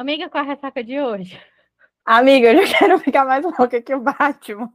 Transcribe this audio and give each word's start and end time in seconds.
Amiga, 0.00 0.30
qual 0.30 0.42
a 0.42 0.46
ressaca 0.46 0.82
de 0.82 0.98
hoje? 0.98 1.38
Amiga, 2.06 2.54
eu 2.54 2.66
já 2.66 2.72
quero 2.78 2.98
ficar 3.00 3.26
mais 3.26 3.44
louca 3.44 3.82
que 3.82 3.94
o 3.94 4.00
Batman. 4.00 4.72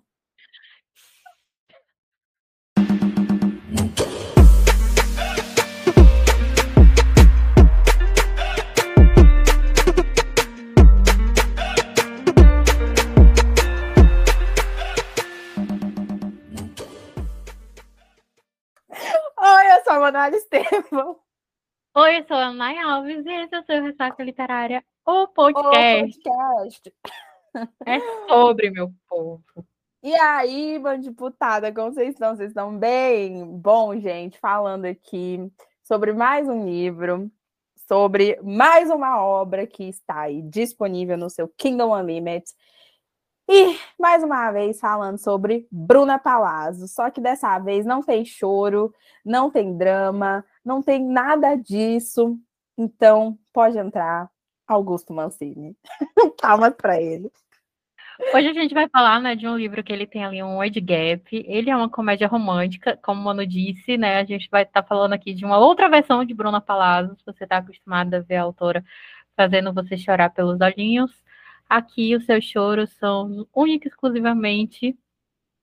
Oi, 19.40 19.72
eu 19.72 19.84
sou 19.84 19.94
a 19.94 20.00
Manuela 20.00 20.36
Estevam. 20.36 21.20
Oi, 21.96 22.20
eu 22.20 22.28
sou 22.28 22.38
a 22.38 22.54
Nay 22.54 22.78
Alves 22.78 23.26
e 23.26 23.32
esse 23.32 23.56
é 23.56 23.60
o 23.60 23.66
seu 23.66 23.82
Ressaca 23.82 24.24
Literária, 24.24 24.86
o 25.06 25.28
podcast. 25.28 26.20
O 26.20 26.34
podcast. 26.34 26.94
É 27.86 28.00
sobre, 28.28 28.70
meu 28.72 28.92
povo. 29.08 29.44
E 30.04 30.14
aí, 30.16 30.78
bandiputada, 30.80 31.74
como 31.74 31.94
vocês 31.94 32.10
estão? 32.10 32.36
Vocês 32.36 32.50
estão 32.50 32.78
bem? 32.78 33.46
Bom, 33.46 33.98
gente, 34.00 34.38
falando 34.40 34.86
aqui 34.86 35.40
sobre 35.84 36.12
mais 36.12 36.50
um 36.50 36.66
livro, 36.66 37.32
sobre 37.88 38.40
mais 38.42 38.90
uma 38.90 39.24
obra 39.24 39.66
que 39.66 39.84
está 39.84 40.22
aí 40.22 40.42
disponível 40.42 41.18
no 41.18 41.30
seu 41.30 41.48
Kindle 41.48 41.94
Unlimited. 41.94 42.52
E, 43.48 43.78
mais 44.00 44.24
uma 44.24 44.52
vez, 44.52 44.80
falando 44.80 45.20
sobre 45.20 45.68
Bruna 45.72 46.18
Palazzo. 46.18 46.88
Só 46.88 47.10
que 47.12 47.22
dessa 47.22 47.58
vez 47.60 47.86
não 47.86 48.02
tem 48.02 48.26
choro, 48.26 48.94
não 49.24 49.52
tem 49.52 49.78
drama, 49.78 50.44
não 50.64 50.82
tem 50.82 51.04
nada 51.04 51.56
disso. 51.56 52.38
Então, 52.78 53.38
pode 53.54 53.78
entrar, 53.78 54.30
Augusto 54.68 55.14
Mancini. 55.14 55.76
Palmas 56.42 56.74
para 56.76 57.02
ele. 57.02 57.32
Hoje 58.34 58.48
a 58.48 58.54
gente 58.54 58.74
vai 58.74 58.88
falar 58.88 59.20
né, 59.20 59.36
de 59.36 59.46
um 59.46 59.58
livro 59.58 59.84
que 59.84 59.92
ele 59.92 60.08
tem 60.08 60.24
ali 60.24 60.42
um 60.42 60.58
word 60.58 60.80
gap. 60.80 61.46
Ele 61.48 61.70
é 61.70 61.76
uma 61.76 61.90
comédia 61.90 62.28
romântica, 62.28 62.98
como 63.04 63.20
o 63.20 63.24
Mano 63.26 63.46
disse, 63.46 63.98
né? 63.98 64.20
A 64.20 64.24
gente 64.24 64.50
vai 64.50 64.64
estar 64.64 64.82
tá 64.82 64.88
falando 64.88 65.14
aqui 65.14 65.34
de 65.34 65.44
uma 65.44 65.58
outra 65.58 65.90
versão 65.90 66.24
de 66.24 66.34
Bruna 66.34 66.62
Palazzo. 66.62 67.16
Se 67.18 67.26
você 67.26 67.44
está 67.44 67.58
acostumada 67.58 68.18
a 68.18 68.22
ver 68.22 68.38
a 68.38 68.44
autora 68.44 68.84
fazendo 69.36 69.74
você 69.74 69.98
chorar 69.98 70.30
pelos 70.30 70.62
olhinhos, 70.62 71.12
aqui 71.70 72.16
os 72.16 72.26
seus 72.26 72.46
choros 72.46 72.90
são 72.94 73.46
única 73.54 73.88
e 73.88 73.90
exclusivamente 73.90 74.98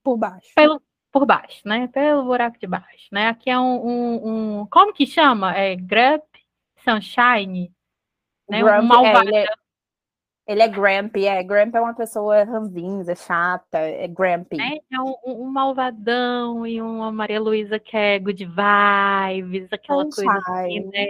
por 0.03 0.17
baixo. 0.17 0.53
Pelo, 0.55 0.81
por 1.11 1.25
baixo, 1.25 1.61
né? 1.65 1.87
Pelo 1.87 2.23
buraco 2.23 2.59
de 2.59 2.67
baixo, 2.67 3.07
né? 3.11 3.29
Aqui 3.29 3.49
é 3.49 3.59
um, 3.59 3.87
um, 3.87 4.59
um 4.61 4.65
como 4.67 4.93
que 4.93 5.07
chama? 5.07 5.55
É 5.57 5.75
Grump 5.75 6.23
Sunshine, 6.83 7.71
né? 8.49 8.61
Grump, 8.61 8.83
um 8.83 8.87
malvado. 8.87 9.29
É, 9.29 9.29
ele, 9.29 9.37
é, 9.37 9.45
ele 10.47 10.61
é 10.61 10.67
Grumpy, 10.67 11.27
é. 11.27 11.41
É 11.41 11.81
uma 11.81 11.93
pessoa 11.93 12.43
ranzinza, 12.43 13.15
chata, 13.15 13.79
é 13.79 14.07
Grumpy. 14.07 14.57
É, 14.59 14.77
é 14.95 15.01
um, 15.01 15.15
um, 15.25 15.45
malvadão 15.45 16.65
e 16.65 16.81
uma 16.81 17.11
Maria 17.11 17.41
Luísa 17.41 17.79
que 17.79 17.95
é 17.95 18.19
good 18.19 18.45
vibes, 18.45 19.71
aquela 19.71 20.03
Sunshine. 20.03 20.25
coisa 20.25 20.59
assim, 20.59 20.79
né? 20.91 21.07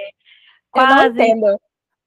Quase... 0.72 0.92
Eu 0.92 0.96
não 0.96 1.06
entendo. 1.06 1.62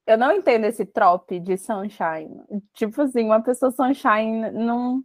Eu 0.06 0.18
não 0.18 0.33
entendo 0.33 0.64
esse 0.66 0.84
trope 0.84 1.40
de 1.40 1.56
sunshine. 1.56 2.40
Tipo 2.74 3.02
assim, 3.02 3.24
uma 3.24 3.42
pessoa 3.42 3.72
sunshine 3.72 4.52
não 4.52 5.02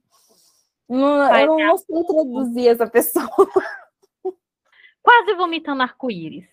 não, 0.92 1.34
eu 1.38 1.58
não 1.58 1.78
sei 1.78 2.04
traduzir 2.04 2.68
essa 2.68 2.86
pessoa. 2.86 3.26
Quase 5.02 5.36
vomitando 5.36 5.84
arco-íris. 5.84 6.46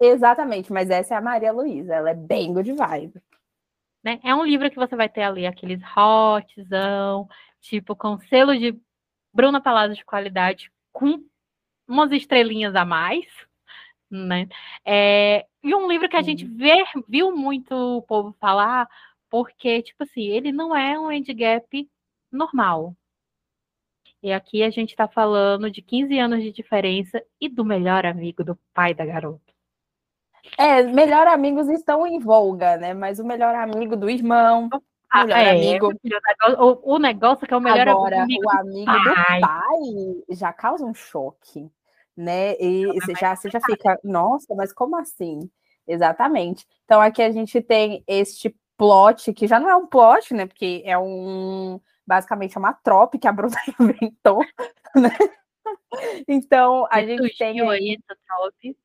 Exatamente, 0.00 0.72
mas 0.72 0.90
essa 0.90 1.14
é 1.14 1.16
a 1.16 1.20
Maria 1.22 1.52
Luísa, 1.52 1.94
ela 1.94 2.10
é 2.10 2.14
bem 2.14 2.52
good 2.52 2.70
vibe. 2.72 3.22
Né? 4.04 4.20
É 4.22 4.34
um 4.34 4.44
livro 4.44 4.70
que 4.70 4.76
você 4.76 4.94
vai 4.94 5.08
ter 5.08 5.22
ali 5.22 5.46
aqueles 5.46 5.80
hotzão, 5.96 7.28
tipo, 7.60 7.96
com 7.96 8.18
selo 8.20 8.56
de 8.56 8.78
Bruna 9.32 9.60
Palácio 9.60 9.96
de 9.96 10.04
qualidade, 10.04 10.70
com 10.92 11.24
umas 11.88 12.12
estrelinhas 12.12 12.74
a 12.74 12.84
mais, 12.84 13.26
né? 14.10 14.48
É, 14.84 15.46
e 15.62 15.74
um 15.74 15.88
livro 15.88 16.08
que 16.08 16.16
a 16.16 16.22
gente 16.22 16.44
vê, 16.44 16.84
viu 17.08 17.34
muito 17.34 17.74
o 17.74 18.02
povo 18.02 18.34
falar, 18.40 18.88
porque, 19.30 19.82
tipo 19.82 20.04
assim, 20.04 20.22
ele 20.22 20.52
não 20.52 20.76
é 20.76 20.98
um 20.98 21.10
end 21.10 21.32
gap 21.34 21.90
normal, 22.30 22.94
e 24.22 24.32
aqui 24.32 24.62
a 24.62 24.70
gente 24.70 24.90
está 24.90 25.06
falando 25.06 25.70
de 25.70 25.80
15 25.80 26.18
anos 26.18 26.42
de 26.42 26.50
diferença 26.50 27.22
e 27.40 27.48
do 27.48 27.64
melhor 27.64 28.04
amigo 28.04 28.42
do 28.42 28.56
pai 28.74 28.92
da 28.92 29.06
garota. 29.06 29.45
É, 30.58 30.82
melhor 30.82 31.26
amigos 31.26 31.68
estão 31.68 32.06
em 32.06 32.18
voga, 32.18 32.76
né? 32.76 32.94
Mas 32.94 33.18
o 33.18 33.24
melhor 33.24 33.54
amigo 33.54 33.96
do 33.96 34.08
irmão, 34.08 34.68
ah, 35.10 35.24
melhor 35.24 35.38
é, 35.38 35.50
amigo. 35.50 35.92
O, 36.58 36.94
o, 36.94 36.98
negócio 36.98 37.46
que 37.46 37.54
é 37.54 37.56
o 37.56 37.60
melhor 37.60 37.88
Agora, 37.88 38.22
amigo. 38.22 38.44
o 38.44 38.50
amigo 38.50 38.92
do 38.92 39.14
pai. 39.14 39.40
pai 39.40 39.78
já 40.30 40.52
causa 40.52 40.84
um 40.84 40.94
choque, 40.94 41.70
né? 42.16 42.56
E 42.60 42.86
você 42.86 43.14
já, 43.14 43.34
você 43.34 43.50
já 43.50 43.60
fica, 43.60 43.98
nossa, 44.02 44.54
mas 44.54 44.72
como 44.72 44.96
assim? 44.96 45.50
Exatamente. 45.86 46.66
Então 46.84 47.00
aqui 47.00 47.22
a 47.22 47.30
gente 47.30 47.60
tem 47.60 48.02
este 48.06 48.54
plot, 48.76 49.32
que 49.32 49.46
já 49.46 49.58
não 49.58 49.70
é 49.70 49.76
um 49.76 49.86
plot, 49.86 50.34
né? 50.34 50.46
Porque 50.46 50.82
é 50.84 50.98
um 50.98 51.80
basicamente 52.06 52.56
é 52.56 52.60
uma 52.60 52.72
trope 52.72 53.18
que 53.18 53.26
a 53.26 53.32
Bruna 53.32 53.56
inventou, 53.80 54.38
né? 54.94 55.10
Então, 56.28 56.86
a 56.90 57.02
gente 57.04 57.36
tem 57.36 57.60
aí... 57.68 57.98
essa 57.98 58.18
trope. 58.26 58.76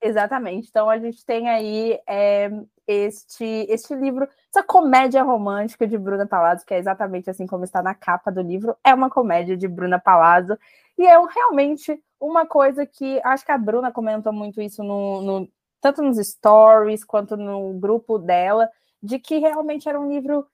Exatamente. 0.00 0.68
Então, 0.68 0.88
a 0.88 0.98
gente 0.98 1.24
tem 1.24 1.48
aí 1.48 1.98
é, 2.06 2.50
este, 2.86 3.44
este 3.68 3.94
livro, 3.94 4.28
essa 4.54 4.62
comédia 4.62 5.22
romântica 5.22 5.86
de 5.86 5.98
Bruna 5.98 6.26
Palazzo, 6.26 6.64
que 6.64 6.72
é 6.74 6.78
exatamente 6.78 7.28
assim 7.28 7.46
como 7.46 7.64
está 7.64 7.82
na 7.82 7.94
capa 7.94 8.30
do 8.30 8.40
livro, 8.40 8.76
é 8.84 8.94
uma 8.94 9.10
comédia 9.10 9.56
de 9.56 9.66
Bruna 9.66 9.98
Palazzo, 9.98 10.56
e 10.96 11.06
é 11.06 11.16
realmente 11.26 12.00
uma 12.20 12.46
coisa 12.46 12.86
que 12.86 13.20
acho 13.24 13.44
que 13.44 13.52
a 13.52 13.58
Bruna 13.58 13.92
comentou 13.92 14.32
muito 14.32 14.60
isso 14.60 14.82
no, 14.82 15.22
no 15.22 15.48
tanto 15.80 16.02
nos 16.02 16.16
stories 16.18 17.04
quanto 17.04 17.36
no 17.36 17.74
grupo 17.74 18.18
dela, 18.18 18.68
de 19.02 19.18
que 19.18 19.38
realmente 19.38 19.88
era 19.88 20.00
um 20.00 20.08
livro 20.08 20.46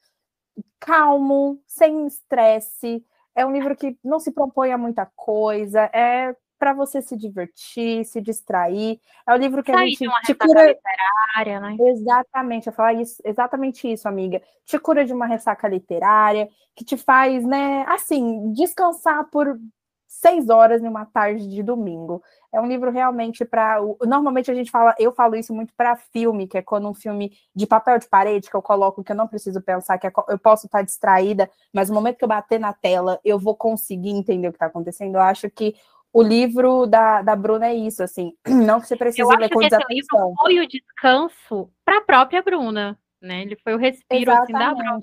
calmo, 0.81 1.61
sem 1.67 2.07
estresse. 2.07 3.05
É 3.35 3.45
um 3.45 3.53
livro 3.53 3.75
que 3.77 3.99
não 4.05 4.21
se 4.21 4.33
propõe 4.33 4.71
a 4.73 4.79
muita 4.79 5.07
coisa, 5.17 5.91
é 5.93 6.37
para 6.65 6.73
você 6.73 7.03
se 7.03 7.15
divertir, 7.15 8.07
se 8.07 8.23
distrair. 8.23 8.99
É 9.29 9.35
um 9.35 9.37
livro 9.37 9.63
que 9.63 9.71
Sair 9.71 9.83
a 9.83 9.87
gente 9.87 10.25
te 10.25 10.35
cura 10.35 10.67
literária, 10.67 11.61
né? 11.61 11.77
Exatamente, 11.79 12.69
eu 12.69 12.73
falar 12.73 12.95
isso, 12.95 13.21
exatamente 13.23 13.93
isso, 13.93 14.09
amiga. 14.09 14.41
Te 14.65 14.79
cura 14.79 15.05
de 15.05 15.13
uma 15.13 15.27
ressaca 15.27 15.69
literária, 15.69 16.49
que 16.75 16.83
te 16.83 16.97
faz, 16.97 17.45
né, 17.45 17.85
assim, 17.87 18.51
descansar 18.55 19.29
por 19.31 19.59
seis 20.07 20.49
horas 20.49 20.81
numa 20.81 21.05
tarde 21.05 21.47
de 21.47 21.63
domingo. 21.63 22.23
É 22.51 22.59
um 22.59 22.67
livro 22.67 22.91
realmente 22.91 23.45
para. 23.45 23.79
Normalmente 24.07 24.51
a 24.51 24.55
gente 24.55 24.71
fala, 24.71 24.95
eu 24.99 25.13
falo 25.13 25.37
isso 25.37 25.53
muito 25.53 25.75
para 25.77 25.97
filme, 25.97 26.47
que 26.47 26.57
é 26.57 26.63
quando 26.63 26.89
um 26.89 26.95
filme 26.95 27.37
de 27.55 27.67
papel 27.67 27.99
de 27.99 28.09
parede 28.09 28.49
que 28.49 28.57
eu 28.57 28.63
coloco 28.63 29.05
que 29.05 29.13
eu 29.13 29.17
não 29.17 29.29
preciso 29.29 29.61
pensar, 29.61 29.99
que 29.99 30.07
é 30.07 30.13
eu 30.29 30.39
posso 30.39 30.65
estar 30.65 30.81
distraída, 30.81 31.51
mas 31.75 31.91
no 31.91 31.95
momento 31.95 32.17
que 32.17 32.25
eu 32.25 32.29
bater 32.29 32.59
na 32.59 32.73
tela, 32.73 33.21
eu 33.23 33.39
vou 33.39 33.55
conseguir 33.55 34.11
entender 34.11 34.49
o 34.49 34.53
que 34.53 34.57
está 34.57 34.67
acontecendo. 34.67 35.17
Eu 35.17 35.21
acho 35.21 35.51
que 35.51 35.75
o 36.15 36.23
livro 36.23 36.87
da, 36.87 37.23
da 37.23 37.35
Bruna 37.35 37.67
é 37.67 37.75
isso, 37.75 38.01
assim, 38.01 38.33
não 38.47 38.81
que 38.81 38.87
você 38.87 38.97
precise 38.97 39.37
ler 39.37 39.51
com 39.51 39.59
desatenção. 39.59 39.91
Esse 39.91 40.15
livro 40.15 40.35
foi 40.41 40.61
o 40.61 40.69
descanso 40.69 41.71
para 41.85 41.99
a 41.99 42.03
própria 42.03 42.41
Bruna, 42.41 42.97
né? 43.21 43.43
Ele 43.43 43.57
foi 43.57 43.75
o 43.75 43.79
respiro 43.79 44.31
assim, 44.31 44.53
da 44.53 44.73
Bruna 44.73 45.01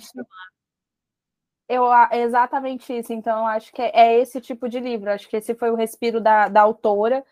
eu, 1.72 1.86
exatamente 2.12 2.92
isso. 2.92 3.14
Então, 3.14 3.48
acho 3.48 3.72
que 3.72 3.82
é, 3.82 3.92
é 3.94 4.20
esse 4.20 4.42
tipo 4.42 4.68
de 4.68 4.78
livro. 4.78 5.10
Acho 5.10 5.30
que 5.30 5.38
esse 5.38 5.56
foi 5.56 5.72
o 5.72 5.76
respiro 5.76 6.20
da, 6.20 6.50
da 6.50 6.60
autora 6.60 7.24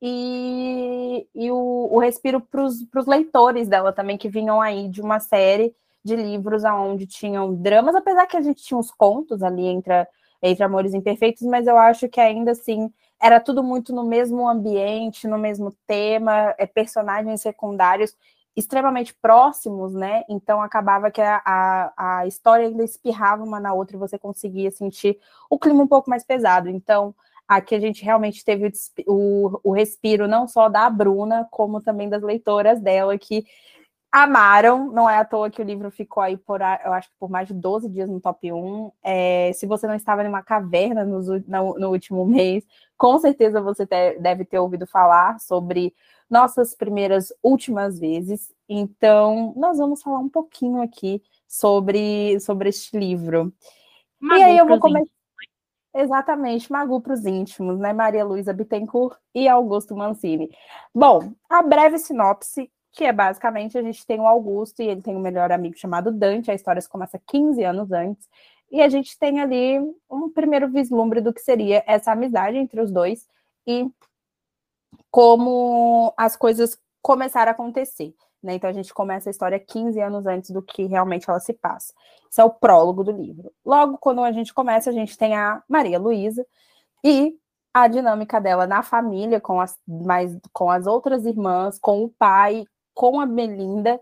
e, 0.00 1.26
e 1.34 1.50
o, 1.50 1.88
o 1.90 1.98
respiro 1.98 2.40
para 2.40 2.62
os 2.62 3.06
leitores 3.08 3.66
dela 3.66 3.92
também, 3.92 4.16
que 4.16 4.28
vinham 4.28 4.60
aí 4.60 4.88
de 4.88 5.00
uma 5.00 5.18
série 5.18 5.74
de 6.04 6.14
livros 6.14 6.62
onde 6.64 7.08
tinham 7.08 7.52
dramas, 7.52 7.94
apesar 7.94 8.26
que 8.26 8.36
a 8.36 8.40
gente 8.40 8.62
tinha 8.62 8.78
uns 8.78 8.92
contos 8.92 9.42
ali 9.42 9.66
entre, 9.66 10.06
entre 10.40 10.62
Amores 10.62 10.94
Imperfeitos, 10.94 11.42
mas 11.42 11.66
eu 11.66 11.76
acho 11.76 12.08
que 12.08 12.20
ainda 12.20 12.52
assim 12.52 12.92
era 13.20 13.40
tudo 13.40 13.62
muito 13.62 13.92
no 13.92 14.04
mesmo 14.04 14.48
ambiente, 14.48 15.26
no 15.26 15.38
mesmo 15.38 15.74
tema, 15.86 16.54
é, 16.58 16.66
personagens 16.66 17.40
secundários 17.40 18.16
extremamente 18.56 19.14
próximos, 19.14 19.94
né? 19.94 20.24
Então 20.28 20.60
acabava 20.60 21.10
que 21.10 21.20
a, 21.20 21.40
a, 21.44 22.20
a, 22.20 22.26
história 22.26 22.66
ainda 22.66 22.82
espirrava 22.82 23.44
uma 23.44 23.60
na 23.60 23.72
outra 23.72 23.96
e 23.96 23.98
você 24.00 24.18
conseguia 24.18 24.70
sentir 24.70 25.18
o 25.48 25.58
clima 25.58 25.82
um 25.82 25.86
pouco 25.86 26.10
mais 26.10 26.24
pesado. 26.24 26.68
Então 26.68 27.14
aqui 27.46 27.74
a 27.74 27.80
gente 27.80 28.04
realmente 28.04 28.44
teve 28.44 28.72
o, 29.06 29.12
o, 29.12 29.60
o 29.70 29.72
respiro 29.72 30.26
não 30.26 30.48
só 30.48 30.68
da 30.68 30.90
Bruna, 30.90 31.46
como 31.50 31.80
também 31.80 32.08
das 32.08 32.22
leitoras 32.22 32.80
dela, 32.80 33.16
que 33.16 33.46
amaram. 34.10 34.90
Não 34.90 35.08
é 35.08 35.18
à 35.18 35.24
toa 35.24 35.50
que 35.50 35.60
o 35.60 35.64
livro 35.64 35.90
ficou 35.90 36.22
aí 36.22 36.36
por, 36.36 36.60
eu 36.60 36.92
acho 36.92 37.08
que 37.08 37.16
por 37.18 37.30
mais 37.30 37.48
de 37.48 37.54
12 37.54 37.88
dias 37.88 38.08
no 38.08 38.20
top 38.20 38.52
1. 38.52 38.92
É, 39.02 39.52
se 39.54 39.66
você 39.66 39.86
não 39.86 39.94
estava 39.94 40.24
em 40.24 40.28
uma 40.28 40.42
caverna 40.42 41.04
no, 41.04 41.20
no, 41.20 41.78
no 41.78 41.90
último 41.90 42.24
mês, 42.26 42.64
com 42.96 43.18
certeza 43.18 43.60
você 43.60 43.86
te, 43.86 44.18
deve 44.18 44.44
ter 44.44 44.58
ouvido 44.58 44.86
falar 44.86 45.38
sobre 45.40 45.94
nossas 46.28 46.74
primeiras 46.74 47.32
últimas 47.42 47.98
vezes. 47.98 48.52
Então, 48.68 49.52
nós 49.56 49.78
vamos 49.78 50.02
falar 50.02 50.18
um 50.18 50.28
pouquinho 50.28 50.82
aqui 50.82 51.22
sobre, 51.46 52.38
sobre 52.40 52.68
este 52.68 52.98
livro. 52.98 53.52
Magu 54.20 54.40
e 54.40 54.44
aí 54.44 54.58
eu 54.58 54.66
vou 54.66 54.78
começar. 54.78 55.10
Exatamente, 55.94 56.70
Magu 56.70 57.00
para 57.00 57.14
os 57.14 57.24
íntimos, 57.24 57.78
né? 57.78 57.92
Maria 57.92 58.24
Luísa 58.24 58.52
Bittencourt 58.52 59.18
e 59.34 59.48
Augusto 59.48 59.96
Mancini. 59.96 60.50
Bom, 60.94 61.32
a 61.48 61.62
breve 61.62 61.98
sinopse, 61.98 62.70
que 62.92 63.04
é 63.04 63.12
basicamente 63.12 63.76
a 63.78 63.82
gente 63.82 64.04
tem 64.06 64.20
o 64.20 64.26
Augusto 64.26 64.82
e 64.82 64.88
ele 64.88 65.02
tem 65.02 65.16
um 65.16 65.20
melhor 65.20 65.52
amigo 65.52 65.76
chamado 65.76 66.10
Dante, 66.10 66.50
a 66.50 66.54
história 66.54 66.82
começa 66.88 67.20
15 67.26 67.62
anos 67.62 67.92
antes, 67.92 68.28
e 68.70 68.82
a 68.82 68.88
gente 68.88 69.18
tem 69.18 69.40
ali 69.40 69.78
um 70.10 70.30
primeiro 70.30 70.68
vislumbre 70.68 71.20
do 71.20 71.32
que 71.32 71.40
seria 71.40 71.82
essa 71.86 72.12
amizade 72.12 72.56
entre 72.56 72.80
os 72.80 72.90
dois 72.90 73.26
e 73.66 73.90
como 75.10 76.12
as 76.16 76.36
coisas 76.36 76.78
começaram 77.00 77.50
a 77.50 77.54
acontecer. 77.54 78.14
Né? 78.42 78.54
Então 78.54 78.68
a 78.68 78.72
gente 78.72 78.92
começa 78.92 79.28
a 79.28 79.32
história 79.32 79.58
15 79.58 80.00
anos 80.00 80.26
antes 80.26 80.50
do 80.50 80.62
que 80.62 80.84
realmente 80.84 81.28
ela 81.28 81.40
se 81.40 81.52
passa. 81.52 81.92
Isso 82.30 82.40
é 82.40 82.44
o 82.44 82.50
prólogo 82.50 83.02
do 83.02 83.10
livro. 83.10 83.50
Logo, 83.64 83.98
quando 83.98 84.22
a 84.22 84.32
gente 84.32 84.52
começa, 84.52 84.90
a 84.90 84.92
gente 84.92 85.16
tem 85.16 85.34
a 85.34 85.62
Maria 85.68 85.98
Luísa 85.98 86.46
e 87.04 87.34
a 87.72 87.88
dinâmica 87.88 88.40
dela 88.40 88.66
na 88.66 88.82
família, 88.82 89.40
com 89.40 89.60
as, 89.60 89.76
mais, 89.86 90.36
com 90.52 90.70
as 90.70 90.86
outras 90.86 91.24
irmãs, 91.24 91.78
com 91.78 92.04
o 92.04 92.10
pai, 92.10 92.64
com 92.98 93.20
a 93.20 93.26
Belinda, 93.26 94.00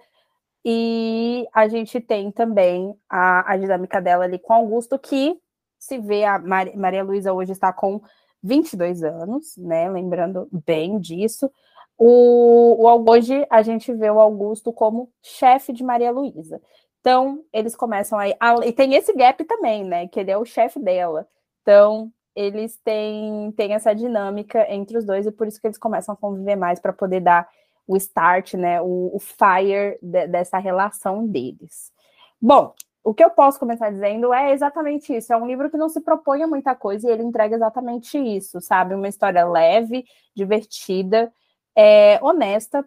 e 0.64 1.46
a 1.52 1.68
gente 1.68 2.00
tem 2.00 2.30
também 2.30 2.98
a, 3.10 3.52
a 3.52 3.56
dinâmica 3.58 4.00
dela 4.00 4.24
ali 4.24 4.38
com 4.38 4.54
Augusto, 4.54 4.98
que 4.98 5.38
se 5.78 5.98
vê, 5.98 6.24
a 6.24 6.38
Maria, 6.38 6.74
Maria 6.74 7.04
Luísa 7.04 7.30
hoje 7.30 7.52
está 7.52 7.70
com 7.74 8.00
22 8.42 9.04
anos, 9.04 9.54
né? 9.58 9.90
Lembrando 9.90 10.48
bem 10.66 10.98
disso. 10.98 11.50
O, 11.98 12.86
o, 12.86 13.10
hoje 13.10 13.46
a 13.50 13.60
gente 13.60 13.92
vê 13.92 14.10
o 14.10 14.18
Augusto 14.18 14.72
como 14.72 15.10
chefe 15.22 15.74
de 15.74 15.84
Maria 15.84 16.10
Luísa. 16.10 16.58
Então, 17.00 17.44
eles 17.52 17.76
começam 17.76 18.18
aí. 18.18 18.34
e 18.64 18.72
tem 18.72 18.94
esse 18.94 19.12
gap 19.12 19.44
também, 19.44 19.84
né? 19.84 20.08
Que 20.08 20.20
ele 20.20 20.30
é 20.30 20.38
o 20.38 20.46
chefe 20.46 20.80
dela. 20.80 21.28
Então, 21.60 22.10
eles 22.34 22.78
têm, 22.82 23.52
têm 23.52 23.74
essa 23.74 23.94
dinâmica 23.94 24.66
entre 24.72 24.96
os 24.96 25.04
dois, 25.04 25.26
e 25.26 25.30
por 25.30 25.46
isso 25.46 25.60
que 25.60 25.66
eles 25.66 25.78
começam 25.78 26.14
a 26.14 26.18
conviver 26.18 26.56
mais 26.56 26.80
para 26.80 26.94
poder 26.94 27.20
dar 27.20 27.46
o 27.86 27.96
start, 27.96 28.54
né? 28.54 28.80
O, 28.80 29.10
o 29.14 29.18
fire 29.18 29.98
de, 30.02 30.26
dessa 30.26 30.58
relação 30.58 31.26
deles. 31.26 31.92
Bom, 32.40 32.74
o 33.04 33.14
que 33.14 33.24
eu 33.24 33.30
posso 33.30 33.58
começar 33.58 33.90
dizendo 33.90 34.34
é 34.34 34.52
exatamente 34.52 35.14
isso. 35.16 35.32
É 35.32 35.36
um 35.36 35.46
livro 35.46 35.70
que 35.70 35.76
não 35.76 35.88
se 35.88 36.00
propõe 36.00 36.42
a 36.42 36.46
muita 36.46 36.74
coisa 36.74 37.08
e 37.08 37.12
ele 37.12 37.22
entrega 37.22 37.54
exatamente 37.54 38.18
isso, 38.18 38.60
sabe? 38.60 38.94
Uma 38.94 39.08
história 39.08 39.44
leve, 39.44 40.04
divertida 40.34 41.32
é, 41.76 42.18
honesta 42.22 42.82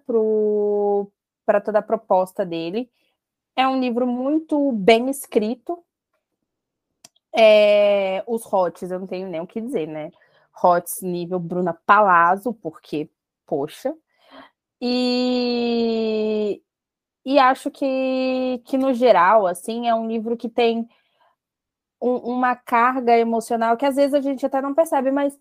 para 1.46 1.62
toda 1.62 1.80
a 1.80 1.84
proposta 1.84 2.44
dele. 2.44 2.90
É 3.56 3.68
um 3.68 3.80
livro 3.80 4.08
muito 4.08 4.72
bem 4.72 5.10
escrito. 5.10 5.84
É, 7.32 8.24
os 8.26 8.44
hots, 8.44 8.90
eu 8.90 9.00
não 9.00 9.08
tenho 9.08 9.30
nem 9.30 9.40
o 9.40 9.48
que 9.48 9.62
dizer, 9.62 9.88
né? 9.88 10.12
Hots 10.52 11.02
nível 11.02 11.40
Bruna 11.40 11.74
Palazzo, 11.86 12.54
porque, 12.54 13.10
poxa. 13.46 13.96
E, 14.82 16.62
e 17.26 17.40
acho 17.40 17.72
que, 17.72 18.62
que, 18.66 18.78
no 18.78 18.94
geral, 18.94 19.48
assim, 19.48 19.88
é 19.88 19.96
um 19.96 20.08
livro 20.08 20.38
que 20.38 20.50
tem 20.50 20.88
um, 22.02 22.16
uma 22.18 22.56
carga 22.56 23.18
emocional 23.18 23.78
que 23.78 23.86
às 23.86 23.96
vezes 23.96 24.14
a 24.14 24.22
gente 24.22 24.46
até 24.46 24.62
não 24.62 24.74
percebe, 24.74 25.12
mas 25.12 25.38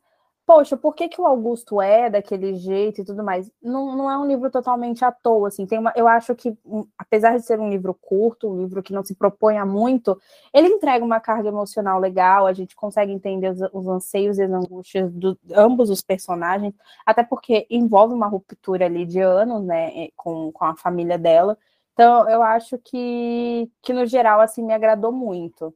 poxa, 0.48 0.78
por 0.78 0.94
que, 0.94 1.10
que 1.10 1.20
o 1.20 1.26
Augusto 1.26 1.78
é 1.78 2.08
daquele 2.08 2.54
jeito 2.54 3.02
e 3.02 3.04
tudo 3.04 3.22
mais? 3.22 3.52
Não, 3.62 3.94
não 3.94 4.10
é 4.10 4.16
um 4.16 4.26
livro 4.26 4.50
totalmente 4.50 5.04
à 5.04 5.12
toa, 5.12 5.48
assim, 5.48 5.66
tem 5.66 5.78
uma, 5.78 5.92
eu 5.94 6.08
acho 6.08 6.34
que, 6.34 6.56
hum, 6.64 6.86
apesar 6.96 7.36
de 7.36 7.44
ser 7.44 7.60
um 7.60 7.68
livro 7.68 7.92
curto, 7.92 8.50
um 8.50 8.56
livro 8.56 8.82
que 8.82 8.90
não 8.90 9.04
se 9.04 9.14
propõe 9.14 9.58
a 9.58 9.66
muito, 9.66 10.18
ele 10.54 10.68
entrega 10.68 11.04
uma 11.04 11.20
carga 11.20 11.48
emocional 11.50 12.00
legal, 12.00 12.46
a 12.46 12.54
gente 12.54 12.74
consegue 12.74 13.12
entender 13.12 13.50
os, 13.50 13.60
os 13.74 13.86
anseios 13.86 14.38
e 14.38 14.42
as 14.42 14.50
angústias 14.50 15.12
de 15.12 15.36
ambos 15.54 15.90
os 15.90 16.00
personagens, 16.00 16.72
até 17.04 17.22
porque 17.22 17.66
envolve 17.68 18.14
uma 18.14 18.26
ruptura 18.26 18.86
ali 18.86 19.04
de 19.04 19.20
anos, 19.20 19.62
né, 19.62 20.08
com, 20.16 20.50
com 20.50 20.64
a 20.64 20.74
família 20.74 21.18
dela, 21.18 21.58
então 21.92 22.26
eu 22.30 22.42
acho 22.42 22.78
que, 22.78 23.70
que 23.82 23.92
no 23.92 24.06
geral, 24.06 24.40
assim, 24.40 24.62
me 24.64 24.72
agradou 24.72 25.12
muito. 25.12 25.74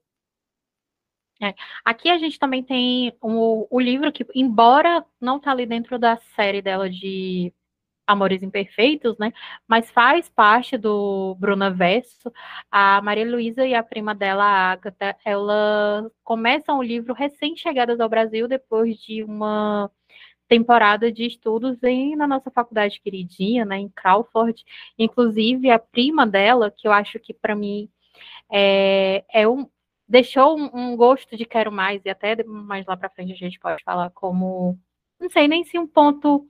É. 1.42 1.54
Aqui 1.84 2.08
a 2.08 2.18
gente 2.18 2.38
também 2.38 2.62
tem 2.62 3.12
o, 3.20 3.66
o 3.68 3.80
livro 3.80 4.12
que, 4.12 4.24
embora 4.32 5.04
não 5.20 5.40
tá 5.40 5.50
ali 5.50 5.66
dentro 5.66 5.98
da 5.98 6.16
série 6.36 6.62
dela 6.62 6.88
de 6.88 7.52
Amores 8.06 8.44
Imperfeitos, 8.44 9.18
né? 9.18 9.32
Mas 9.66 9.90
faz 9.90 10.28
parte 10.28 10.78
do 10.78 11.34
Bruna 11.40 11.68
Verso. 11.68 12.32
A 12.70 13.02
Maria 13.02 13.28
Luísa 13.28 13.66
e 13.66 13.74
a 13.74 13.82
prima 13.82 14.14
dela, 14.14 14.44
a 14.44 14.72
Agatha, 14.72 15.16
elas 15.24 16.12
começam 16.22 16.78
o 16.78 16.82
livro 16.82 17.12
recém-chegadas 17.12 17.98
ao 17.98 18.08
Brasil 18.08 18.46
depois 18.46 18.96
de 18.98 19.24
uma 19.24 19.90
temporada 20.48 21.10
de 21.10 21.26
estudos 21.26 21.82
em, 21.82 22.14
na 22.14 22.26
nossa 22.26 22.50
faculdade 22.52 23.00
queridinha, 23.00 23.64
né, 23.64 23.78
em 23.78 23.88
Crawford. 23.88 24.64
Inclusive, 24.98 25.70
a 25.70 25.78
prima 25.78 26.26
dela, 26.26 26.70
que 26.70 26.86
eu 26.86 26.92
acho 26.92 27.18
que 27.18 27.34
para 27.34 27.56
mim 27.56 27.88
é, 28.52 29.24
é 29.32 29.48
um, 29.48 29.68
deixou 30.12 30.58
um, 30.58 30.70
um, 30.74 30.94
gosto 30.94 31.38
de 31.38 31.46
quero 31.46 31.72
mais, 31.72 32.04
e 32.04 32.10
até 32.10 32.44
mais 32.44 32.84
lá 32.84 32.94
para 32.94 33.08
frente 33.08 33.32
a 33.32 33.36
gente 33.36 33.58
pode 33.58 33.82
falar 33.82 34.10
como, 34.10 34.78
não 35.18 35.30
sei 35.30 35.48
nem 35.48 35.64
se 35.64 35.78
um 35.78 35.86
ponto 35.86 36.46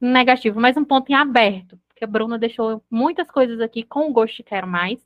negativo, 0.00 0.60
mas 0.60 0.76
um 0.76 0.84
ponto 0.84 1.12
em 1.12 1.14
aberto, 1.14 1.78
porque 1.86 2.02
a 2.02 2.08
Bruna 2.08 2.36
deixou 2.36 2.84
muitas 2.90 3.30
coisas 3.30 3.60
aqui 3.60 3.84
com 3.84 4.12
gosto 4.12 4.38
de 4.38 4.42
quero 4.42 4.66
mais, 4.66 4.98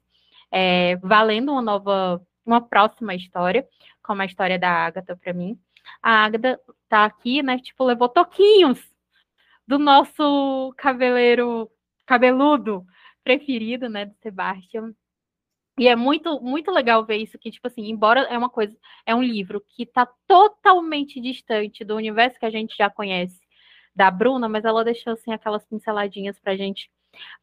é, 0.50 0.96
valendo 0.96 1.52
uma 1.52 1.60
nova, 1.60 2.26
uma 2.46 2.62
próxima 2.62 3.14
história, 3.14 3.68
como 4.02 4.22
a 4.22 4.24
história 4.24 4.58
da 4.58 4.70
Agatha 4.70 5.14
para 5.14 5.34
mim. 5.34 5.58
A 6.02 6.24
Agatha 6.24 6.58
tá 6.88 7.04
aqui, 7.04 7.42
né, 7.42 7.58
tipo, 7.58 7.84
levou 7.84 8.08
toquinhos 8.08 8.80
do 9.66 9.78
nosso 9.78 10.72
cabeleiro 10.78 11.70
cabeludo 12.06 12.86
preferido, 13.22 13.86
né, 13.90 14.06
do 14.06 14.14
Sebastian, 14.22 14.94
e 15.78 15.88
é 15.88 15.96
muito, 15.96 16.40
muito 16.40 16.70
legal 16.70 17.04
ver 17.04 17.16
isso, 17.16 17.38
que, 17.38 17.50
tipo 17.50 17.66
assim, 17.66 17.88
embora 17.88 18.22
é 18.22 18.36
uma 18.36 18.50
coisa, 18.50 18.76
é 19.06 19.14
um 19.14 19.22
livro 19.22 19.64
que 19.68 19.84
está 19.84 20.06
totalmente 20.26 21.20
distante 21.20 21.84
do 21.84 21.96
universo 21.96 22.38
que 22.38 22.46
a 22.46 22.50
gente 22.50 22.76
já 22.76 22.90
conhece 22.90 23.40
da 23.94 24.10
Bruna, 24.10 24.48
mas 24.48 24.64
ela 24.64 24.84
deixou, 24.84 25.12
assim, 25.12 25.32
aquelas 25.32 25.64
pinceladinhas 25.66 26.38
pra 26.38 26.56
gente 26.56 26.90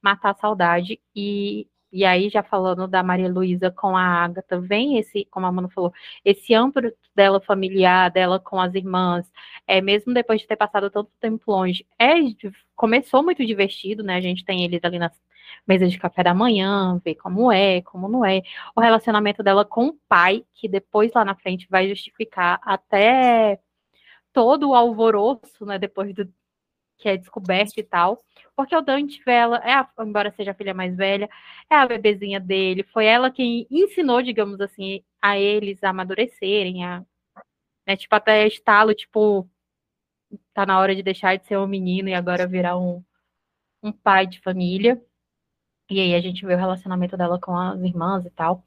matar 0.01 0.31
a 0.31 0.35
saudade. 0.35 1.01
E, 1.15 1.67
e 1.91 2.05
aí, 2.05 2.29
já 2.29 2.43
falando 2.43 2.87
da 2.87 3.03
Maria 3.03 3.29
Luísa 3.29 3.71
com 3.71 3.95
a 3.95 4.03
Agatha, 4.03 4.59
vem 4.59 4.97
esse, 4.97 5.25
como 5.31 5.45
a 5.45 5.51
Manu 5.51 5.69
falou, 5.69 5.93
esse 6.23 6.53
âmbito 6.53 6.93
dela 7.15 7.39
familiar, 7.41 8.11
dela 8.11 8.39
com 8.39 8.59
as 8.59 8.73
irmãs, 8.75 9.31
é, 9.67 9.81
mesmo 9.81 10.13
depois 10.13 10.41
de 10.41 10.47
ter 10.47 10.55
passado 10.57 10.89
tanto 10.89 11.11
tempo 11.19 11.43
longe, 11.51 11.85
é, 11.99 12.15
começou 12.75 13.23
muito 13.23 13.45
divertido, 13.45 14.03
né? 14.03 14.15
A 14.15 14.21
gente 14.21 14.43
tem 14.45 14.63
eles 14.63 14.83
ali 14.83 14.99
nas 14.99 15.13
mesa 15.67 15.87
de 15.87 15.97
café 15.99 16.23
da 16.23 16.33
manhã, 16.33 16.99
ver 17.03 17.15
como 17.15 17.51
é, 17.51 17.81
como 17.81 18.07
não 18.07 18.25
é. 18.25 18.41
O 18.75 18.81
relacionamento 18.81 19.43
dela 19.43 19.65
com 19.65 19.87
o 19.87 19.99
pai, 20.07 20.45
que 20.53 20.67
depois 20.67 21.11
lá 21.13 21.25
na 21.25 21.35
frente 21.35 21.67
vai 21.69 21.87
justificar 21.89 22.59
até 22.63 23.59
todo 24.33 24.69
o 24.69 24.75
alvoroço, 24.75 25.65
né, 25.65 25.79
depois 25.79 26.13
do 26.13 26.31
que 26.97 27.09
é 27.09 27.17
descoberto 27.17 27.77
e 27.77 27.83
tal. 27.83 28.23
Porque 28.55 28.75
o 28.75 28.81
Dante 28.81 29.21
ela 29.27 29.57
é 29.57 29.73
a, 29.73 29.89
embora 30.01 30.33
seja 30.35 30.51
a 30.51 30.53
filha 30.55 30.73
mais 30.73 30.95
velha, 30.95 31.29
é 31.69 31.75
a 31.75 31.87
bebezinha 31.87 32.39
dele, 32.39 32.83
foi 32.83 33.05
ela 33.05 33.31
quem 33.31 33.67
ensinou, 33.69 34.21
digamos 34.21 34.61
assim, 34.61 35.03
a 35.21 35.37
eles 35.37 35.83
a 35.83 35.89
amadurecerem, 35.89 36.85
a 36.85 37.05
né, 37.87 37.95
tipo 37.95 38.15
até 38.15 38.47
estalo, 38.47 38.93
tipo 38.93 39.49
tá 40.53 40.65
na 40.65 40.79
hora 40.79 40.95
de 40.95 41.03
deixar 41.03 41.37
de 41.37 41.45
ser 41.45 41.57
um 41.57 41.67
menino 41.67 42.09
e 42.09 42.13
agora 42.13 42.47
virar 42.47 42.77
um, 42.77 43.03
um 43.83 43.91
pai 43.91 44.27
de 44.27 44.39
família. 44.41 45.01
E 45.89 45.99
aí 45.99 46.15
a 46.15 46.21
gente 46.21 46.45
vê 46.45 46.55
o 46.55 46.57
relacionamento 46.57 47.15
dela 47.17 47.39
com 47.39 47.55
as 47.55 47.79
irmãs 47.81 48.25
e 48.25 48.29
tal. 48.31 48.63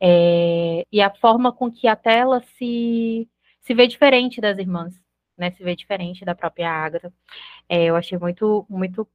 É, 0.00 0.84
e 0.92 1.00
a 1.00 1.10
forma 1.14 1.52
com 1.52 1.70
que 1.70 1.86
até 1.88 2.18
ela 2.18 2.42
se, 2.58 3.28
se 3.60 3.74
vê 3.74 3.86
diferente 3.86 4.40
das 4.40 4.58
irmãs, 4.58 4.94
né? 5.36 5.50
Se 5.52 5.62
vê 5.62 5.76
diferente 5.76 6.24
da 6.24 6.34
própria 6.34 6.70
Agatha. 6.70 7.12
É, 7.68 7.84
eu 7.84 7.96
achei 7.96 8.18
muito, 8.18 8.66
muito, 8.68 9.08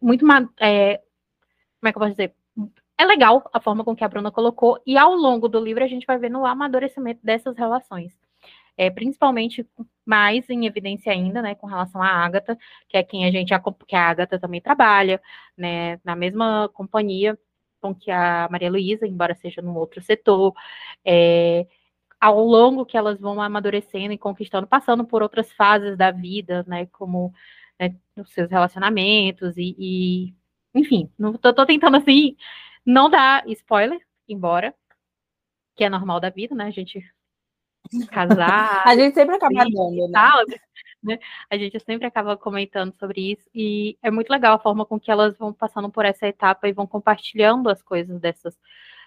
muito. 0.00 0.26
É, 0.60 0.98
como 1.80 1.88
é 1.88 1.92
que 1.92 1.98
eu 1.98 2.00
posso 2.00 2.12
dizer? 2.12 2.34
É 2.98 3.04
legal 3.04 3.48
a 3.52 3.60
forma 3.60 3.84
com 3.84 3.94
que 3.94 4.04
a 4.04 4.08
Bruna 4.08 4.30
colocou, 4.30 4.80
e 4.86 4.96
ao 4.96 5.14
longo 5.14 5.48
do 5.48 5.58
livro 5.58 5.84
a 5.84 5.88
gente 5.88 6.06
vai 6.06 6.16
vendo 6.18 6.38
o 6.38 6.46
amadurecimento 6.46 7.20
dessas 7.24 7.56
relações 7.56 8.16
é, 8.76 8.90
principalmente 8.90 9.66
mais 10.04 10.48
em 10.50 10.66
evidência 10.66 11.12
ainda, 11.12 11.40
né, 11.42 11.54
com 11.54 11.66
relação 11.66 12.02
à 12.02 12.08
Agatha, 12.08 12.58
que 12.88 12.96
é 12.96 13.02
quem 13.02 13.24
a 13.26 13.30
gente, 13.30 13.52
que 13.86 13.96
a 13.96 14.08
Agatha 14.08 14.38
também 14.38 14.60
trabalha, 14.60 15.20
né, 15.56 15.98
na 16.04 16.14
mesma 16.16 16.68
companhia 16.74 17.38
com 17.80 17.94
que 17.94 18.10
a 18.10 18.48
Maria 18.50 18.70
Luísa, 18.70 19.06
embora 19.06 19.34
seja 19.34 19.60
num 19.62 19.76
outro 19.76 20.00
setor, 20.02 20.54
é, 21.04 21.66
ao 22.20 22.42
longo 22.42 22.86
que 22.86 22.96
elas 22.96 23.20
vão 23.20 23.40
amadurecendo 23.40 24.12
e 24.12 24.18
conquistando, 24.18 24.66
passando 24.66 25.04
por 25.06 25.22
outras 25.22 25.52
fases 25.52 25.96
da 25.96 26.10
vida, 26.10 26.64
né, 26.66 26.86
como 26.86 27.32
né, 27.78 27.94
nos 28.16 28.32
seus 28.32 28.50
relacionamentos 28.50 29.56
e, 29.56 29.76
e 29.78 30.34
enfim, 30.74 31.10
não, 31.18 31.34
tô, 31.34 31.52
tô, 31.52 31.66
tentando 31.66 31.96
assim 31.96 32.36
não 32.84 33.10
dar 33.10 33.46
spoiler, 33.48 34.00
embora 34.28 34.74
que 35.76 35.84
é 35.84 35.88
normal 35.90 36.20
da 36.20 36.30
vida, 36.30 36.54
né? 36.54 36.66
A 36.66 36.70
gente 36.70 37.04
casar. 38.10 38.82
a 38.86 38.96
gente 38.96 39.14
sempre 39.14 39.36
acaba 39.36 39.64
dando, 39.64 40.08
né? 40.08 40.20
né? 41.02 41.18
A 41.50 41.56
gente 41.56 41.78
sempre 41.80 42.06
acaba 42.06 42.36
comentando 42.36 42.94
sobre 42.98 43.32
isso 43.32 43.48
e 43.54 43.98
é 44.02 44.10
muito 44.10 44.30
legal 44.30 44.56
a 44.56 44.58
forma 44.58 44.86
com 44.86 44.98
que 44.98 45.10
elas 45.10 45.36
vão 45.36 45.52
passando 45.52 45.90
por 45.90 46.04
essa 46.04 46.26
etapa 46.26 46.68
e 46.68 46.72
vão 46.72 46.86
compartilhando 46.86 47.68
as 47.68 47.82
coisas 47.82 48.20
dessas 48.20 48.58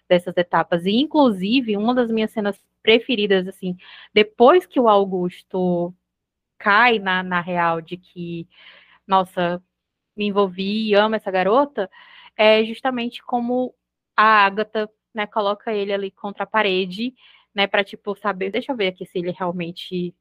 dessas 0.07 0.37
etapas. 0.37 0.85
E 0.85 0.91
inclusive, 0.91 1.75
uma 1.75 1.93
das 1.93 2.09
minhas 2.09 2.31
cenas 2.31 2.57
preferidas 2.81 3.47
assim, 3.47 3.75
depois 4.13 4.65
que 4.65 4.79
o 4.79 4.87
Augusto 4.87 5.93
cai 6.57 6.97
na, 6.97 7.21
na 7.21 7.41
real 7.41 7.81
de 7.81 7.97
que 7.97 8.47
nossa, 9.07 9.63
me 10.15 10.27
envolvi 10.27 10.89
e 10.89 10.95
amo 10.95 11.15
essa 11.15 11.31
garota, 11.31 11.89
é 12.35 12.63
justamente 12.65 13.23
como 13.23 13.73
a 14.15 14.45
Agatha, 14.45 14.89
né, 15.13 15.25
coloca 15.25 15.73
ele 15.73 15.93
ali 15.93 16.11
contra 16.11 16.43
a 16.43 16.47
parede, 16.47 17.13
né, 17.57 17.65
para 17.65 17.83
tipo 17.83 18.15
saber, 18.15 18.51
deixa 18.51 18.71
eu 18.71 18.75
ver 18.77 18.89
aqui 18.89 19.03
se 19.07 19.17
ele 19.17 19.31
realmente 19.31 20.13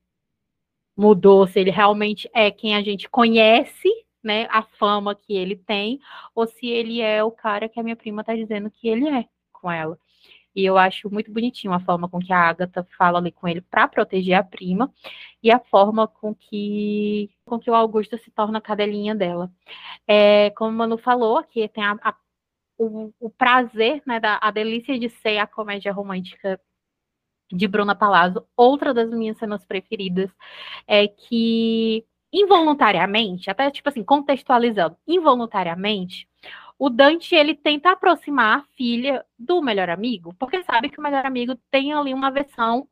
mudou, 0.97 1.47
se 1.47 1.61
ele 1.61 1.71
realmente 1.71 2.31
é 2.35 2.51
quem 2.51 2.75
a 2.75 2.81
gente 2.83 3.11
conhece, 3.11 3.91
né, 4.25 4.47
a 4.51 4.63
fama 4.63 5.15
que 5.15 5.35
ele 5.35 5.55
tem, 5.55 6.01
ou 6.35 6.47
se 6.47 6.67
ele 6.67 7.03
é 7.03 7.23
o 7.23 7.31
cara 7.31 7.69
que 7.69 7.79
a 7.79 7.83
minha 7.83 7.95
prima 7.95 8.25
tá 8.25 8.35
dizendo 8.35 8.71
que 8.71 8.89
ele 8.89 9.07
é 9.07 9.27
com 9.53 9.71
ela. 9.71 9.99
E 10.55 10.65
eu 10.65 10.79
acho 10.79 11.11
muito 11.13 11.31
bonitinho 11.31 11.75
a 11.75 11.81
forma 11.81 12.09
com 12.09 12.19
que 12.19 12.33
a 12.33 12.49
Agatha 12.49 12.83
fala 12.97 13.19
ali 13.19 13.31
com 13.31 13.47
ele 13.47 13.61
para 13.61 13.87
proteger 13.87 14.35
a 14.35 14.43
prima 14.43 14.91
e 15.43 15.51
a 15.53 15.59
forma 15.59 16.09
com 16.09 16.35
que, 16.35 17.31
com 17.45 17.59
que 17.59 17.71
o 17.71 17.75
Augusto 17.75 18.17
se 18.17 18.31
torna 18.31 18.57
a 18.59 18.63
cadelinha 18.63 19.15
dela. 19.15 19.53
É, 20.09 20.49
como 20.53 20.71
o 20.71 20.75
Manu 20.75 20.97
falou, 20.97 21.37
aqui 21.37 21.69
tem 21.69 21.85
a, 21.85 21.99
a, 22.03 22.17
o, 22.79 23.13
o, 23.21 23.29
prazer, 23.29 24.03
né, 24.07 24.19
da, 24.19 24.39
a 24.41 24.51
delícia 24.51 24.99
de 24.99 25.11
ser 25.11 25.37
a 25.39 25.47
comédia 25.47 25.93
romântica 25.93 26.59
de 27.51 27.69
Bruna 27.69 27.95
Palazzo. 27.95 28.47
Outra 28.57 28.93
das 28.95 29.11
minhas 29.11 29.39
cenas 29.39 29.65
preferidas 29.65 30.31
é 30.87 31.09
que 31.09 32.05
involuntariamente, 32.33 33.51
até 33.51 33.71
tipo 33.71 33.89
assim, 33.89 34.05
contextualizando, 34.05 34.97
involuntariamente, 35.07 36.29
o 36.79 36.91
Dante 36.91 37.35
ele 37.35 37.55
tenta 37.55 37.91
aproximar 37.93 38.59
a 38.59 38.63
filha 38.77 39.25
do 39.39 39.63
melhor 39.63 39.89
amigo, 39.89 40.35
porque 40.39 40.63
sabe 40.63 40.91
que 40.91 40.99
o 40.99 41.03
melhor 41.03 41.25
amigo 41.25 41.57
tem 41.71 41.93
ali 41.93 42.13
uma 42.13 42.31
versão 42.31 42.89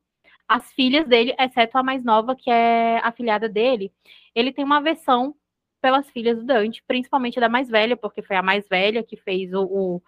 as 0.48 0.70
filhas 0.72 1.06
dele, 1.06 1.34
exceto 1.38 1.78
a 1.78 1.82
mais 1.82 2.04
nova, 2.04 2.36
que 2.36 2.50
é 2.50 2.98
a 2.98 3.10
filhada 3.12 3.48
dele, 3.48 3.92
ele 4.34 4.52
tem 4.52 4.64
uma 4.64 4.80
versão 4.80 5.34
pelas 5.80 6.08
filhas 6.10 6.38
do 6.38 6.44
Dante, 6.44 6.82
principalmente 6.86 7.40
da 7.40 7.48
mais 7.48 7.68
velha, 7.68 7.96
porque 7.96 8.22
foi 8.22 8.36
a 8.36 8.42
mais 8.42 8.66
velha 8.68 9.02
que 9.02 9.16
fez 9.16 9.52
o, 9.52 9.64
o, 9.64 10.02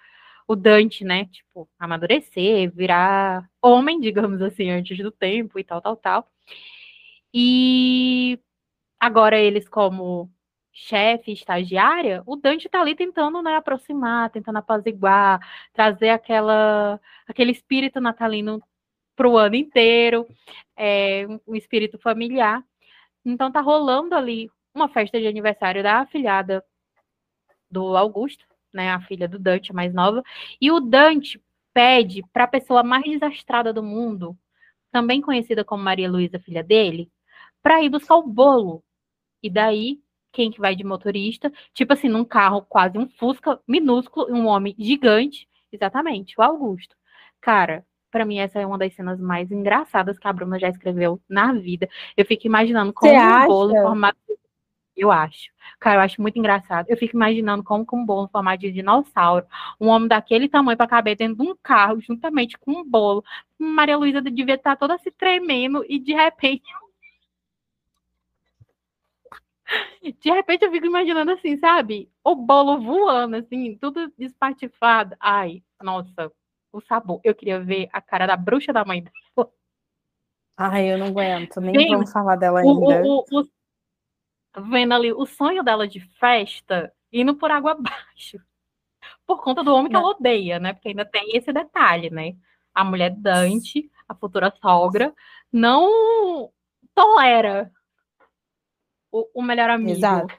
o 0.49 0.57
Dante, 0.57 1.05
né, 1.05 1.27
tipo, 1.27 1.69
amadurecer, 1.79 2.71
virar 2.75 3.49
homem, 3.61 4.01
digamos 4.01 4.41
assim, 4.43 4.71
antes 4.71 4.99
do 4.99 5.11
tempo 5.11 5.59
e 5.59 5.65
tal, 5.65 5.81
tal, 5.81 5.97
tal. 5.97 6.31
E 7.35 8.39
agora 9.01 9.39
eles, 9.39 9.69
como 9.69 10.31
chefe, 10.73 11.33
estagiária, 11.33 12.23
o 12.27 12.37
Dante 12.37 12.67
está 12.67 12.81
ali 12.81 12.95
tentando 12.95 13.43
né, 13.43 13.57
aproximar, 13.57 14.31
tentando 14.31 14.59
apaziguar, 14.59 15.41
trazer 15.73 16.11
aquela, 16.11 17.01
aquele 17.27 17.51
espírito 17.53 18.01
natalino 18.01 18.63
para 19.17 19.29
o 19.29 19.39
ano 19.39 19.57
inteiro, 19.57 20.27
é, 20.77 21.27
um 21.47 21.55
espírito 21.57 21.99
familiar. 21.99 22.63
Então 23.25 23.51
tá 23.51 23.61
rolando 23.61 24.15
ali 24.15 24.51
uma 24.75 24.89
festa 24.89 25.19
de 25.19 25.27
aniversário 25.27 25.83
da 25.83 26.01
afilhada 26.01 26.65
do 27.71 27.97
Augusto, 27.97 28.47
né, 28.77 28.93
a 28.93 29.01
filha 29.01 29.27
do 29.27 29.39
Dante, 29.39 29.73
a 29.73 29.75
mais 29.75 29.93
nova, 29.93 30.23
e 30.61 30.71
o 30.71 30.79
Dante 30.79 31.43
pede 31.75 32.23
para 32.33 32.45
a 32.45 32.49
pessoa 32.49 32.83
mais 32.83 33.05
desastrada 33.05 33.73
do 33.73 33.83
mundo, 33.83 34.39
também 34.93 35.21
conhecida 35.21 35.65
como 35.65 35.83
Maria 35.83 36.11
Luísa, 36.11 36.39
filha 36.39 36.63
dele, 36.63 37.11
para 37.63 37.83
ir 37.83 37.89
buscar 37.89 38.17
o 38.17 38.23
bolo. 38.23 38.85
E 39.43 39.51
daí 39.51 40.01
quem 40.33 40.51
que 40.51 40.61
vai 40.61 40.77
de 40.77 40.85
motorista, 40.85 41.51
tipo 41.73 41.95
assim, 41.95 42.09
num 42.09 42.25
carro 42.25 42.61
quase 42.63 42.99
um 42.99 43.09
Fusca 43.09 43.59
minúsculo, 43.67 44.31
um 44.31 44.47
homem 44.47 44.75
gigante, 44.79 45.49
exatamente, 45.73 46.35
o 46.39 46.43
Augusto. 46.43 46.95
Cara, 47.41 47.85
para 48.11 48.25
mim 48.25 48.39
essa 48.39 48.61
é 48.61 48.67
uma 48.67 48.79
das 48.79 48.95
cenas 48.95 49.19
mais 49.19 49.51
engraçadas 49.51 50.19
que 50.19 50.29
a 50.29 50.33
Bruna 50.33 50.59
já 50.59 50.69
escreveu 50.69 51.21
na 51.29 51.53
vida. 51.53 51.89
Eu 52.17 52.27
fico 52.27 52.47
imaginando 52.47 52.93
como 52.93 53.11
Você 53.11 53.19
um 53.19 53.21
acha? 53.21 53.47
bolo 53.47 53.77
em 53.77 53.83
formato 53.83 54.19
eu 54.97 55.11
acho. 55.11 55.51
Cara, 55.79 55.97
eu 55.97 56.01
acho 56.01 56.21
muito 56.23 56.39
engraçado. 56.39 56.87
Eu 56.89 56.97
fico 56.97 57.17
imaginando 57.17 57.63
como 57.63 57.85
com 57.85 57.99
um 57.99 58.07
bolo 58.07 58.27
em 58.27 58.31
formato 58.31 58.61
de 58.61 58.73
dinossauro, 58.73 59.47
um 59.81 59.89
homem 59.89 60.09
daquele 60.09 60.49
tamanho 60.49 60.77
para 60.77 60.87
caber 60.87 61.17
dentro 61.17 61.37
de 61.37 61.51
um 61.51 61.57
carro, 61.63 62.01
juntamente 62.01 62.57
com 62.59 62.73
um 62.73 62.85
bolo. 62.85 63.25
Maria 63.59 63.97
Luísa 63.97 64.21
devia 64.23 64.55
estar 64.55 64.77
toda 64.77 64.99
se 64.99 65.11
tremendo 65.11 65.85
e 65.89 65.99
de 65.99 66.15
repente 66.15 66.65
De 70.23 70.31
repente 70.31 70.65
eu 70.65 70.71
fico 70.71 70.87
imaginando 70.87 71.33
assim, 71.33 71.57
sabe? 71.59 72.11
O 72.25 72.35
bolo 72.35 72.81
voando, 72.81 73.37
assim, 73.37 73.77
tudo 73.77 74.13
despatifado. 74.17 75.17
Ai, 75.21 75.63
nossa, 75.83 76.31
o 76.73 76.81
sabor. 76.81 77.21
Eu 77.25 77.35
queria 77.35 77.61
ver 77.61 77.89
a 77.93 78.01
cara 78.01 78.27
da 78.27 78.37
bruxa 78.37 78.73
da 78.73 78.85
mãe 78.85 79.03
dela. 79.03 79.51
Ai, 80.57 80.91
eu 80.91 80.97
não 80.97 81.09
aguento, 81.09 81.61
nem 81.61 81.73
Bem, 81.73 81.91
vamos 81.91 82.11
falar 82.11 82.37
dela 82.37 82.61
ainda. 82.61 83.03
O, 83.05 83.25
o, 83.31 83.41
o, 83.41 83.45
vendo 84.57 84.95
ali 84.95 85.13
o 85.13 85.27
sonho 85.27 85.63
dela 85.63 85.87
de 85.87 86.01
festa 86.19 86.93
indo 87.13 87.35
por 87.35 87.51
água 87.51 87.73
abaixo. 87.79 88.39
Por 89.27 89.43
conta 89.43 89.63
do 89.63 89.75
homem 89.75 89.91
que 89.91 89.97
ela 89.97 90.09
odeia, 90.09 90.59
né? 90.59 90.73
Porque 90.73 90.89
ainda 90.89 91.05
tem 91.05 91.37
esse 91.37 91.53
detalhe, 91.53 92.11
né? 92.11 92.35
A 92.75 92.85
mulher 92.85 93.11
Dante, 93.11 93.91
a 94.09 94.15
futura 94.15 94.53
sogra, 94.61 95.15
não 95.53 96.51
tolera 96.95 97.73
o, 99.11 99.29
o 99.35 99.43
melhor 99.43 99.71
amigo. 99.71 99.99
Exato. 99.99 100.35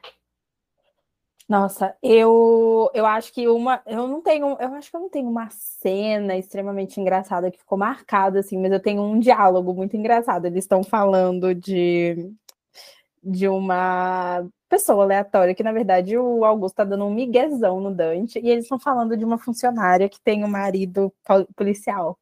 Nossa, 1.48 1.96
eu, 2.04 2.92
eu 2.94 3.06
acho 3.06 3.32
que 3.32 3.48
uma. 3.48 3.82
Eu 3.86 4.06
não 4.06 4.22
tenho. 4.22 4.58
Eu 4.60 4.74
acho 4.74 4.90
que 4.90 4.98
eu 4.98 5.00
não 5.00 5.10
tenho 5.10 5.30
uma 5.30 5.50
cena 5.50 6.36
extremamente 6.36 7.00
engraçada 7.00 7.50
que 7.50 7.58
ficou 7.58 7.78
marcada, 7.78 8.40
assim, 8.40 8.58
mas 8.58 8.72
eu 8.72 8.82
tenho 8.82 9.02
um 9.02 9.18
diálogo 9.18 9.74
muito 9.74 9.96
engraçado. 9.96 10.46
Eles 10.46 10.66
estão 10.66 10.84
falando 10.84 11.56
de, 11.56 12.34
de 13.28 13.48
uma 13.48 14.48
pessoa 14.70 15.04
aleatória, 15.04 15.56
que 15.56 15.64
na 15.64 15.72
verdade 15.72 16.18
o 16.18 16.44
Augusto 16.46 16.76
tá 16.76 16.84
dando 16.84 17.06
um 17.06 17.14
miguezão 17.14 17.80
no 17.80 17.94
Dante, 17.94 18.40
e 18.40 18.50
eles 18.50 18.66
estão 18.66 18.80
falando 18.80 19.16
de 19.18 19.26
uma 19.26 19.38
funcionária 19.38 20.10
que 20.10 20.20
tem 20.22 20.44
um 20.44 20.48
marido 20.48 21.14
policial. 21.56 22.18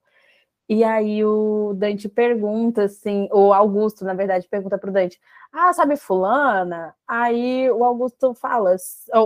E 0.67 0.83
aí 0.83 1.23
o 1.23 1.73
Dante 1.75 2.09
pergunta 2.09 2.85
assim, 2.85 3.29
o 3.31 3.53
Augusto, 3.53 4.03
na 4.03 4.15
verdade, 4.15 4.47
pergunta 4.49 4.79
para 4.79 4.89
o 4.89 4.93
Dante: 4.93 5.19
Ah, 5.53 5.71
sabe 5.73 5.95
fulana? 5.95 6.95
Aí 7.07 7.69
o 7.69 7.83
Augusto 7.83 8.33
fala, 8.33 8.75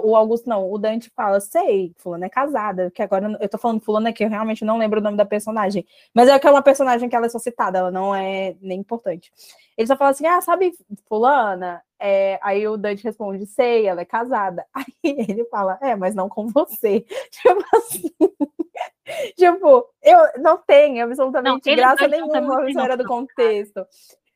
o 0.04 0.16
Augusto 0.18 0.50
não, 0.50 0.70
o 0.70 0.78
Dante 0.78 1.10
fala, 1.16 1.40
sei, 1.40 1.94
fulana 1.98 2.26
é 2.26 2.30
casada, 2.30 2.92
que 2.92 3.02
agora 3.02 3.38
eu 3.40 3.50
tô 3.50 3.58
falando 3.58 3.82
fulana 3.82 4.12
que 4.12 4.24
eu 4.24 4.30
realmente 4.30 4.66
não 4.66 4.78
lembro 4.78 5.00
o 5.00 5.04
nome 5.04 5.16
da 5.18 5.26
personagem, 5.26 5.86
mas 6.14 6.28
é 6.28 6.38
que 6.38 6.48
é 6.48 6.62
personagem 6.62 7.08
que 7.08 7.16
ela 7.16 7.28
é 7.28 7.30
só 7.30 7.40
citada, 7.40 7.80
ela 7.80 7.92
não 7.92 8.14
é 8.14 8.56
nem 8.62 8.80
importante. 8.80 9.32
Ele 9.80 9.88
só 9.88 9.96
fala 9.96 10.12
assim: 10.12 10.28
Ah, 10.28 10.42
sabe 10.42 10.74
fulana? 11.08 11.82
É, 11.98 12.38
aí 12.42 12.68
o 12.68 12.76
Dante 12.76 13.04
responde, 13.04 13.46
sei, 13.46 13.86
ela 13.86 14.02
é 14.02 14.06
casada. 14.06 14.66
Aí 14.76 14.94
ele 15.04 15.44
fala, 15.46 15.78
é, 15.82 15.96
mas 15.96 16.16
não 16.16 16.30
com 16.30 16.48
você. 16.48 17.06
Tipo 17.32 17.66
assim. 17.76 18.10
tipo, 19.36 19.86
eu 20.02 20.18
não 20.38 20.58
tenho 20.58 21.04
absolutamente 21.04 21.70
não, 21.70 21.76
graça 21.76 22.08
nenhuma 22.08 22.72
fora 22.74 22.96
do 22.96 23.06
contexto. 23.06 23.86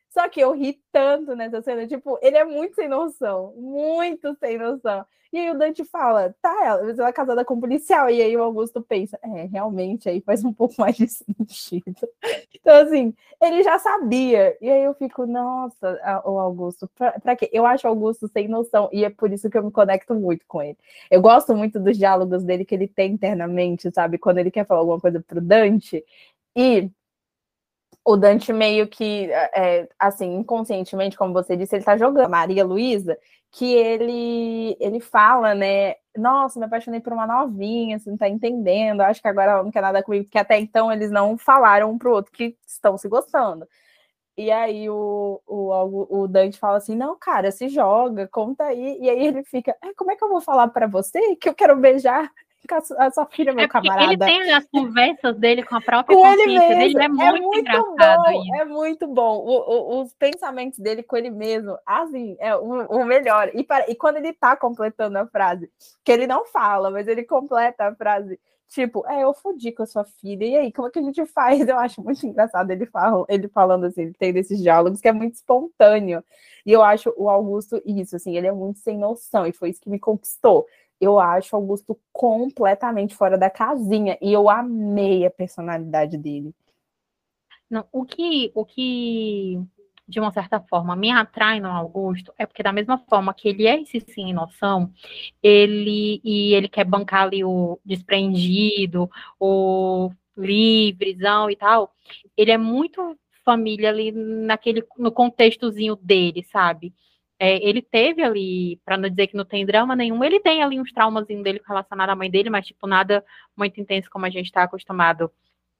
Só 0.09 0.27
que 0.29 0.41
eu 0.41 0.51
ri 0.51 0.81
tanto 0.91 1.35
nessa 1.35 1.61
cena, 1.61 1.87
tipo, 1.87 2.19
ele 2.21 2.37
é 2.37 2.43
muito 2.43 2.75
sem 2.75 2.87
noção, 2.87 3.53
muito 3.55 4.35
sem 4.35 4.57
noção. 4.57 5.05
E 5.33 5.39
aí 5.39 5.49
o 5.49 5.57
Dante 5.57 5.83
fala, 5.83 6.35
tá, 6.39 6.55
ela 6.63 7.09
é 7.09 7.11
casada 7.11 7.43
com 7.43 7.55
um 7.55 7.59
policial. 7.59 8.07
E 8.07 8.21
aí 8.21 8.37
o 8.37 8.43
Augusto 8.43 8.83
pensa, 8.83 9.17
é, 9.23 9.45
realmente, 9.45 10.07
aí 10.07 10.21
faz 10.21 10.45
um 10.45 10.53
pouco 10.53 10.75
mais 10.77 10.95
de 10.95 11.07
sentido. 11.09 12.07
Então, 12.53 12.75
assim, 12.75 13.15
ele 13.41 13.63
já 13.63 13.79
sabia. 13.79 14.55
E 14.61 14.69
aí 14.69 14.83
eu 14.83 14.93
fico, 14.93 15.25
nossa, 15.25 15.99
o 16.23 16.37
Augusto, 16.37 16.87
pra, 16.95 17.19
pra 17.19 17.35
quê? 17.35 17.49
Eu 17.51 17.65
acho 17.65 17.87
o 17.87 17.89
Augusto 17.89 18.27
sem 18.27 18.47
noção, 18.47 18.89
e 18.93 19.03
é 19.03 19.09
por 19.09 19.31
isso 19.33 19.49
que 19.49 19.57
eu 19.57 19.63
me 19.63 19.71
conecto 19.71 20.13
muito 20.13 20.45
com 20.47 20.61
ele. 20.61 20.77
Eu 21.09 21.19
gosto 21.19 21.55
muito 21.55 21.79
dos 21.79 21.97
diálogos 21.97 22.43
dele 22.43 22.63
que 22.63 22.75
ele 22.75 22.87
tem 22.87 23.13
internamente, 23.13 23.89
sabe? 23.91 24.19
Quando 24.19 24.37
ele 24.37 24.51
quer 24.51 24.67
falar 24.67 24.81
alguma 24.81 24.99
coisa 24.99 25.19
pro 25.19 25.41
Dante. 25.41 26.05
E 26.55 26.91
o 28.05 28.15
Dante 28.17 28.51
meio 28.53 28.87
que, 28.87 29.31
é, 29.31 29.87
assim, 29.97 30.35
inconscientemente, 30.35 31.17
como 31.17 31.33
você 31.33 31.55
disse, 31.55 31.75
ele 31.75 31.85
tá 31.85 31.97
jogando. 31.97 32.29
Maria 32.29 32.65
Luísa, 32.65 33.17
que 33.53 33.65
ele 33.75 34.75
ele 34.79 34.99
fala, 34.99 35.53
né? 35.53 35.95
Nossa, 36.17 36.59
me 36.59 36.65
apaixonei 36.65 36.99
por 36.99 37.13
uma 37.13 37.27
novinha, 37.27 37.99
você 37.99 38.09
não 38.09 38.17
tá 38.17 38.27
entendendo. 38.27 39.01
Acho 39.01 39.21
que 39.21 39.27
agora 39.27 39.51
ela 39.53 39.63
não 39.63 39.71
quer 39.71 39.81
nada 39.81 40.03
comigo, 40.03 40.25
porque 40.25 40.39
até 40.39 40.59
então 40.59 40.91
eles 40.91 41.11
não 41.11 41.37
falaram 41.37 41.91
um 41.91 41.97
pro 41.97 42.11
outro 42.11 42.31
que 42.31 42.57
estão 42.67 42.97
se 42.97 43.07
gostando. 43.07 43.67
E 44.37 44.51
aí 44.51 44.89
o, 44.89 45.41
o, 45.47 46.21
o 46.23 46.27
Dante 46.27 46.59
fala 46.59 46.77
assim: 46.77 46.95
não, 46.95 47.17
cara, 47.19 47.51
se 47.51 47.69
joga, 47.69 48.27
conta 48.27 48.65
aí. 48.65 48.97
E 49.01 49.09
aí 49.09 49.27
ele 49.27 49.43
fica: 49.43 49.75
é, 49.83 49.93
como 49.95 50.11
é 50.11 50.15
que 50.15 50.23
eu 50.23 50.29
vou 50.29 50.41
falar 50.41 50.69
para 50.69 50.87
você 50.87 51.35
que 51.37 51.49
eu 51.49 51.55
quero 51.55 51.75
beijar 51.77 52.31
a 52.97 53.11
sua 53.11 53.25
filha, 53.27 53.53
meu 53.53 53.65
é 53.65 53.67
camarada? 53.67 54.03
Ele 54.05 54.17
tem 54.17 54.51
as 54.51 54.65
conversas 54.65 55.37
dele 55.37 55.63
com 55.63 55.75
a 55.75 55.81
própria 55.81 56.15
com 56.15 56.23
consciência 56.23 56.43
ele 56.43 56.59
mesmo. 56.59 56.99
dele, 56.99 57.03
é 57.03 57.07
muito, 57.07 57.23
é 57.23 57.31
muito 57.41 57.59
engraçado. 57.59 58.23
Bom, 58.23 58.43
isso. 58.43 58.55
É 58.55 58.65
muito 58.65 59.07
bom. 59.07 59.37
O, 59.37 59.97
o, 59.97 60.01
os 60.01 60.13
pensamentos 60.13 60.79
dele 60.79 61.03
com 61.03 61.17
ele 61.17 61.29
mesmo, 61.29 61.77
assim, 61.85 62.35
é 62.39 62.55
o, 62.55 62.85
o 62.87 63.05
melhor. 63.05 63.51
E, 63.53 63.63
para, 63.63 63.89
e 63.89 63.95
quando 63.95 64.17
ele 64.17 64.33
tá 64.33 64.55
completando 64.55 65.17
a 65.17 65.27
frase, 65.27 65.69
que 66.03 66.11
ele 66.11 66.27
não 66.27 66.45
fala, 66.45 66.89
mas 66.89 67.07
ele 67.07 67.23
completa 67.23 67.87
a 67.87 67.95
frase 67.95 68.39
Tipo, 68.73 69.05
é, 69.07 69.23
eu 69.23 69.35
fodi 69.35 69.71
com 69.71 69.83
a 69.83 69.85
sua 69.85 70.03
filha, 70.03 70.45
e 70.45 70.55
aí, 70.55 70.71
como 70.71 70.87
é 70.87 70.91
que 70.91 70.97
a 70.97 71.01
gente 71.03 71.23
faz? 71.27 71.67
Eu 71.67 71.77
acho 71.77 72.01
muito 72.03 72.25
engraçado 72.25 72.71
ele, 72.71 72.87
fala, 72.87 73.23
ele 73.29 73.47
falando 73.47 73.85
assim, 73.85 74.01
ele 74.01 74.13
tem 74.13 74.33
desses 74.33 74.59
diálogos 74.59 74.99
que 74.99 75.07
é 75.07 75.11
muito 75.11 75.35
espontâneo. 75.35 76.23
E 76.65 76.71
eu 76.71 76.81
acho 76.81 77.13
o 77.15 77.29
Augusto 77.29 77.79
isso, 77.85 78.15
assim, 78.15 78.35
ele 78.35 78.47
é 78.47 78.51
muito 78.51 78.79
sem 78.79 78.97
noção, 78.97 79.45
e 79.45 79.53
foi 79.53 79.69
isso 79.69 79.79
que 79.79 79.91
me 79.91 79.99
conquistou. 79.99 80.65
Eu 81.03 81.19
acho 81.19 81.55
Augusto 81.55 81.99
completamente 82.11 83.15
fora 83.15 83.37
da 83.37 83.49
casinha, 83.49 84.17
e 84.21 84.31
eu 84.31 84.49
amei 84.49 85.25
a 85.25 85.31
personalidade 85.31 86.17
dele. 86.17 86.53
Não, 87.69 87.85
o 87.91 88.05
que, 88.05 88.51
o 88.53 88.65
que 88.65 89.59
de 90.07 90.19
uma 90.19 90.31
certa 90.31 90.59
forma, 90.59 90.95
me 90.95 91.11
atrai 91.11 91.59
no 91.59 91.69
Augusto, 91.69 92.33
é 92.37 92.45
porque 92.45 92.63
da 92.63 92.73
mesma 92.73 92.97
forma 93.09 93.33
que 93.33 93.47
ele 93.47 93.67
é 93.67 93.81
esse 93.81 93.99
sim 94.01 94.33
noção, 94.33 94.91
ele 95.41 96.21
e 96.23 96.53
ele 96.53 96.67
quer 96.67 96.85
bancar 96.85 97.23
ali 97.23 97.43
o 97.43 97.79
desprendido, 97.85 99.09
o 99.39 100.11
livrezão 100.37 101.49
e 101.49 101.55
tal, 101.55 101.93
ele 102.35 102.51
é 102.51 102.57
muito 102.57 103.17
família 103.45 103.89
ali 103.89 104.11
naquele 104.11 104.83
no 104.97 105.11
contextozinho 105.11 105.95
dele, 105.95 106.43
sabe? 106.51 106.93
É, 107.45 107.57
ele 107.61 107.81
teve 107.81 108.23
ali, 108.23 108.79
para 108.85 108.95
não 108.95 109.09
dizer 109.09 109.27
que 109.27 109.35
não 109.35 109.43
tem 109.43 109.65
drama 109.65 109.97
nenhum, 109.97 110.23
ele 110.23 110.39
tem 110.39 110.63
ali 110.63 110.79
uns 110.79 110.93
traumas 110.93 111.27
dele 111.27 111.61
relacionados 111.67 112.13
à 112.13 112.15
mãe 112.15 112.31
dele, 112.31 112.49
mas 112.49 112.65
tipo 112.65 112.87
nada 112.87 113.21
muito 113.53 113.81
intenso 113.81 114.09
como 114.09 114.25
a 114.25 114.29
gente 114.29 114.45
está 114.45 114.63
acostumado 114.63 115.29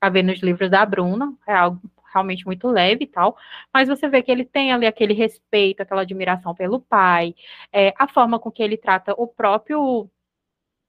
a 0.02 0.10
ver 0.10 0.24
nos 0.24 0.42
livros 0.42 0.70
da 0.70 0.86
Bruna, 0.86 1.34
é 1.48 1.54
algo 1.54 1.80
realmente 2.14 2.46
muito 2.46 2.68
leve 2.68 3.06
e 3.06 3.08
tal, 3.08 3.38
mas 3.74 3.88
você 3.88 4.10
vê 4.10 4.22
que 4.22 4.30
ele 4.30 4.44
tem 4.44 4.74
ali 4.74 4.86
aquele 4.86 5.14
respeito, 5.14 5.80
aquela 5.80 6.02
admiração 6.02 6.54
pelo 6.54 6.82
pai, 6.82 7.34
é, 7.72 7.94
a 7.98 8.10
forma 8.10 8.38
com 8.40 8.52
que 8.52 8.62
ele 8.62 8.76
trata 8.76 9.14
o 9.18 9.26
próprio 9.26 10.10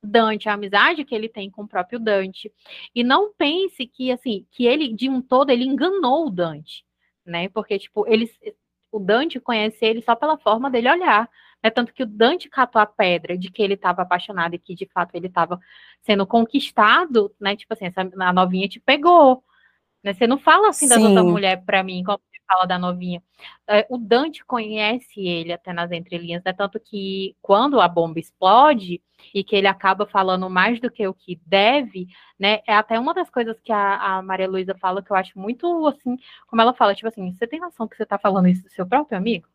Dante, 0.02 0.48
a 0.48 0.54
amizade 0.54 1.04
que 1.04 1.14
ele 1.14 1.28
tem 1.28 1.50
com 1.50 1.62
o 1.62 1.68
próprio 1.68 2.00
Dante. 2.00 2.52
E 2.92 3.04
não 3.04 3.32
pense 3.32 3.86
que 3.86 4.10
assim, 4.10 4.44
que 4.50 4.66
ele 4.66 4.92
de 4.92 5.08
um 5.08 5.22
todo 5.22 5.50
ele 5.50 5.64
enganou 5.64 6.26
o 6.26 6.30
Dante, 6.30 6.84
né? 7.24 7.48
Porque 7.48 7.78
tipo, 7.78 8.04
ele 8.08 8.28
o 8.94 9.00
Dante 9.00 9.40
conhece 9.40 9.84
ele 9.84 10.00
só 10.02 10.14
pela 10.14 10.38
forma 10.38 10.70
dele 10.70 10.88
olhar. 10.88 11.28
É 11.60 11.68
tanto 11.68 11.92
que 11.92 12.04
o 12.04 12.06
Dante 12.06 12.48
catou 12.48 12.80
a 12.80 12.86
pedra 12.86 13.36
de 13.36 13.50
que 13.50 13.60
ele 13.60 13.74
estava 13.74 14.02
apaixonado 14.02 14.54
e 14.54 14.58
que 14.58 14.72
de 14.74 14.86
fato 14.86 15.14
ele 15.16 15.26
estava 15.26 15.58
sendo 16.02 16.24
conquistado, 16.24 17.34
né? 17.40 17.56
Tipo 17.56 17.74
assim, 17.74 17.86
essa, 17.86 18.02
a 18.02 18.32
novinha 18.32 18.68
te 18.68 18.78
pegou. 18.78 19.42
Né? 20.04 20.12
Você 20.12 20.26
não 20.26 20.38
fala 20.38 20.68
assim 20.68 20.86
da 20.86 20.98
outra 20.98 21.24
mulher 21.24 21.64
para 21.64 21.82
mim, 21.82 22.04
como 22.04 22.18
você 22.18 22.40
fala 22.46 22.66
da 22.66 22.78
novinha. 22.78 23.22
É, 23.66 23.86
o 23.88 23.96
Dante 23.96 24.44
conhece 24.44 25.26
ele 25.26 25.50
até 25.50 25.72
nas 25.72 25.90
entrelinhas, 25.90 26.42
né? 26.44 26.52
Tanto 26.52 26.78
que 26.78 27.34
quando 27.40 27.80
a 27.80 27.88
bomba 27.88 28.20
explode 28.20 29.02
e 29.34 29.42
que 29.42 29.56
ele 29.56 29.66
acaba 29.66 30.04
falando 30.04 30.50
mais 30.50 30.78
do 30.78 30.90
que 30.90 31.08
o 31.08 31.14
que 31.14 31.40
deve, 31.46 32.06
né? 32.38 32.60
É 32.66 32.74
até 32.74 33.00
uma 33.00 33.14
das 33.14 33.30
coisas 33.30 33.58
que 33.60 33.72
a, 33.72 34.18
a 34.18 34.22
Maria 34.22 34.46
Luísa 34.46 34.76
fala 34.78 35.02
que 35.02 35.10
eu 35.10 35.16
acho 35.16 35.38
muito 35.38 35.86
assim, 35.86 36.18
como 36.46 36.60
ela 36.60 36.74
fala, 36.74 36.94
tipo 36.94 37.08
assim, 37.08 37.32
você 37.32 37.46
tem 37.46 37.58
noção 37.58 37.88
que 37.88 37.96
você 37.96 38.04
tá 38.04 38.18
falando 38.18 38.48
isso 38.48 38.62
do 38.62 38.70
seu 38.70 38.86
próprio 38.86 39.16
amigo? 39.16 39.48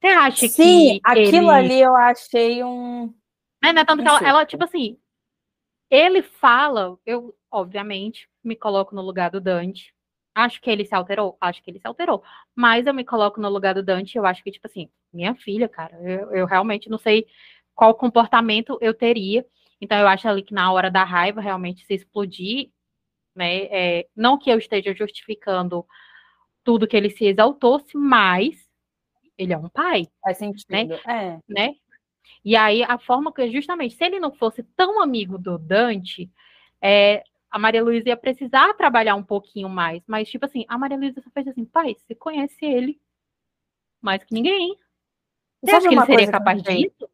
Você 0.00 0.06
acha 0.06 0.48
Sim, 0.48 0.54
que. 0.54 1.00
aquilo 1.02 1.50
ele... 1.50 1.50
ali 1.50 1.80
eu 1.80 1.96
achei 1.96 2.62
um. 2.62 3.12
É, 3.64 3.72
né? 3.72 3.84
Tanto 3.84 4.04
que 4.04 4.08
ela, 4.08 4.28
ela, 4.28 4.46
tipo 4.46 4.62
assim, 4.62 4.96
ele 5.90 6.22
fala, 6.22 6.96
eu, 7.04 7.34
obviamente, 7.50 8.28
me 8.42 8.56
coloco 8.56 8.94
no 8.94 9.02
lugar 9.02 9.30
do 9.30 9.40
Dante. 9.40 9.94
Acho 10.34 10.60
que 10.60 10.70
ele 10.70 10.84
se 10.84 10.94
alterou? 10.94 11.36
Acho 11.40 11.62
que 11.62 11.70
ele 11.70 11.80
se 11.80 11.86
alterou. 11.86 12.22
Mas 12.54 12.86
eu 12.86 12.94
me 12.94 13.04
coloco 13.04 13.40
no 13.40 13.48
lugar 13.48 13.74
do 13.74 13.82
Dante 13.82 14.16
eu 14.16 14.24
acho 14.26 14.42
que, 14.42 14.50
tipo 14.50 14.66
assim, 14.66 14.88
minha 15.12 15.34
filha, 15.34 15.68
cara, 15.68 15.96
eu, 16.02 16.32
eu 16.32 16.46
realmente 16.46 16.88
não 16.88 16.98
sei 16.98 17.26
qual 17.74 17.94
comportamento 17.94 18.78
eu 18.80 18.94
teria. 18.94 19.44
Então, 19.80 19.98
eu 19.98 20.08
acho 20.08 20.28
ali 20.28 20.42
que 20.42 20.54
na 20.54 20.72
hora 20.72 20.90
da 20.90 21.04
raiva, 21.04 21.40
realmente, 21.40 21.84
se 21.86 21.94
explodir, 21.94 22.70
né? 23.34 23.64
É, 23.70 24.08
não 24.14 24.38
que 24.38 24.50
eu 24.50 24.58
esteja 24.58 24.92
justificando 24.94 25.86
tudo 26.64 26.86
que 26.86 26.96
ele 26.96 27.10
se 27.10 27.24
exaltou-se, 27.24 27.96
mas 27.96 28.68
ele 29.38 29.52
é 29.52 29.58
um 29.58 29.68
pai. 29.68 30.06
Faz 30.20 30.38
sentido. 30.38 30.68
Né? 30.68 30.88
É. 31.06 31.38
né? 31.48 31.74
E 32.44 32.56
aí, 32.56 32.82
a 32.82 32.98
forma 32.98 33.32
que, 33.32 33.50
justamente, 33.50 33.94
se 33.94 34.04
ele 34.04 34.20
não 34.20 34.32
fosse 34.32 34.62
tão 34.76 35.00
amigo 35.00 35.38
do 35.38 35.56
Dante, 35.56 36.30
é, 36.82 37.22
a 37.50 37.58
Maria 37.58 37.82
Luísa 37.82 38.08
ia 38.08 38.16
precisar 38.16 38.74
trabalhar 38.74 39.14
um 39.14 39.22
pouquinho 39.22 39.68
mais. 39.68 40.02
Mas, 40.06 40.28
tipo 40.28 40.44
assim, 40.44 40.64
a 40.68 40.78
Maria 40.78 40.96
Luísa 40.96 41.20
só 41.20 41.30
fez 41.30 41.48
assim, 41.48 41.64
pai, 41.64 41.94
você 41.94 42.14
conhece 42.14 42.64
ele 42.64 43.00
mais 44.00 44.22
que 44.22 44.34
ninguém. 44.34 44.76
Você 45.62 45.72
acha 45.72 45.88
que 45.88 45.94
ele 45.94 46.06
seria 46.06 46.30
capaz 46.30 46.62
disso? 46.62 47.08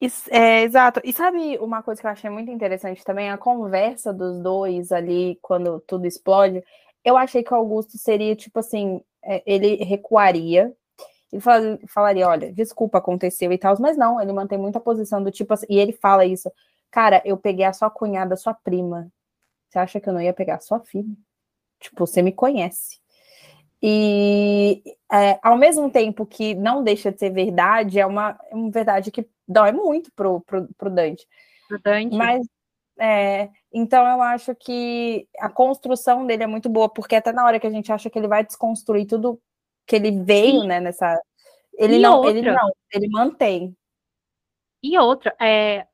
Isso, 0.00 0.28
é, 0.30 0.62
exato. 0.62 1.00
E 1.04 1.12
sabe 1.12 1.56
uma 1.58 1.82
coisa 1.82 2.00
que 2.00 2.06
eu 2.06 2.10
achei 2.10 2.28
muito 2.28 2.50
interessante 2.50 3.02
também? 3.02 3.30
A 3.30 3.38
conversa 3.38 4.12
dos 4.12 4.40
dois 4.42 4.92
ali, 4.92 5.38
quando 5.40 5.80
tudo 5.80 6.06
explode. 6.06 6.62
Eu 7.02 7.16
achei 7.16 7.42
que 7.42 7.52
o 7.52 7.56
Augusto 7.56 7.96
seria, 7.96 8.36
tipo 8.36 8.58
assim, 8.58 9.00
é, 9.24 9.42
ele 9.46 9.76
recuaria 9.76 10.72
e 11.32 11.40
falaria, 11.88 12.28
olha, 12.28 12.52
desculpa, 12.52 12.98
aconteceu 12.98 13.52
e 13.52 13.58
tal, 13.58 13.76
mas 13.80 13.96
não, 13.96 14.20
ele 14.20 14.32
mantém 14.32 14.58
muita 14.58 14.78
posição 14.78 15.22
do 15.22 15.30
tipo 15.30 15.52
assim, 15.52 15.66
e 15.68 15.78
ele 15.78 15.92
fala 15.92 16.24
isso, 16.24 16.50
Cara, 16.96 17.20
eu 17.26 17.36
peguei 17.36 17.66
a 17.66 17.74
sua 17.74 17.90
cunhada, 17.90 18.32
a 18.32 18.38
sua 18.38 18.54
prima. 18.54 19.12
Você 19.68 19.78
acha 19.78 20.00
que 20.00 20.08
eu 20.08 20.14
não 20.14 20.20
ia 20.22 20.32
pegar 20.32 20.54
a 20.54 20.60
sua 20.60 20.80
filha? 20.80 21.14
Tipo, 21.78 22.06
você 22.06 22.22
me 22.22 22.32
conhece. 22.32 22.98
E 23.82 24.82
é, 25.12 25.38
ao 25.42 25.58
mesmo 25.58 25.90
tempo 25.90 26.24
que 26.24 26.54
não 26.54 26.82
deixa 26.82 27.12
de 27.12 27.18
ser 27.18 27.28
verdade, 27.28 28.00
é 28.00 28.06
uma, 28.06 28.40
é 28.50 28.54
uma 28.54 28.70
verdade 28.70 29.10
que 29.10 29.28
dói 29.46 29.72
muito 29.72 30.10
pro, 30.12 30.40
pro, 30.40 30.66
pro 30.78 30.88
Dante. 30.88 31.28
Pro 31.68 31.78
Dante. 31.82 32.16
Mas 32.16 32.46
é, 32.98 33.50
então 33.70 34.06
eu 34.06 34.22
acho 34.22 34.54
que 34.54 35.28
a 35.38 35.50
construção 35.50 36.26
dele 36.26 36.44
é 36.44 36.46
muito 36.46 36.70
boa, 36.70 36.88
porque 36.88 37.16
até 37.16 37.30
na 37.30 37.44
hora 37.44 37.60
que 37.60 37.66
a 37.66 37.70
gente 37.70 37.92
acha 37.92 38.08
que 38.08 38.18
ele 38.18 38.26
vai 38.26 38.42
desconstruir 38.42 39.04
tudo 39.04 39.38
que 39.86 39.96
ele 39.96 40.12
veio, 40.12 40.62
Sim. 40.62 40.66
né, 40.66 40.80
nessa. 40.80 41.20
Ele 41.74 41.98
não, 41.98 42.24
ele 42.26 42.40
não, 42.40 42.72
ele 42.90 43.08
mantém. 43.10 43.76
E 44.82 44.96
outra, 44.98 45.36
é, 45.38 45.86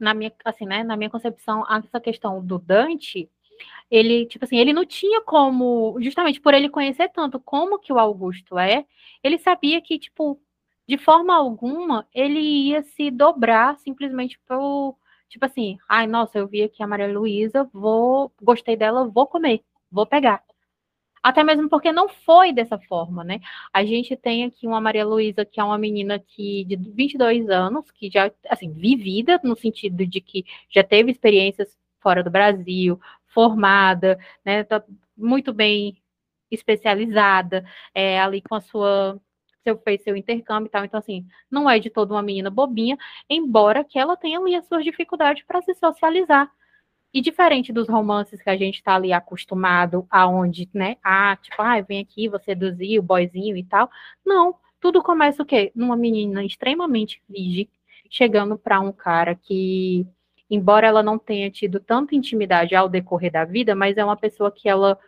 na 0.00 0.14
minha, 0.14 0.32
assim, 0.44 0.66
né, 0.66 0.82
na 0.82 0.96
minha 0.96 1.10
concepção, 1.10 1.64
essa 1.70 2.00
questão 2.00 2.44
do 2.44 2.58
Dante, 2.58 3.30
ele, 3.90 4.26
tipo 4.26 4.44
assim, 4.44 4.58
ele 4.58 4.72
não 4.72 4.84
tinha 4.86 5.22
como, 5.22 5.96
justamente 6.00 6.40
por 6.40 6.54
ele 6.54 6.68
conhecer 6.68 7.08
tanto 7.10 7.38
como 7.40 7.78
que 7.78 7.92
o 7.92 7.98
Augusto 7.98 8.58
é, 8.58 8.84
ele 9.22 9.38
sabia 9.38 9.80
que, 9.82 9.98
tipo, 9.98 10.40
de 10.88 10.98
forma 10.98 11.34
alguma, 11.34 12.06
ele 12.14 12.40
ia 12.40 12.82
se 12.82 13.10
dobrar 13.10 13.78
simplesmente 13.78 14.38
pro, 14.46 14.96
tipo 15.28 15.44
assim, 15.44 15.78
ai, 15.88 16.06
nossa, 16.06 16.38
eu 16.38 16.48
vi 16.48 16.62
aqui 16.62 16.82
a 16.82 16.86
Maria 16.86 17.12
Luísa, 17.12 17.68
vou, 17.72 18.32
gostei 18.42 18.76
dela, 18.76 19.08
vou 19.08 19.26
comer, 19.26 19.62
vou 19.90 20.06
pegar. 20.06 20.42
Até 21.22 21.44
mesmo 21.44 21.68
porque 21.68 21.92
não 21.92 22.08
foi 22.08 22.52
dessa 22.52 22.78
forma, 22.78 23.22
né? 23.22 23.40
A 23.72 23.84
gente 23.84 24.16
tem 24.16 24.44
aqui 24.44 24.66
uma 24.66 24.80
Maria 24.80 25.04
Luísa, 25.06 25.44
que 25.44 25.60
é 25.60 25.64
uma 25.64 25.76
menina 25.78 26.18
que 26.18 26.64
de 26.64 26.76
22 26.76 27.48
anos, 27.50 27.90
que 27.90 28.10
já, 28.10 28.30
assim, 28.48 28.72
vivida, 28.72 29.38
no 29.44 29.54
sentido 29.56 30.06
de 30.06 30.20
que 30.20 30.44
já 30.70 30.82
teve 30.82 31.10
experiências 31.10 31.76
fora 32.00 32.22
do 32.24 32.30
Brasil, 32.30 32.98
formada, 33.26 34.18
né? 34.44 34.64
Tá 34.64 34.82
muito 35.16 35.52
bem 35.52 36.00
especializada, 36.50 37.64
é, 37.94 38.20
ali 38.20 38.42
com 38.42 38.54
a 38.54 38.60
sua 38.60 39.20
seu 39.62 39.78
fez 39.78 40.02
seu 40.02 40.16
intercâmbio 40.16 40.68
e 40.68 40.70
tal. 40.70 40.84
Então, 40.84 40.98
assim, 40.98 41.26
não 41.50 41.68
é 41.68 41.78
de 41.78 41.90
toda 41.90 42.14
uma 42.14 42.22
menina 42.22 42.50
bobinha, 42.50 42.96
embora 43.28 43.84
que 43.84 43.98
ela 43.98 44.16
tenha 44.16 44.38
ali 44.38 44.54
as 44.56 44.66
suas 44.66 44.84
dificuldades 44.84 45.44
para 45.44 45.62
se 45.62 45.74
socializar. 45.74 46.50
E 47.12 47.20
diferente 47.20 47.72
dos 47.72 47.88
romances 47.88 48.40
que 48.40 48.50
a 48.50 48.56
gente 48.56 48.76
está 48.76 48.94
ali 48.94 49.12
acostumado, 49.12 50.06
aonde, 50.10 50.68
né? 50.72 50.96
Ah, 51.02 51.36
tipo, 51.40 51.60
ah, 51.60 51.80
vem 51.80 52.00
aqui, 52.00 52.28
você 52.28 52.46
seduzir 52.46 52.98
o 52.98 53.02
boyzinho 53.02 53.56
e 53.56 53.64
tal. 53.64 53.90
Não, 54.24 54.54
tudo 54.80 55.02
começa 55.02 55.42
o 55.42 55.46
quê? 55.46 55.72
Numa 55.74 55.96
menina 55.96 56.44
extremamente 56.44 57.22
virgem, 57.28 57.68
chegando 58.08 58.56
para 58.56 58.80
um 58.80 58.92
cara 58.92 59.34
que, 59.34 60.06
embora 60.48 60.86
ela 60.86 61.02
não 61.02 61.18
tenha 61.18 61.50
tido 61.50 61.80
tanta 61.80 62.14
intimidade 62.14 62.74
ao 62.74 62.88
decorrer 62.88 63.32
da 63.32 63.44
vida, 63.44 63.74
mas 63.74 63.96
é 63.96 64.04
uma 64.04 64.16
pessoa 64.16 64.50
que 64.50 64.68
ela, 64.68 64.98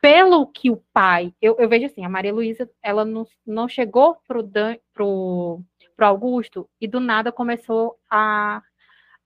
pelo 0.00 0.46
que 0.46 0.70
o 0.70 0.82
pai, 0.92 1.34
eu, 1.40 1.56
eu 1.58 1.68
vejo 1.68 1.86
assim, 1.86 2.04
a 2.04 2.08
Maria 2.08 2.32
Luísa, 2.32 2.68
ela 2.82 3.04
não, 3.04 3.26
não 3.46 3.68
chegou 3.68 4.16
pro, 4.26 4.42
Dan, 4.42 4.76
pro, 4.92 5.60
pro 5.96 6.06
Augusto 6.06 6.68
e 6.80 6.88
do 6.88 6.98
nada 6.98 7.30
começou 7.30 7.98
a 8.10 8.62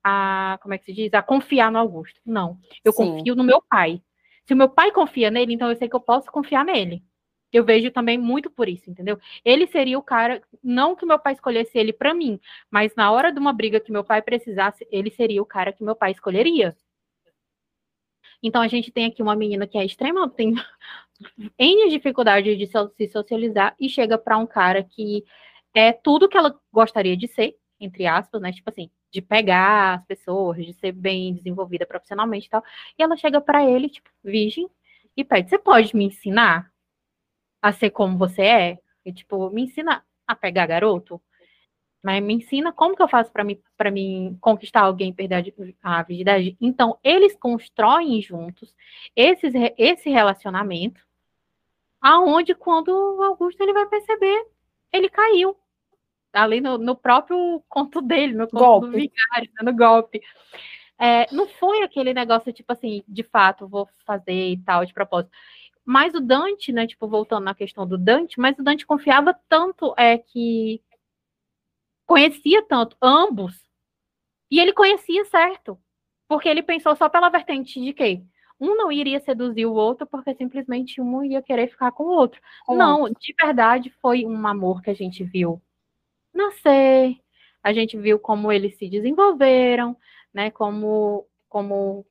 a, 0.03 0.59
como 0.63 0.75
é 0.75 0.79
que 0.79 0.85
se 0.85 0.93
diz, 0.93 1.13
a 1.15 1.23
confiar 1.23 1.71
no 1.71 1.79
Augusto. 1.79 2.21
Não, 2.25 2.59
eu 2.85 2.93
Sim. 2.93 3.17
confio 3.17 3.35
no 3.35 3.45
meu 3.45 3.63
pai. 3.63 4.03
Se 4.47 4.55
o 4.55 4.57
meu 4.57 4.69
pai 4.69 4.91
confia 4.93 5.31
nele, 5.31 5.55
então 5.55 5.71
eu 5.71 5.77
sei 5.77 5.89
que 5.89 5.97
eu 5.97 6.01
posso 6.01 6.31
confiar 6.31 6.65
nele. 6.65 7.03
Eu 7.53 7.65
vejo 7.65 7.91
também 7.91 8.17
muito 8.17 8.49
por 8.49 8.69
isso, 8.69 8.89
entendeu? 8.91 9.19
Ele 9.45 9.67
seria 9.67 9.99
o 9.99 10.03
cara, 10.03 10.41
não 10.63 10.95
que 10.95 11.05
meu 11.05 11.19
pai 11.19 11.33
escolhesse 11.33 11.77
ele 11.77 11.93
para 11.93 12.15
mim, 12.15 12.39
mas 12.71 12.95
na 12.95 13.11
hora 13.11 13.33
de 13.33 13.41
uma 13.41 13.53
briga 13.53 13.81
que 13.81 13.91
meu 13.91 14.05
pai 14.05 14.23
precisasse, 14.23 14.87
ele 14.91 15.11
seria 15.11 15.43
o 15.43 15.47
cara 15.47 15.73
que 15.73 15.83
meu 15.83 15.97
pai 15.97 16.13
escolheria. 16.13 16.77
Então 18.43 18.63
a 18.63 18.69
gente 18.69 18.91
tem 18.91 19.07
aqui 19.07 19.23
uma 19.23 19.37
menina 19.37 19.67
que 19.67 19.77
é 19.77 19.85
extrema, 19.85 20.29
tem 20.31 20.55
N 21.59 21.91
dificuldades 21.91 22.57
de 22.57 22.67
se 22.67 23.09
socializar 23.09 23.75
e 23.79 23.89
chega 23.89 24.17
para 24.17 24.39
um 24.39 24.47
cara 24.47 24.83
que 24.83 25.25
é 25.75 25.93
tudo 25.93 26.29
que 26.29 26.37
ela 26.37 26.59
gostaria 26.73 27.17
de 27.17 27.29
ser, 27.29 27.57
entre 27.79 28.07
aspas, 28.07 28.41
né? 28.41 28.53
Tipo 28.53 28.71
assim, 28.71 28.91
de 29.11 29.21
pegar 29.21 29.95
as 29.95 30.05
pessoas, 30.07 30.65
de 30.65 30.73
ser 30.75 30.93
bem 30.93 31.35
desenvolvida 31.35 31.87
profissionalmente 31.87 32.47
e 32.47 32.51
tal. 32.51 32.63
E 32.99 33.03
ela 33.03 33.17
chega 33.17 33.41
para 33.41 33.65
ele, 33.65 33.89
tipo, 33.89 34.09
virgem, 34.23 34.69
e 35.17 35.25
pede: 35.25 35.51
Você 35.51 35.59
pode 35.59 35.95
me 35.97 36.05
ensinar 36.05 36.73
a 37.63 37.73
ser 37.73 37.91
como 37.91 38.17
você 38.19 38.43
é? 38.43 38.79
E, 39.05 39.13
tipo, 39.13 39.51
me 39.51 39.63
ensina 39.63 40.05
a 40.27 40.35
pegar 40.35 40.67
garoto? 40.67 41.21
Mas 42.03 42.23
me 42.23 42.35
ensina 42.35 42.73
como 42.73 42.97
que 42.97 43.03
eu 43.03 43.09
faço 43.09 43.31
para 43.31 43.45
mim, 43.45 43.61
para 43.77 43.91
mim 43.91 44.37
conquistar 44.41 44.83
alguém 44.83 45.11
e 45.11 45.15
perder 45.15 45.55
a 45.83 46.03
virgindade. 46.03 46.57
Então, 46.61 46.99
eles 47.05 47.37
constroem 47.37 48.23
juntos 48.23 48.75
esse 49.15 49.49
esse 49.77 50.09
relacionamento, 50.09 51.01
aonde 52.01 52.55
quando 52.55 52.89
o 52.89 53.23
Augusto 53.23 53.61
ele 53.63 53.75
vai 53.75 53.87
perceber, 53.87 54.47
ele 54.93 55.11
caiu 55.11 55.57
ali 56.33 56.61
no, 56.61 56.79
no 56.79 56.97
próprio 56.97 57.63
conto 57.69 58.01
dele, 58.01 58.35
no 58.35 58.49
conto 58.49 58.59
golpe. 58.59 58.87
do 58.87 58.93
vigário, 58.93 59.51
no 59.63 59.77
golpe. 59.77 60.21
É, 60.99 61.27
não 61.33 61.49
foi 61.49 61.83
aquele 61.83 62.13
negócio, 62.13 62.53
tipo 62.53 62.73
assim, 62.73 63.03
de 63.09 63.23
fato, 63.23 63.67
vou 63.67 63.89
fazer 64.05 64.51
e 64.53 64.59
tal, 64.59 64.85
de 64.85 64.93
propósito. 64.93 65.33
Mas 65.85 66.15
o 66.15 66.21
Dante, 66.21 66.73
né, 66.73 66.87
tipo, 66.87 67.09
voltando 67.09 67.45
na 67.45 67.55
questão 67.55 67.87
do 67.87 67.97
Dante, 67.97 68.39
mas 68.39 68.59
o 68.59 68.63
Dante 68.63 68.87
confiava 68.87 69.35
tanto 69.49 69.95
é 69.97 70.19
que 70.19 70.83
conhecia 72.07 72.63
tanto 72.63 72.97
ambos, 73.01 73.55
e 74.51 74.59
ele 74.59 74.73
conhecia 74.73 75.25
certo, 75.25 75.79
porque 76.29 76.49
ele 76.49 76.63
pensou 76.63 76.95
só 76.97 77.09
pela 77.09 77.31
vertente 77.31 77.81
de 77.81 77.93
que 77.93 78.23
um 78.61 78.77
não 78.77 78.93
iria 78.93 79.21
seduzir 79.21 79.65
o 79.65 79.73
outro 79.73 80.07
porque 80.07 80.35
simplesmente 80.35 81.01
um 81.01 81.25
ia 81.25 81.41
querer 81.41 81.69
ficar 81.69 81.93
com 81.93 82.05
o 82.05 82.11
outro. 82.11 82.41
não, 82.69 83.09
de 83.09 83.35
verdade 83.41 83.91
foi 84.03 84.27
um 84.27 84.47
amor 84.47 84.83
que 84.83 84.91
a 84.91 84.95
gente 84.95 85.25
viu 85.25 85.63
nascer, 86.33 87.17
a 87.63 87.73
gente 87.73 87.97
viu 87.99 88.19
como 88.19 88.51
eles 88.53 88.77
se 88.79 88.89
desenvolveram, 88.89 89.97
né? 90.33 90.51
Como, 90.51 91.27
como 91.49 92.07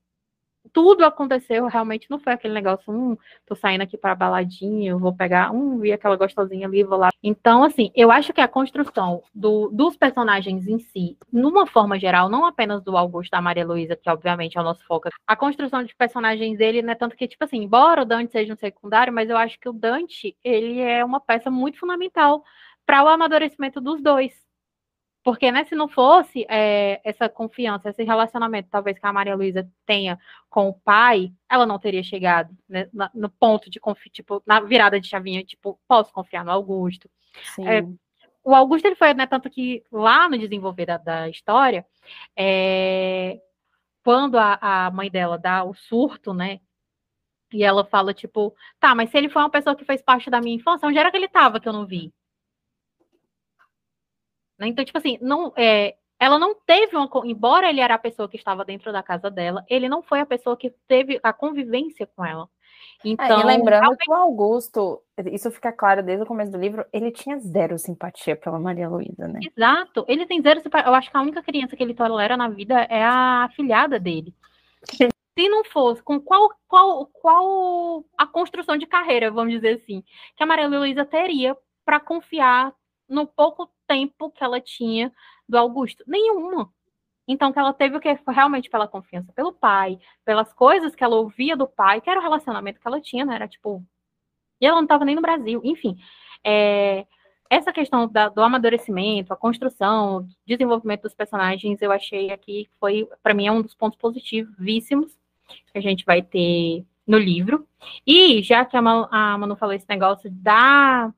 tudo 0.74 1.04
aconteceu, 1.06 1.66
realmente 1.68 2.10
não 2.10 2.20
foi 2.20 2.34
aquele 2.34 2.54
negócio, 2.54 2.92
hum, 2.94 3.18
tô 3.46 3.56
saindo 3.56 3.82
aqui 3.82 3.98
para 3.98 4.16
baladinha, 4.16 4.96
vou 4.98 5.16
pegar, 5.16 5.52
um 5.52 5.80
vi 5.80 5.92
aquela 5.92 6.16
gostosinha 6.16 6.68
ali, 6.68 6.84
vou 6.84 6.98
lá. 6.98 7.10
Então, 7.24 7.64
assim, 7.64 7.92
eu 7.96 8.12
acho 8.12 8.34
que 8.34 8.42
a 8.42 8.48
construção 8.48 9.24
do, 9.34 9.70
dos 9.70 9.98
personagens 9.98 10.68
em 10.68 10.80
si, 10.80 11.18
numa 11.32 11.66
forma 11.66 12.00
geral, 12.00 12.30
não 12.30 12.46
apenas 12.46 12.84
do 12.84 12.96
Augusto 12.98 13.32
da 13.32 13.42
Maria 13.42 13.66
Luísa, 13.66 13.96
que 13.96 14.10
obviamente 14.10 14.58
é 14.58 14.62
o 14.62 14.64
nosso 14.64 14.86
foco, 14.86 15.10
a 15.26 15.36
construção 15.36 15.84
de 15.84 15.96
personagens 15.96 16.58
dele, 16.58 16.82
né, 16.82 16.96
tanto 16.96 17.16
que, 17.16 17.28
tipo 17.28 17.44
assim, 17.44 17.58
embora 17.64 18.02
o 18.02 18.06
Dante 18.06 18.32
seja 18.32 18.54
um 18.54 18.58
secundário, 18.58 19.14
mas 19.14 19.30
eu 19.30 19.38
acho 19.38 19.60
que 19.60 19.70
o 19.70 19.74
Dante, 19.74 20.36
ele 20.44 20.80
é 20.80 21.04
uma 21.04 21.20
peça 21.20 21.50
muito 21.50 21.80
fundamental 21.80 22.44
para 22.90 23.04
o 23.04 23.08
amadurecimento 23.08 23.80
dos 23.80 24.02
dois. 24.02 24.34
Porque, 25.24 25.52
né, 25.52 25.64
se 25.64 25.76
não 25.76 25.88
fosse 25.88 26.44
é, 26.50 27.00
essa 27.04 27.30
confiança, 27.30 27.92
esse 27.92 28.04
relacionamento, 28.04 28.68
talvez 28.72 28.98
que 28.98 29.06
a 29.06 29.14
Maria 29.14 29.36
Luísa 29.36 29.70
tenha 29.86 30.18
com 30.50 30.70
o 30.70 30.74
pai, 30.74 31.32
ela 31.48 31.68
não 31.68 31.78
teria 31.78 32.02
chegado 32.02 32.52
né, 32.68 32.90
no 33.14 33.30
ponto 33.30 33.70
de 33.70 33.80
confiar, 33.80 34.12
tipo, 34.12 34.42
na 34.44 34.60
virada 34.60 35.00
de 35.00 35.08
chavinha, 35.08 35.44
tipo, 35.44 35.80
posso 35.88 36.12
confiar 36.12 36.44
no 36.44 36.50
Augusto. 36.50 37.08
É, 37.64 37.84
o 38.44 38.56
Augusto, 38.56 38.88
ele 38.88 38.96
foi, 38.96 39.14
né, 39.14 39.28
tanto 39.28 39.52
que 39.52 39.84
lá 39.92 40.28
no 40.28 40.36
desenvolver 40.36 40.88
da, 40.88 40.98
da 40.98 41.30
história, 41.30 41.86
é, 42.36 43.40
quando 44.04 44.36
a, 44.36 44.58
a 44.88 44.90
mãe 44.90 45.12
dela 45.12 45.38
dá 45.38 45.64
o 45.64 45.76
surto, 45.76 46.34
né, 46.34 46.60
e 47.54 47.64
ela 47.64 47.86
fala, 47.86 48.16
tipo, 48.16 48.56
tá, 48.80 48.96
mas 48.96 49.12
se 49.12 49.18
ele 49.20 49.30
foi 49.30 49.44
uma 49.44 49.52
pessoa 49.52 49.76
que 49.76 49.86
fez 49.86 50.02
parte 50.02 50.28
da 50.32 50.42
minha 50.42 50.56
infância, 50.56 50.88
onde 50.88 50.98
era 50.98 51.12
que 51.12 51.18
ele 51.18 51.28
estava 51.28 51.60
que 51.60 51.70
eu 51.70 51.74
não 51.74 51.86
vi? 51.86 52.12
Né? 54.60 54.68
Então, 54.68 54.84
tipo 54.84 54.98
assim, 54.98 55.18
não, 55.22 55.54
é, 55.56 55.96
ela 56.20 56.38
não 56.38 56.54
teve 56.54 56.96
uma. 56.96 57.10
Embora 57.24 57.70
ele 57.70 57.80
era 57.80 57.96
a 57.96 58.00
pessoa 58.00 58.28
que 58.28 58.38
estava 58.38 58.66
dentro 58.66 58.92
da 58.92 59.02
casa 59.02 59.32
dela, 59.32 59.64
ele 59.70 59.88
não 59.88 60.04
foi 60.04 60.20
a 60.20 60.26
pessoa 60.26 60.58
que 60.58 60.74
teve 60.88 61.20
a 61.24 61.32
convivência 61.32 62.06
com 62.06 62.26
ela. 62.26 62.50
Então, 63.04 63.40
é, 63.40 63.42
e 63.42 63.46
lembrando 63.46 63.82
realmente... 63.82 64.04
que 64.04 64.12
o 64.12 64.14
Augusto, 64.14 65.02
isso 65.32 65.50
fica 65.52 65.72
claro 65.72 66.04
desde 66.04 66.24
o 66.24 66.28
começo 66.28 66.52
do 66.52 66.58
livro, 66.58 66.86
ele 66.92 67.12
tinha 67.12 67.40
zero 67.40 67.80
simpatia 67.80 68.36
pela 68.36 68.60
Maria 68.60 68.90
Luísa, 68.90 69.26
né? 69.28 69.40
Exato, 69.42 70.04
ele 70.08 70.26
tem 70.26 70.42
zero 70.42 70.60
simpatia. 70.60 70.90
Eu 70.90 70.96
acho 70.96 71.10
que 71.10 71.16
a 71.16 71.22
única 71.22 71.42
criança 71.42 71.78
que 71.78 71.84
ele 71.84 71.94
tolera 71.94 72.36
na 72.36 72.50
vida 72.50 72.82
é 72.90 73.02
a 73.02 73.46
afilhada 73.46 73.98
dele. 73.98 74.36
Se 75.38 75.48
não 75.48 75.64
fosse, 75.64 76.04
com 76.04 76.20
qual, 76.20 76.50
qual, 76.68 77.06
qual 77.06 78.04
a 78.18 78.28
construção 78.28 78.76
de 78.76 78.86
carreira, 78.86 79.32
vamos 79.32 79.54
dizer 79.54 79.76
assim, 79.76 80.04
que 80.36 80.44
a 80.44 80.46
Maria 80.46 80.68
Luísa 80.68 81.06
teria 81.06 81.56
para 81.86 81.98
confiar 81.98 82.74
no 83.08 83.26
pouco 83.26 83.70
tempo 83.90 84.30
que 84.30 84.44
ela 84.44 84.62
tinha 84.62 85.12
do 85.48 85.58
Augusto? 85.58 86.04
Nenhuma. 86.08 86.72
Então, 87.28 87.52
que 87.52 87.60
ela 87.60 87.74
teve 87.74 87.98
o 87.98 88.00
que 88.00 88.16
foi 88.18 88.34
realmente 88.34 88.70
pela 88.70 88.88
confiança 88.88 89.34
pelo 89.34 89.54
pai, 89.54 90.00
pelas 90.24 90.54
coisas 90.54 90.96
que 90.96 91.04
ela 91.04 91.16
ouvia 91.16 91.56
do 91.58 91.68
pai, 91.68 92.02
que 92.02 92.10
era 92.10 92.20
o 92.20 92.24
relacionamento 92.24 92.80
que 92.80 92.88
ela 92.88 93.02
tinha, 93.02 93.26
né? 93.26 93.36
Era 93.36 93.48
tipo. 93.48 93.84
E 94.62 94.66
ela 94.66 94.78
não 94.78 94.84
estava 94.84 95.06
nem 95.06 95.16
no 95.16 95.22
Brasil. 95.22 95.62
Enfim, 95.64 95.98
é, 96.44 97.06
essa 97.50 97.72
questão 97.74 98.08
da, 98.08 98.30
do 98.30 98.42
amadurecimento, 98.42 99.34
a 99.34 99.38
construção, 99.38 100.28
desenvolvimento 100.46 101.04
dos 101.04 101.16
personagens, 101.16 101.82
eu 101.82 101.92
achei 101.92 102.32
aqui 102.32 102.70
foi, 102.80 103.08
para 103.24 103.34
mim, 103.34 103.48
é 103.48 103.52
um 103.52 103.62
dos 103.62 103.74
pontos 103.74 103.98
positivíssimos 103.98 105.18
que 105.72 105.78
a 105.78 105.82
gente 105.82 106.06
vai 106.06 106.22
ter 106.22 106.86
no 107.08 107.18
livro. 107.18 107.68
E 108.06 108.42
já 108.44 108.64
que 108.66 108.78
a 108.78 108.82
Manu, 108.82 109.08
a 109.12 109.38
Manu 109.38 109.56
falou 109.56 109.74
esse 109.74 109.88
negócio 109.90 110.30
da 110.32 111.14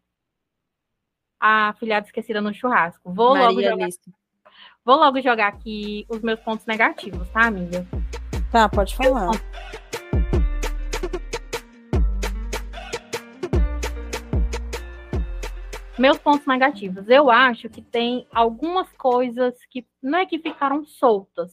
a 1.42 1.74
filhada 1.80 2.06
esquecida 2.06 2.40
no 2.40 2.54
churrasco. 2.54 3.12
Vou 3.12 3.34
Maria 3.34 3.48
logo 3.48 3.62
jogar. 3.62 3.90
Vou 4.86 4.96
logo 4.96 5.22
jogar 5.22 5.48
aqui 5.48 6.06
os 6.08 6.22
meus 6.22 6.40
pontos 6.40 6.68
negativos, 6.68 7.28
tá, 7.30 7.48
amiga? 7.48 7.86
Tá, 8.52 8.70
pode 8.70 8.96
falar. 8.96 9.32
Meus 15.98 16.18
pontos 16.20 16.46
negativos. 16.46 17.10
Eu 17.10 17.30
acho 17.32 17.70
que 17.70 17.82
tem 17.82 18.28
algumas 18.32 18.92
coisas 18.94 19.56
que 19.66 19.86
não 20.02 20.20
é 20.20 20.26
que 20.26 20.40
ficaram 20.40 20.86
soltas, 20.86 21.52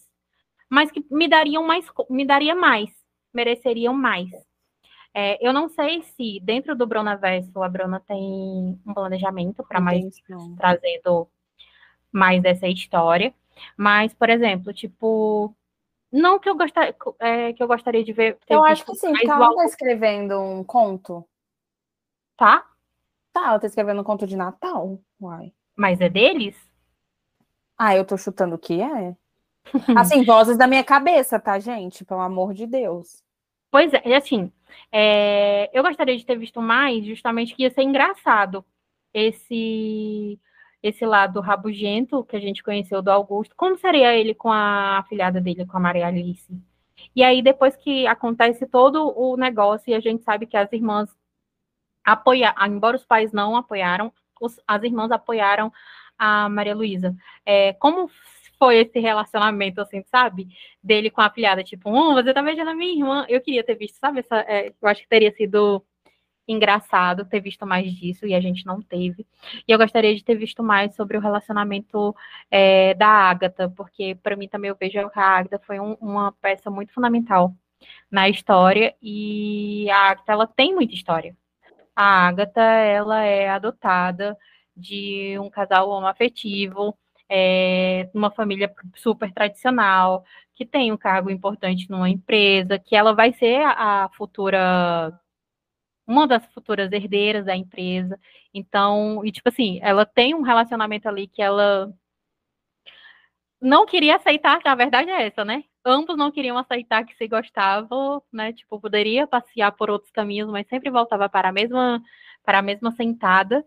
mas 0.68 0.90
que 0.90 1.05
me 1.11 1.29
dariam 1.29 1.66
mais, 1.66 1.87
me 2.11 2.27
daria 2.27 2.55
mais, 2.55 2.90
mereceriam 3.33 3.94
mais. 3.94 4.31
É, 5.20 5.37
eu 5.44 5.52
não 5.52 5.68
sei 5.68 6.00
se 6.00 6.38
dentro 6.44 6.76
do 6.76 6.87
Bruna 6.87 7.16
Verso 7.16 7.61
a 7.61 7.68
Bruna 7.68 7.98
tem 7.98 8.81
um 8.87 8.94
planejamento 8.94 9.64
para 9.64 9.81
mais 9.81 10.04
trazendo 10.57 11.28
mais 12.12 12.40
dessa 12.40 12.68
história, 12.68 13.35
mas 13.76 14.14
por 14.14 14.31
exemplo, 14.31 14.72
tipo, 14.72 15.52
não 16.12 16.38
que 16.38 16.48
eu 16.48 16.57
gostaria 16.57 16.94
é, 17.18 17.52
que 17.52 17.61
eu 17.61 17.66
gostaria 17.66 18.04
de 18.04 18.12
ver. 18.12 18.38
Eu 18.48 18.64
acho 18.64 18.87
que 18.87 18.94
sim, 18.94 19.11
porque 19.11 19.28
ela 19.28 19.57
tá 19.57 19.64
escrevendo 19.64 20.40
um 20.40 20.62
conto. 20.62 21.28
Tá? 22.37 22.64
Tá, 23.33 23.48
ela 23.48 23.59
tá 23.59 23.66
escrevendo 23.66 24.00
um 24.00 24.04
conto 24.04 24.24
de 24.24 24.37
Natal. 24.37 25.00
Uai. 25.20 25.52
Mas 25.74 26.00
é 26.00 26.09
deles? 26.09 26.57
Ah, 27.76 27.96
eu 27.96 28.04
tô 28.04 28.16
chutando 28.16 28.54
o 28.54 28.59
que 28.59 28.81
é. 28.81 29.16
Assim, 29.98 30.24
vozes 30.24 30.57
da 30.57 30.68
minha 30.68 30.85
cabeça, 30.85 31.40
tá, 31.40 31.59
gente? 31.59 32.04
Pelo 32.04 32.20
amor 32.20 32.54
de 32.54 32.68
Deus. 32.68 33.20
Pois 33.70 33.92
é, 33.92 34.16
assim, 34.16 34.50
é, 34.92 35.70
eu 35.72 35.83
gostaria 35.83 36.16
de 36.16 36.24
ter 36.24 36.38
visto 36.38 36.61
mais, 36.61 37.04
justamente 37.04 37.54
que 37.54 37.62
ia 37.62 37.70
ser 37.70 37.83
engraçado 37.83 38.64
esse 39.12 40.38
esse 40.83 41.04
lado 41.04 41.40
rabugento 41.40 42.24
que 42.24 42.37
a 42.37 42.40
gente 42.40 42.62
conheceu 42.62 43.02
do 43.02 43.11
Augusto. 43.11 43.54
Como 43.57 43.76
seria 43.76 44.14
ele 44.14 44.35
com 44.35 44.50
a 44.50 44.98
afilhada 44.98 45.40
dele, 45.40 45.66
com 45.66 45.76
a 45.76 45.81
Maria 45.81 46.07
Alice? 46.07 46.48
E 47.14 47.22
aí, 47.22 47.42
depois 47.42 47.76
que 47.76 48.07
acontece 48.07 48.66
todo 48.66 49.12
o 49.16 49.37
negócio, 49.37 49.90
e 49.90 49.94
a 49.94 50.00
gente 50.00 50.22
sabe 50.22 50.46
que 50.46 50.57
as 50.57 50.72
irmãs 50.72 51.11
apoiaram, 52.04 52.66
embora 52.66 52.96
os 52.96 53.04
pais 53.04 53.33
não 53.33 53.57
apoiaram, 53.57 54.12
os, 54.40 54.61
as 54.66 54.83
irmãs 54.83 55.11
apoiaram 55.11 55.72
a 56.18 56.48
Maria 56.48 56.74
Luísa. 56.74 57.14
É, 57.44 57.72
como 57.74 58.11
foi 58.59 58.79
esse 58.79 58.99
relacionamento, 58.99 59.81
assim, 59.81 60.03
sabe? 60.11 60.49
Dele 60.83 61.11
com 61.11 61.21
a 61.21 61.27
afilhada, 61.27 61.62
tipo, 61.62 61.90
hum, 61.90 62.14
você 62.14 62.33
tá 62.35 62.42
beijando 62.42 62.71
a 62.71 62.75
minha 62.75 62.92
irmã. 62.92 63.27
Eu 63.29 63.40
queria 63.40 63.64
ter 63.64 63.77
visto, 63.77 63.97
sabe? 63.99 64.21
Essa, 64.21 64.40
é, 64.40 64.68
eu 64.81 64.88
acho 64.88 65.03
que 65.03 65.09
teria 65.09 65.33
sido 65.33 65.85
engraçado 66.49 67.27
ter 67.27 67.40
visto 67.40 67.66
mais 67.66 67.92
disso 67.92 68.27
e 68.27 68.35
a 68.35 68.40
gente 68.40 68.64
não 68.66 68.81
teve. 68.81 69.27
E 69.66 69.73
eu 69.73 69.79
gostaria 69.79 70.14
de 70.14 70.25
ter 70.25 70.35
visto 70.35 70.62
mais 70.62 70.94
sobre 70.94 71.16
o 71.16 71.21
relacionamento 71.21 72.14
é, 72.51 72.94
da 72.94 73.07
Agatha, 73.07 73.68
porque 73.68 74.14
para 74.23 74.37
mim 74.37 74.49
também 74.49 74.71
eu 74.71 74.77
vejo 74.77 74.92
que 75.11 75.18
a 75.18 75.23
Agatha 75.23 75.61
foi 75.66 75.79
um, 75.79 75.92
uma 76.01 76.33
peça 76.33 76.71
muito 76.71 76.92
fundamental 76.92 77.55
na 78.11 78.29
história 78.29 78.94
e 79.03 79.88
a 79.90 80.11
Agatha 80.11 80.33
ela 80.33 80.47
tem 80.47 80.75
muita 80.75 80.94
história. 80.94 81.37
A 81.94 82.29
Agatha, 82.29 82.62
ela 82.62 83.25
é 83.25 83.49
adotada 83.49 84.37
de 84.77 85.38
um 85.40 85.51
casal 85.51 85.90
homoafetivo, 85.90 86.97
é, 87.29 88.09
uma 88.14 88.31
família 88.31 88.73
super 88.97 89.33
tradicional, 89.33 90.25
que 90.55 90.67
tem 90.67 90.93
um 90.93 90.97
cargo 90.97 91.31
importante 91.31 91.88
numa 91.91 92.09
empresa, 92.11 92.79
que 92.79 92.97
ela 92.97 93.14
vai 93.14 93.33
ser 93.33 93.62
a 93.64 94.09
futura 94.17 95.19
uma 96.07 96.27
das 96.27 96.45
futuras 96.55 96.91
herdeiras 96.91 97.45
da 97.45 97.55
empresa. 97.55 98.19
Então, 98.53 99.25
e 99.25 99.31
tipo 99.31 99.49
assim, 99.49 99.79
ela 99.83 100.07
tem 100.07 100.35
um 100.35 100.43
relacionamento 100.43 101.09
ali 101.09 101.29
que 101.29 101.43
ela 101.43 101.93
não 103.61 103.87
queria 103.87 104.17
aceitar, 104.17 104.59
que 104.61 104.69
a 104.69 104.75
verdade 104.75 105.11
é 105.11 105.27
essa, 105.27 105.45
né? 105.45 105.64
Ambos 105.85 106.17
não 106.17 106.31
queriam 106.31 106.57
aceitar 106.59 107.05
que 107.05 107.14
se 107.17 107.27
gostavam, 107.29 108.23
né? 108.33 108.53
Tipo, 108.53 108.81
poderia 108.81 109.27
passear 109.27 109.73
por 109.73 109.91
outros 109.91 110.11
caminhos, 110.12 110.51
mas 110.51 110.67
sempre 110.69 110.91
voltava 110.91 111.29
para 111.29 111.49
a 111.49 111.53
mesma 111.53 112.03
para 112.45 112.61
a 112.61 112.62
mesma 112.62 112.93
sentada. 112.93 113.64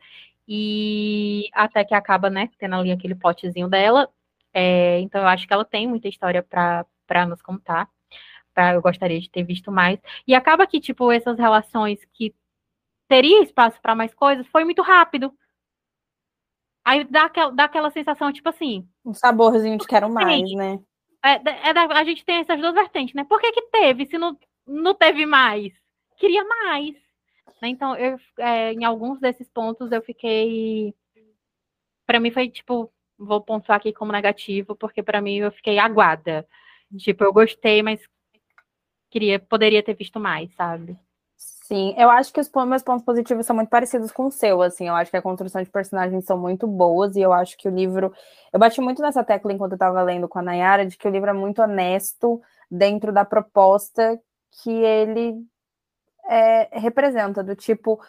E 0.48 1.50
até 1.54 1.84
que 1.84 1.94
acaba, 1.94 2.30
né, 2.30 2.50
tendo 2.58 2.76
ali 2.76 2.92
aquele 2.92 3.16
potezinho 3.16 3.68
dela. 3.68 4.10
É, 4.54 5.00
então 5.00 5.22
eu 5.22 5.28
acho 5.28 5.48
que 5.48 5.54
ela 5.54 5.64
tem 5.64 5.88
muita 5.88 6.08
história 6.08 6.44
para 6.44 7.26
nos 7.26 7.42
contar. 7.42 7.90
Pra, 8.54 8.74
eu 8.74 8.82
gostaria 8.82 9.20
de 9.20 9.30
ter 9.30 9.44
visto 9.44 9.72
mais. 9.72 10.00
E 10.28 10.36
acaba 10.36 10.68
que, 10.68 10.80
tipo, 10.80 11.12
essas 11.12 11.38
relações 11.38 12.00
que 12.14 12.36
teria 13.08 13.44
espaço 13.44 13.80
para 13.82 13.96
mais 13.96 14.14
coisas, 14.14 14.48
foi 14.48 14.64
muito 14.64 14.82
rápido. 14.82 15.34
Aí 16.84 17.04
dá 17.04 17.26
aquela, 17.26 17.52
dá 17.52 17.64
aquela 17.66 17.92
sensação, 17.92 18.32
tipo 18.32 18.50
assim. 18.50 18.88
Um 19.06 19.14
saborzinho 19.14 19.78
de 19.78 19.86
quero 19.86 20.10
mais, 20.10 20.52
né? 20.54 20.80
É, 21.24 21.70
é 21.70 21.74
da, 21.74 21.84
a 21.86 22.04
gente 22.04 22.26
tem 22.26 22.38
essas 22.38 22.60
duas 22.60 22.74
vertentes, 22.74 23.14
né? 23.14 23.24
Por 23.24 23.40
que, 23.40 23.52
que 23.52 23.62
teve, 23.70 24.06
se 24.08 24.18
não, 24.18 24.38
não 24.66 24.96
teve 24.96 25.26
mais? 25.26 25.72
Queria 26.18 26.44
mais. 26.44 26.96
Então, 27.62 27.96
eu, 27.96 28.18
é, 28.38 28.74
em 28.74 28.84
alguns 28.84 29.20
desses 29.20 29.50
pontos, 29.50 29.92
eu 29.92 30.02
fiquei. 30.02 30.94
Para 32.06 32.20
mim, 32.20 32.32
foi 32.32 32.50
tipo. 32.50 32.92
Vou 33.18 33.40
pontuar 33.42 33.78
aqui 33.78 33.94
como 33.94 34.12
negativo, 34.12 34.76
porque 34.76 35.04
para 35.04 35.22
mim 35.22 35.38
eu 35.38 35.52
fiquei 35.52 35.78
aguada. 35.78 36.48
Tipo, 36.98 37.24
eu 37.24 37.32
gostei, 37.32 37.84
mas 37.84 38.02
queria, 39.12 39.40
poderia 39.40 39.84
ter 39.84 39.94
visto 39.94 40.20
mais, 40.20 40.52
sabe? 40.56 40.98
Sim, 41.38 41.94
eu 41.98 42.10
acho 42.10 42.34
que 42.34 42.40
os 42.40 42.50
meus 42.68 42.84
pontos 42.84 43.06
positivos 43.06 43.46
são 43.46 43.56
muito 43.56 43.70
parecidos 43.70 44.12
com 44.12 44.26
o 44.26 44.32
seu, 44.32 44.62
assim, 44.62 44.88
eu 44.88 44.96
acho 44.96 45.10
que 45.10 45.18
a 45.18 45.22
construção 45.22 45.62
de 45.64 45.70
personagens 45.70 46.26
são 46.26 46.38
muito 46.38 46.68
boas 46.68 47.16
e 47.16 47.22
eu 47.22 47.32
acho 47.32 47.58
que 47.58 47.68
o 47.68 47.72
livro, 47.72 48.14
eu 48.52 48.60
bati 48.60 48.82
muito 48.82 49.02
nessa 49.02 49.24
tecla 49.24 49.54
enquanto 49.54 49.72
eu 49.72 49.76
estava 49.76 50.02
lendo 50.04 50.28
com 50.28 50.40
a 50.40 50.42
Nayara, 50.42 50.86
de 50.86 50.98
que 50.98 51.08
o 51.08 51.12
livro 51.12 51.30
é 51.30 51.34
muito 51.34 51.62
honesto 51.62 52.42
dentro 52.70 53.14
da 53.14 53.24
proposta 53.24 54.20
que 54.62 54.70
ele 54.70 55.36
é, 56.32 56.80
representa, 56.80 57.44
do 57.44 57.56
tipo, 57.56 58.00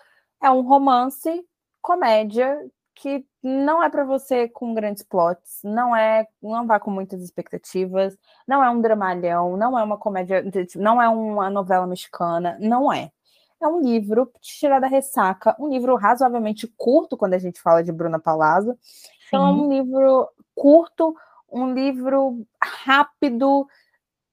é 0.40 0.50
um 0.50 0.62
romance, 0.62 1.44
comédia, 1.80 2.56
que 2.94 3.26
não 3.42 3.82
é 3.82 3.90
para 3.90 4.04
você 4.04 4.48
com 4.48 4.74
grandes 4.74 5.02
plots, 5.02 5.60
não 5.64 5.96
é, 5.96 6.28
não 6.40 6.66
vá 6.66 6.78
com 6.78 6.90
muitas 6.90 7.20
expectativas, 7.22 8.16
não 8.46 8.62
é 8.62 8.70
um 8.70 8.80
dramalhão, 8.80 9.56
não 9.56 9.76
é 9.78 9.82
uma 9.82 9.98
comédia, 9.98 10.44
não 10.76 11.02
é 11.02 11.08
uma 11.08 11.50
novela 11.50 11.86
mexicana, 11.86 12.56
não 12.60 12.92
é 12.92 13.10
é 13.64 13.68
um 13.68 13.80
livro 13.80 14.30
te 14.40 14.58
tirar 14.58 14.80
da 14.80 14.88
ressaca, 14.88 15.54
um 15.58 15.68
livro 15.68 15.94
razoavelmente 15.94 16.66
curto 16.76 17.16
quando 17.16 17.34
a 17.34 17.38
gente 17.38 17.60
fala 17.60 17.82
de 17.82 17.92
Bruna 17.92 18.18
Palazzo. 18.18 18.76
Então, 19.28 19.46
é 19.46 19.50
um 19.50 19.68
livro 19.72 20.28
curto, 20.54 21.14
um 21.50 21.72
livro 21.72 22.44
rápido, 22.60 23.66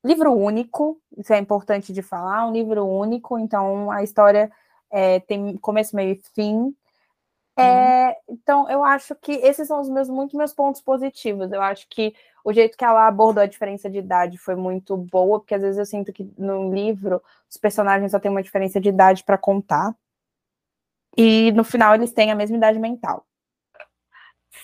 livro 0.03 0.31
único, 0.33 1.01
isso 1.17 1.33
é 1.33 1.37
importante 1.37 1.91
de 1.91 2.01
falar, 2.01 2.47
um 2.47 2.53
livro 2.53 2.85
único, 2.85 3.37
então 3.37 3.91
a 3.91 4.03
história 4.03 4.51
é, 4.89 5.19
tem 5.19 5.57
começo, 5.57 5.95
meio 5.95 6.13
e 6.13 6.21
fim. 6.33 6.75
É, 7.57 8.15
então, 8.29 8.69
eu 8.69 8.83
acho 8.83 9.13
que 9.15 9.33
esses 9.33 9.67
são 9.67 9.81
os 9.81 9.89
meus 9.89 10.07
muito 10.07 10.37
meus 10.37 10.53
pontos 10.53 10.79
positivos. 10.79 11.51
Eu 11.51 11.61
acho 11.61 11.87
que 11.89 12.15
o 12.43 12.53
jeito 12.53 12.77
que 12.77 12.85
ela 12.85 13.05
abordou 13.05 13.43
a 13.43 13.47
diferença 13.47 13.89
de 13.89 13.97
idade 13.97 14.37
foi 14.37 14.55
muito 14.55 14.95
boa, 14.95 15.39
porque 15.39 15.55
às 15.55 15.61
vezes 15.61 15.77
eu 15.77 15.85
sinto 15.85 16.13
que 16.13 16.31
no 16.37 16.73
livro 16.73 17.21
os 17.49 17.57
personagens 17.57 18.11
só 18.11 18.19
têm 18.19 18.31
uma 18.31 18.41
diferença 18.41 18.79
de 18.79 18.87
idade 18.87 19.25
para 19.25 19.37
contar. 19.37 19.93
E 21.17 21.51
no 21.51 21.65
final 21.65 21.93
eles 21.93 22.13
têm 22.13 22.31
a 22.31 22.35
mesma 22.35 22.55
idade 22.55 22.79
mental. 22.79 23.25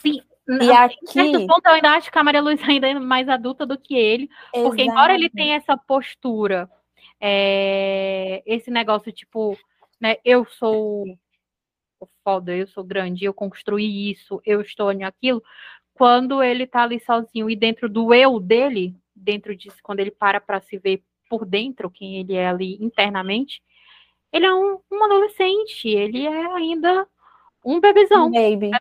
Sim. 0.02 0.22
E 0.48 0.72
aqui... 0.72 0.98
Em 1.02 1.08
certo 1.08 1.48
ponto, 1.48 1.66
eu 1.66 1.74
ainda 1.74 1.92
acho 1.92 2.12
que 2.12 2.20
a 2.20 2.24
Maria 2.24 2.42
Luísa 2.42 2.66
ainda 2.68 2.88
é 2.88 2.94
mais 2.94 3.28
adulta 3.28 3.66
do 3.66 3.78
que 3.78 3.96
ele, 3.96 4.30
Exato. 4.54 4.70
porque 4.70 4.84
embora 4.84 5.14
ele 5.14 5.30
tenha 5.30 5.56
essa 5.56 5.76
postura, 5.76 6.70
é... 7.20 8.44
esse 8.46 8.70
negócio 8.70 9.12
tipo, 9.12 9.58
né, 10.00 10.18
eu 10.24 10.46
sou 10.46 11.06
foda, 12.24 12.56
eu 12.56 12.68
sou 12.68 12.84
grande, 12.84 13.26
eu 13.26 13.34
construí 13.34 14.12
isso, 14.12 14.42
eu 14.46 14.62
estou 14.62 14.90
aquilo, 14.90 15.42
quando 15.94 16.44
ele 16.44 16.68
tá 16.68 16.84
ali 16.84 17.00
sozinho 17.00 17.50
e 17.50 17.56
dentro 17.56 17.90
do 17.90 18.14
eu 18.14 18.40
dele, 18.40 18.96
dentro 19.16 19.56
disso, 19.56 19.78
quando 19.82 20.02
ele 20.02 20.12
para 20.12 20.42
para 20.42 20.60
se 20.62 20.78
ver 20.78 21.02
por 21.30 21.46
dentro, 21.46 21.90
quem 21.90 22.18
ele 22.18 22.36
é 22.36 22.48
ali 22.48 22.78
internamente, 22.82 23.64
ele 24.32 24.46
é 24.46 24.54
um, 24.54 24.80
um 24.92 25.04
adolescente, 25.04 25.88
ele 25.88 26.26
é 26.26 26.54
ainda 26.54 27.08
um 27.64 27.80
bebezão. 27.80 28.30
Baby. 28.30 28.72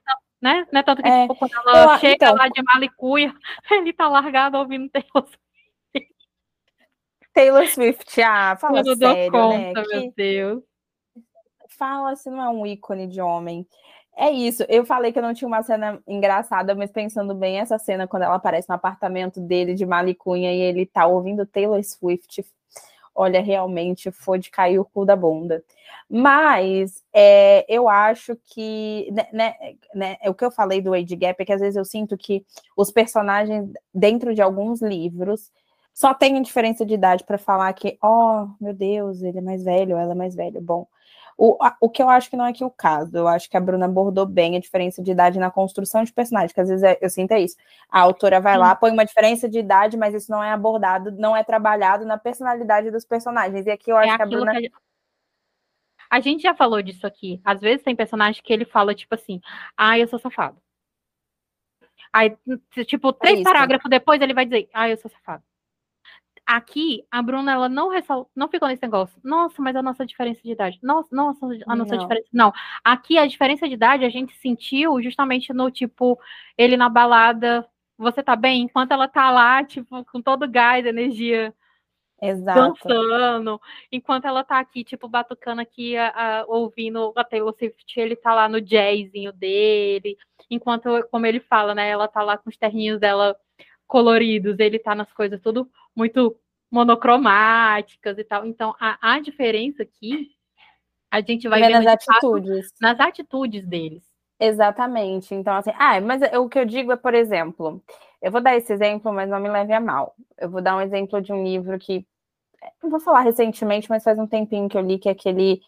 Né? 0.44 0.66
É 0.70 0.82
tanto 0.82 1.02
que 1.02 1.08
é. 1.08 1.22
tipo, 1.22 1.34
quando 1.34 1.54
ela 1.54 1.94
eu, 1.94 1.98
chega 1.98 2.14
então... 2.14 2.34
lá 2.36 2.48
de 2.48 2.62
Malicuia, 2.62 3.34
ele 3.72 3.94
tá 3.94 4.06
largado 4.08 4.58
ouvindo 4.58 4.90
Taylor 4.90 5.26
Swift. 5.26 6.14
Taylor 7.32 7.66
Swift, 7.66 8.22
ah, 8.22 8.54
fala 8.60 8.82
eu 8.84 8.94
sério, 8.94 9.32
conta, 9.32 9.80
né? 9.80 9.88
meu 9.88 10.02
que... 10.02 10.12
Deus. 10.14 10.62
Fala 11.70 12.14
se 12.14 12.30
não 12.30 12.42
é 12.42 12.48
um 12.50 12.66
ícone 12.66 13.06
de 13.06 13.20
homem. 13.20 13.66
É 14.16 14.30
isso. 14.30 14.64
Eu 14.68 14.84
falei 14.84 15.12
que 15.12 15.18
eu 15.18 15.22
não 15.22 15.34
tinha 15.34 15.48
uma 15.48 15.62
cena 15.62 16.00
engraçada, 16.06 16.74
mas 16.74 16.92
pensando 16.92 17.34
bem, 17.34 17.58
essa 17.58 17.78
cena, 17.78 18.06
quando 18.06 18.22
ela 18.22 18.36
aparece 18.36 18.68
no 18.68 18.76
apartamento 18.76 19.40
dele 19.40 19.74
de 19.74 19.84
Malicunha 19.84 20.52
e 20.52 20.60
ele 20.60 20.86
tá 20.86 21.06
ouvindo 21.06 21.46
Taylor 21.46 21.82
Swift, 21.82 22.44
olha, 23.14 23.40
realmente 23.40 24.10
foi 24.10 24.38
de 24.38 24.50
cair 24.50 24.78
o 24.78 24.84
cu 24.84 25.04
da 25.04 25.14
bunda. 25.16 25.62
Mas 26.08 27.02
é, 27.12 27.64
eu 27.68 27.88
acho 27.88 28.36
que 28.44 29.08
né, 29.12 29.26
né, 29.32 29.54
né, 29.94 30.16
o 30.26 30.34
que 30.34 30.44
eu 30.44 30.50
falei 30.50 30.80
do 30.80 30.92
Age 30.94 31.16
Gap 31.16 31.40
é 31.40 31.44
que 31.44 31.52
às 31.52 31.60
vezes 31.60 31.76
eu 31.76 31.84
sinto 31.84 32.16
que 32.16 32.44
os 32.76 32.90
personagens, 32.90 33.70
dentro 33.92 34.34
de 34.34 34.42
alguns 34.42 34.82
livros, 34.82 35.50
só 35.94 36.12
tem 36.12 36.42
diferença 36.42 36.84
de 36.84 36.94
idade 36.94 37.24
para 37.24 37.38
falar 37.38 37.72
que, 37.72 37.96
oh, 38.02 38.48
meu 38.60 38.74
Deus, 38.74 39.22
ele 39.22 39.38
é 39.38 39.40
mais 39.40 39.62
velho, 39.62 39.96
ela 39.96 40.12
é 40.12 40.16
mais 40.16 40.34
velha. 40.34 40.60
Bom, 40.60 40.86
o, 41.36 41.56
a, 41.60 41.76
o 41.80 41.90
que 41.90 42.02
eu 42.02 42.08
acho 42.08 42.30
que 42.30 42.36
não 42.36 42.46
é 42.46 42.50
aqui 42.50 42.64
o 42.64 42.70
caso, 42.70 43.16
eu 43.16 43.26
acho 43.26 43.50
que 43.50 43.56
a 43.56 43.60
Bruna 43.60 43.86
abordou 43.86 44.24
bem 44.24 44.56
a 44.56 44.60
diferença 44.60 45.02
de 45.02 45.10
idade 45.10 45.38
na 45.38 45.50
construção 45.50 46.04
de 46.04 46.12
personagem, 46.12 46.54
que 46.54 46.60
às 46.60 46.68
vezes 46.68 46.82
é, 46.82 46.98
eu 47.00 47.10
sinto 47.10 47.32
é 47.32 47.40
isso. 47.40 47.56
A 47.90 48.00
autora 48.00 48.40
vai 48.40 48.56
lá, 48.56 48.74
põe 48.74 48.92
uma 48.92 49.04
diferença 49.04 49.48
de 49.48 49.58
idade, 49.58 49.96
mas 49.96 50.14
isso 50.14 50.30
não 50.30 50.42
é 50.42 50.52
abordado, 50.52 51.10
não 51.12 51.36
é 51.36 51.42
trabalhado 51.42 52.04
na 52.04 52.16
personalidade 52.16 52.90
dos 52.90 53.04
personagens. 53.04 53.66
E 53.66 53.70
aqui 53.70 53.90
eu 53.90 53.98
é 53.98 54.04
acho 54.04 54.14
é 54.14 54.16
que 54.16 54.22
a 54.22 54.26
Bruna. 54.26 54.52
Que 54.52 54.66
a... 54.66 56.16
a 56.16 56.20
gente 56.20 56.42
já 56.42 56.54
falou 56.54 56.80
disso 56.82 57.06
aqui. 57.06 57.40
Às 57.44 57.60
vezes 57.60 57.82
tem 57.82 57.96
personagem 57.96 58.42
que 58.42 58.52
ele 58.52 58.64
fala, 58.64 58.94
tipo 58.94 59.14
assim, 59.14 59.40
ah, 59.76 59.98
eu 59.98 60.06
sou 60.06 60.18
safado. 60.18 60.56
Aí, 62.12 62.36
tipo, 62.86 63.12
três 63.12 63.40
é 63.40 63.42
parágrafos 63.42 63.90
depois 63.90 64.20
ele 64.20 64.34
vai 64.34 64.44
dizer, 64.44 64.68
ah, 64.72 64.88
eu 64.88 64.96
sou 64.96 65.10
safado. 65.10 65.42
Aqui, 66.46 67.02
a 67.10 67.22
Bruna, 67.22 67.52
ela 67.52 67.68
não 67.68 67.88
ressal... 67.88 68.30
não 68.36 68.48
ficou 68.48 68.68
nesse 68.68 68.82
negócio. 68.82 69.18
Nossa, 69.24 69.62
mas 69.62 69.74
a 69.74 69.82
nossa 69.82 70.04
diferença 70.04 70.42
de 70.42 70.52
idade. 70.52 70.78
Nossa, 70.82 71.08
nossa, 71.10 71.46
a 71.66 71.74
nossa 71.74 71.96
não. 71.96 72.02
diferença. 72.02 72.28
Não. 72.32 72.52
Aqui, 72.84 73.16
a 73.16 73.26
diferença 73.26 73.66
de 73.66 73.74
idade 73.74 74.04
a 74.04 74.10
gente 74.10 74.36
sentiu 74.36 75.00
justamente 75.02 75.52
no 75.54 75.70
tipo, 75.70 76.18
ele 76.58 76.76
na 76.76 76.88
balada, 76.88 77.66
você 77.96 78.22
tá 78.22 78.36
bem? 78.36 78.62
Enquanto 78.62 78.92
ela 78.92 79.08
tá 79.08 79.30
lá, 79.30 79.64
tipo, 79.64 80.04
com 80.04 80.20
todo 80.20 80.44
o 80.44 80.50
gás, 80.50 80.84
energia. 80.84 81.54
Exato. 82.22 82.58
dançando, 82.88 83.60
enquanto 83.92 84.24
ela 84.24 84.42
tá 84.44 84.58
aqui, 84.58 84.82
tipo, 84.84 85.08
batucando 85.08 85.60
aqui, 85.60 85.96
a, 85.96 86.08
a, 86.40 86.44
ouvindo 86.46 87.12
a 87.16 87.24
Taylor 87.24 87.54
Swift, 87.58 88.00
ele 88.00 88.16
tá 88.16 88.32
lá 88.32 88.48
no 88.48 88.60
jazzinho 88.60 89.32
dele, 89.32 90.16
enquanto, 90.48 90.88
como 91.10 91.26
ele 91.26 91.40
fala, 91.40 91.74
né, 91.74 91.90
ela 91.90 92.08
tá 92.08 92.22
lá 92.22 92.38
com 92.38 92.48
os 92.48 92.56
terninhos 92.56 92.98
dela 92.98 93.36
coloridos, 93.86 94.58
ele 94.58 94.78
tá 94.78 94.94
nas 94.94 95.12
coisas 95.12 95.40
tudo 95.40 95.68
muito 95.94 96.36
monocromáticas 96.70 98.18
e 98.18 98.24
tal. 98.24 98.46
Então, 98.46 98.74
a, 98.80 99.14
a 99.14 99.20
diferença 99.20 99.82
aqui, 99.82 100.30
a 101.10 101.20
gente 101.20 101.48
vai 101.48 101.60
ver 101.60 101.68
nas 101.68 101.86
atitudes. 101.86 102.68
Fato, 102.70 102.80
nas 102.80 103.00
atitudes 103.00 103.66
deles. 103.66 104.02
Exatamente. 104.38 105.34
Então, 105.34 105.54
assim, 105.54 105.70
ah, 105.78 106.00
mas 106.00 106.20
o 106.34 106.48
que 106.48 106.58
eu 106.58 106.64
digo 106.64 106.92
é, 106.92 106.96
por 106.96 107.14
exemplo, 107.14 107.82
eu 108.20 108.32
vou 108.32 108.40
dar 108.40 108.56
esse 108.56 108.72
exemplo, 108.72 109.12
mas 109.12 109.28
não 109.28 109.38
me 109.38 109.48
leve 109.48 109.72
a 109.72 109.80
mal. 109.80 110.14
Eu 110.36 110.50
vou 110.50 110.60
dar 110.60 110.76
um 110.76 110.80
exemplo 110.80 111.20
de 111.22 111.32
um 111.32 111.44
livro 111.44 111.78
que, 111.78 112.04
não 112.82 112.90
vou 112.90 113.00
falar 113.00 113.20
recentemente, 113.20 113.88
mas 113.88 114.02
faz 114.02 114.18
um 114.18 114.26
tempinho 114.26 114.68
que 114.68 114.76
eu 114.76 114.82
li, 114.82 114.98
que 114.98 115.08
é 115.08 115.12
aquele 115.12 115.62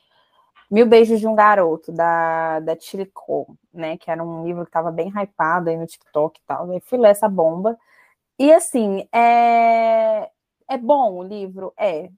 Mil 0.70 0.86
Beijos 0.86 1.20
de 1.20 1.28
um 1.28 1.34
Garoto, 1.34 1.92
da, 1.92 2.58
da 2.60 2.76
Chilico, 2.78 3.56
né? 3.72 3.96
Que 3.96 4.10
era 4.10 4.22
um 4.22 4.44
livro 4.44 4.64
que 4.64 4.70
estava 4.70 4.90
bem 4.90 5.08
hypado 5.08 5.70
aí 5.70 5.76
no 5.76 5.86
TikTok 5.86 6.40
e 6.40 6.42
tal. 6.44 6.72
Eu 6.72 6.80
fui 6.80 6.98
ler 6.98 7.10
essa 7.10 7.28
bomba. 7.28 7.78
E 8.38 8.52
assim, 8.52 9.08
é, 9.12 10.30
é 10.68 10.78
bom 10.78 11.14
o 11.14 11.22
livro? 11.22 11.72
É, 11.78 12.10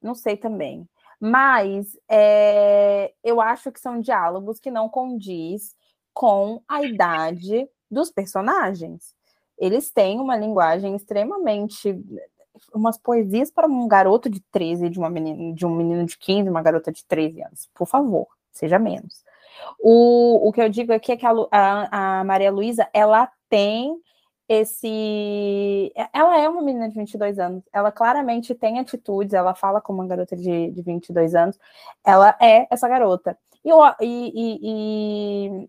não 0.00 0.14
sei 0.14 0.36
também. 0.36 0.88
Mas 1.20 1.98
é, 2.08 3.12
eu 3.22 3.40
acho 3.40 3.72
que 3.72 3.80
são 3.80 4.00
diálogos 4.00 4.60
que 4.60 4.70
não 4.70 4.88
condiz 4.88 5.74
com 6.12 6.62
a 6.68 6.82
idade 6.82 7.68
dos 7.90 8.10
personagens. 8.10 9.14
Eles 9.58 9.90
têm 9.90 10.20
uma 10.20 10.36
linguagem 10.36 10.94
extremamente 10.94 11.98
umas 12.72 12.98
poesias 12.98 13.50
para 13.50 13.66
um 13.66 13.86
garoto 13.88 14.28
de 14.28 14.40
13, 14.52 14.88
de, 14.88 14.98
uma 14.98 15.10
menina, 15.10 15.54
de 15.54 15.66
um 15.66 15.74
menino 15.74 16.04
de 16.04 16.16
15, 16.18 16.48
uma 16.48 16.62
garota 16.62 16.92
de 16.92 17.04
13 17.04 17.42
anos. 17.42 17.68
Por 17.74 17.86
favor, 17.86 18.28
seja 18.52 18.78
menos. 18.78 19.24
O, 19.80 20.48
o 20.48 20.52
que 20.52 20.60
eu 20.60 20.68
digo 20.68 20.92
aqui 20.92 21.12
é 21.12 21.16
que 21.16 21.26
a, 21.26 21.32
a, 21.50 22.20
a 22.20 22.24
Maria 22.24 22.50
Luísa, 22.50 22.88
ela 22.92 23.30
tem 23.48 23.96
esse. 24.48 25.92
Ela 26.12 26.40
é 26.40 26.48
uma 26.48 26.62
menina 26.62 26.88
de 26.88 26.94
22 26.94 27.38
anos, 27.38 27.62
ela 27.72 27.90
claramente 27.90 28.54
tem 28.54 28.78
atitudes, 28.78 29.34
ela 29.34 29.54
fala 29.54 29.80
como 29.80 30.00
uma 30.00 30.08
garota 30.08 30.36
de, 30.36 30.70
de 30.70 30.82
22 30.82 31.34
anos, 31.34 31.58
ela 32.04 32.36
é 32.40 32.66
essa 32.70 32.88
garota. 32.88 33.38
E, 33.64 33.70
e, 34.02 34.58
e, 34.62 35.68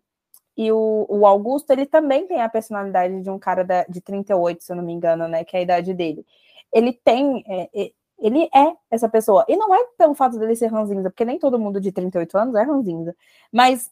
e 0.58 0.72
o, 0.72 1.06
o, 1.10 1.26
Augusto, 1.26 1.72
ele 1.72 1.86
também 1.86 2.28
tem 2.28 2.42
a 2.42 2.50
personalidade 2.50 3.22
de 3.22 3.30
um 3.30 3.40
cara 3.40 3.64
da, 3.64 3.84
de 3.86 4.02
38, 4.02 4.64
se 4.64 4.72
eu 4.72 4.76
não 4.76 4.84
me 4.84 4.94
engano, 4.94 5.28
né? 5.28 5.44
Que 5.44 5.58
é 5.58 5.60
a 5.60 5.64
idade 5.64 5.94
dele. 5.94 6.26
Ele 6.74 6.94
tem. 6.94 7.44
É, 7.48 7.70
é, 7.74 7.92
ele 8.20 8.50
é 8.54 8.76
essa 8.90 9.10
pessoa. 9.10 9.46
E 9.48 9.58
não 9.58 9.74
é 9.76 9.88
pelo 9.98 10.16
fato 10.16 10.38
dele 10.40 10.56
ser 10.56 10.68
ranzinza, 10.68 11.10
porque 11.10 11.26
nem 11.26 11.38
todo 11.40 11.60
mundo 11.60 11.82
de 11.82 11.92
38 11.92 12.38
anos 12.38 12.56
é 12.56 12.64
ranzinza. 12.64 13.16
Mas 13.52 13.92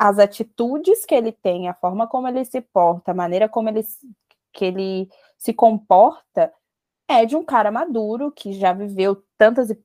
as 0.00 0.18
atitudes 0.18 1.04
que 1.04 1.14
ele 1.14 1.30
tem, 1.30 1.68
a 1.68 1.74
forma 1.74 2.06
como 2.06 2.26
ele 2.26 2.42
se 2.46 2.58
porta, 2.62 3.10
a 3.10 3.14
maneira 3.14 3.50
como 3.50 3.68
ele, 3.68 3.82
que 4.50 4.64
ele 4.64 5.10
se 5.36 5.52
comporta, 5.52 6.50
é 7.06 7.26
de 7.26 7.36
um 7.36 7.44
cara 7.44 7.70
maduro 7.70 8.32
que 8.32 8.54
já 8.54 8.72
viveu 8.72 9.22
tantas 9.36 9.68
e, 9.68 9.76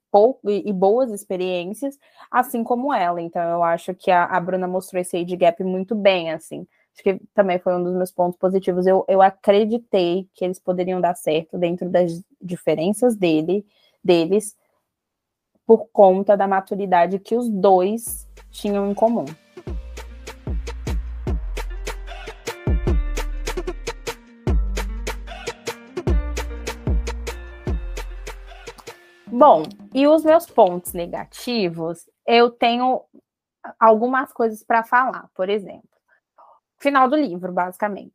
e 0.46 0.72
boas 0.72 1.12
experiências, 1.12 2.00
assim 2.32 2.64
como 2.64 2.94
ela. 2.94 3.22
Então, 3.22 3.42
eu 3.42 3.62
acho 3.62 3.94
que 3.94 4.10
a, 4.10 4.24
a, 4.24 4.40
Bruna 4.40 4.70
mostrou 4.70 5.02
esse 5.02 5.18
age 5.18 5.36
gap 5.36 5.62
muito 5.66 5.94
bem, 5.94 6.32
assim. 6.32 6.66
Acho 6.94 7.04
que 7.04 7.20
também 7.34 7.60
foi 7.60 7.76
um 7.76 7.84
dos 7.84 7.94
meus 7.94 8.12
pontos 8.12 8.40
positivos. 8.40 8.88
Eu, 8.88 9.04
eu 9.10 9.22
acreditei 9.22 10.30
que 10.34 10.46
eles 10.46 10.60
poderiam 10.60 11.02
dar 11.02 11.16
certo 11.16 11.58
dentro 11.58 11.90
das 11.90 12.24
diferenças 12.42 13.18
dele, 13.18 13.66
deles, 14.02 14.56
por 15.66 15.90
conta 15.92 16.38
da 16.38 16.48
maturidade 16.48 17.20
que 17.20 17.36
os 17.36 17.50
dois 17.50 18.26
tinham 18.50 18.90
em 18.90 18.94
comum. 18.94 19.26
Bom, 29.38 29.64
e 29.94 30.08
os 30.08 30.24
meus 30.24 30.46
pontos 30.46 30.94
negativos, 30.94 32.10
eu 32.26 32.50
tenho 32.50 33.02
algumas 33.78 34.32
coisas 34.32 34.64
para 34.64 34.82
falar, 34.82 35.30
por 35.36 35.50
exemplo. 35.50 35.90
Final 36.78 37.10
do 37.10 37.18
livro, 37.18 37.52
basicamente. 37.52 38.14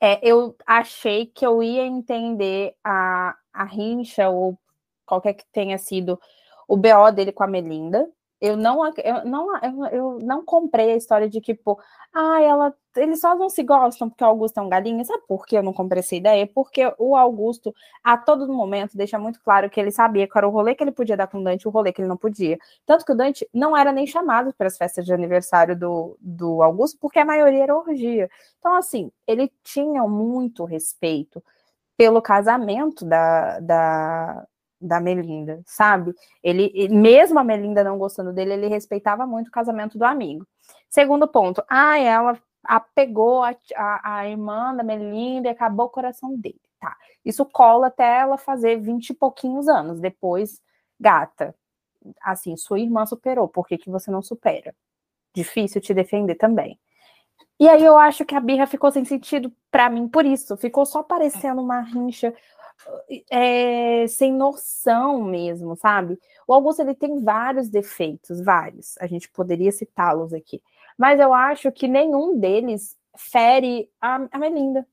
É, 0.00 0.20
eu 0.22 0.56
achei 0.64 1.26
que 1.26 1.44
eu 1.44 1.64
ia 1.64 1.84
entender 1.84 2.76
a, 2.84 3.36
a 3.52 3.64
rincha, 3.64 4.28
ou 4.28 4.56
qualquer 5.04 5.32
que 5.34 5.44
tenha 5.50 5.76
sido 5.78 6.16
o 6.68 6.76
BO 6.76 7.10
dele 7.12 7.32
com 7.32 7.42
a 7.42 7.48
Melinda, 7.48 8.08
eu 8.42 8.56
não, 8.56 8.84
eu 8.84 9.24
não, 9.24 9.56
eu, 9.58 9.86
eu 9.86 10.18
não 10.20 10.44
comprei 10.44 10.92
a 10.92 10.96
história 10.96 11.28
de 11.28 11.40
que, 11.40 11.54
tipo, 11.54 11.80
ah, 12.12 12.40
ela, 12.42 12.74
eles 12.96 13.20
só 13.20 13.36
não 13.36 13.48
se 13.48 13.62
gostam 13.62 14.10
porque 14.10 14.24
o 14.24 14.26
Augusto 14.26 14.58
é 14.58 14.62
um 14.62 14.68
galinha. 14.68 15.04
Sabe 15.04 15.22
por 15.28 15.46
que 15.46 15.56
eu 15.56 15.62
não 15.62 15.72
comprei 15.72 16.00
essa 16.00 16.16
ideia? 16.16 16.44
Porque 16.52 16.92
o 16.98 17.14
Augusto, 17.14 17.72
a 18.02 18.18
todo 18.18 18.52
momento, 18.52 18.96
deixa 18.96 19.16
muito 19.16 19.40
claro 19.40 19.70
que 19.70 19.78
ele 19.78 19.92
sabia 19.92 20.26
que 20.26 20.36
era 20.36 20.48
o 20.48 20.50
rolê 20.50 20.74
que 20.74 20.82
ele 20.82 20.90
podia 20.90 21.16
dar 21.16 21.28
com 21.28 21.38
o 21.38 21.44
Dante 21.44 21.62
e 21.62 21.68
o 21.68 21.70
rolê 21.70 21.92
que 21.92 22.00
ele 22.02 22.08
não 22.08 22.16
podia. 22.16 22.58
Tanto 22.84 23.04
que 23.04 23.12
o 23.12 23.14
Dante 23.16 23.48
não 23.54 23.76
era 23.76 23.92
nem 23.92 24.08
chamado 24.08 24.52
para 24.58 24.66
as 24.66 24.76
festas 24.76 25.06
de 25.06 25.12
aniversário 25.14 25.78
do, 25.78 26.16
do 26.20 26.62
Augusto, 26.64 26.98
porque 27.00 27.20
a 27.20 27.24
maioria 27.24 27.62
era 27.62 27.76
orgia. 27.76 28.28
Então, 28.58 28.74
assim, 28.74 29.12
ele 29.24 29.52
tinha 29.62 30.02
muito 30.02 30.64
respeito 30.64 31.40
pelo 31.96 32.20
casamento 32.20 33.04
da, 33.04 33.60
da, 33.60 34.46
da 34.82 35.00
Melinda, 35.00 35.62
sabe? 35.64 36.12
Ele, 36.42 36.88
mesmo 36.88 37.38
a 37.38 37.44
Melinda 37.44 37.84
não 37.84 37.98
gostando 37.98 38.32
dele, 38.32 38.54
ele 38.54 38.66
respeitava 38.66 39.26
muito 39.26 39.48
o 39.48 39.52
casamento 39.52 39.96
do 39.96 40.04
amigo. 40.04 40.46
Segundo 40.90 41.26
ponto, 41.28 41.62
ah, 41.68 41.98
ela 41.98 42.38
apegou 42.64 43.42
a, 43.42 43.54
a, 43.74 44.18
a 44.18 44.28
irmã 44.28 44.74
da 44.74 44.82
Melinda 44.82 45.48
e 45.48 45.50
acabou 45.50 45.86
o 45.86 45.90
coração 45.90 46.36
dele. 46.36 46.60
Tá. 46.80 46.96
Isso 47.24 47.44
cola 47.44 47.86
até 47.86 48.20
ela 48.20 48.36
fazer 48.36 48.80
vinte 48.80 49.10
e 49.10 49.14
pouquinhos 49.14 49.68
anos. 49.68 50.00
Depois, 50.00 50.60
gata, 50.98 51.54
assim, 52.20 52.56
sua 52.56 52.80
irmã 52.80 53.06
superou, 53.06 53.48
por 53.48 53.66
que, 53.66 53.78
que 53.78 53.88
você 53.88 54.10
não 54.10 54.20
supera? 54.20 54.74
Difícil 55.34 55.80
te 55.80 55.94
defender 55.94 56.34
também. 56.34 56.78
E 57.62 57.68
aí 57.68 57.84
eu 57.84 57.96
acho 57.96 58.24
que 58.24 58.34
a 58.34 58.40
birra 58.40 58.66
ficou 58.66 58.90
sem 58.90 59.04
sentido 59.04 59.52
para 59.70 59.88
mim 59.88 60.08
por 60.08 60.26
isso. 60.26 60.56
Ficou 60.56 60.84
só 60.84 61.00
parecendo 61.00 61.62
uma 61.62 61.80
rincha 61.80 62.34
é, 63.30 64.04
sem 64.08 64.32
noção 64.32 65.22
mesmo, 65.22 65.76
sabe? 65.76 66.18
O 66.44 66.52
Augusto 66.52 66.82
ele 66.82 66.92
tem 66.92 67.22
vários 67.22 67.68
defeitos, 67.68 68.40
vários. 68.40 68.98
A 68.98 69.06
gente 69.06 69.30
poderia 69.30 69.70
citá-los 69.70 70.34
aqui, 70.34 70.60
mas 70.98 71.20
eu 71.20 71.32
acho 71.32 71.70
que 71.70 71.86
nenhum 71.86 72.36
deles 72.36 72.98
fere 73.16 73.88
a, 74.00 74.26
a 74.32 74.38
Melinda. 74.40 74.84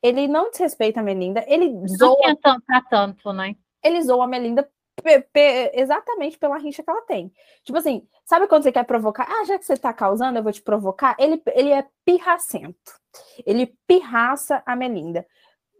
Ele 0.00 0.28
não 0.28 0.52
desrespeita 0.52 1.00
a 1.00 1.02
Melinda, 1.02 1.44
ele 1.48 1.74
zoa. 1.88 2.16
Não 2.44 2.82
tanto, 2.88 3.32
né? 3.32 3.56
Ele 3.82 4.00
zoa 4.02 4.22
a 4.22 4.28
Melinda 4.28 4.70
exatamente 5.74 6.38
pela 6.38 6.58
rixa 6.58 6.82
que 6.82 6.90
ela 6.90 7.02
tem. 7.02 7.32
Tipo 7.64 7.78
assim, 7.78 8.06
sabe 8.24 8.46
quando 8.46 8.62
você 8.62 8.72
quer 8.72 8.84
provocar? 8.84 9.26
Ah, 9.28 9.44
já 9.44 9.58
que 9.58 9.64
você 9.64 9.76
tá 9.76 9.92
causando, 9.92 10.38
eu 10.38 10.42
vou 10.42 10.52
te 10.52 10.62
provocar. 10.62 11.16
Ele, 11.18 11.42
ele 11.54 11.70
é 11.70 11.86
pirracento. 12.04 12.92
Ele 13.44 13.74
pirraça 13.86 14.62
a 14.66 14.76
Melinda. 14.76 15.26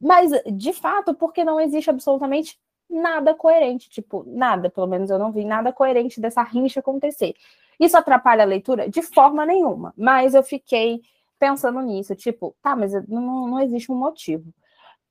Mas, 0.00 0.30
de 0.52 0.72
fato, 0.72 1.14
porque 1.14 1.44
não 1.44 1.60
existe 1.60 1.88
absolutamente 1.88 2.58
nada 2.90 3.34
coerente, 3.34 3.88
tipo, 3.88 4.24
nada, 4.26 4.68
pelo 4.68 4.86
menos 4.86 5.08
eu 5.10 5.18
não 5.18 5.32
vi 5.32 5.44
nada 5.44 5.72
coerente 5.72 6.20
dessa 6.20 6.42
rincha 6.42 6.80
acontecer. 6.80 7.34
Isso 7.80 7.96
atrapalha 7.96 8.42
a 8.42 8.46
leitura? 8.46 8.88
De 8.88 9.00
forma 9.00 9.46
nenhuma, 9.46 9.94
mas 9.96 10.34
eu 10.34 10.42
fiquei 10.42 11.00
pensando 11.38 11.80
nisso, 11.80 12.14
tipo, 12.14 12.54
tá, 12.62 12.76
mas 12.76 12.92
não, 13.08 13.48
não 13.48 13.60
existe 13.60 13.90
um 13.90 13.96
motivo. 13.96 14.52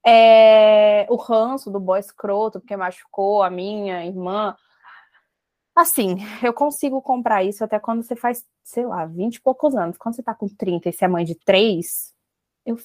É, 0.06 1.06
o 1.10 1.16
ranço 1.16 1.70
do 1.70 1.80
boy 1.80 2.00
escroto, 2.00 2.60
porque 2.60 2.76
machucou 2.76 3.44
a 3.44 3.50
minha 3.50 4.06
irmã. 4.06 4.56
Assim, 5.76 6.18
eu 6.44 6.54
consigo 6.54 7.02
comprar 7.02 7.44
isso 7.44 7.64
até 7.64 7.80
quando 7.80 8.04
você 8.04 8.16
faz, 8.16 8.46
sei 8.64 8.86
lá, 8.86 9.06
20 9.06 9.36
e 9.36 9.42
poucos 9.42 9.76
anos. 9.76 9.98
Quando 9.98 10.16
você 10.16 10.24
tá 10.24 10.34
com 10.34 10.48
30 10.48 10.90
e 10.90 10.94
você 10.94 11.06
é 11.06 11.08
mãe 11.08 11.24
de 11.24 11.36
três, 11.36 12.14
eu 12.66 12.78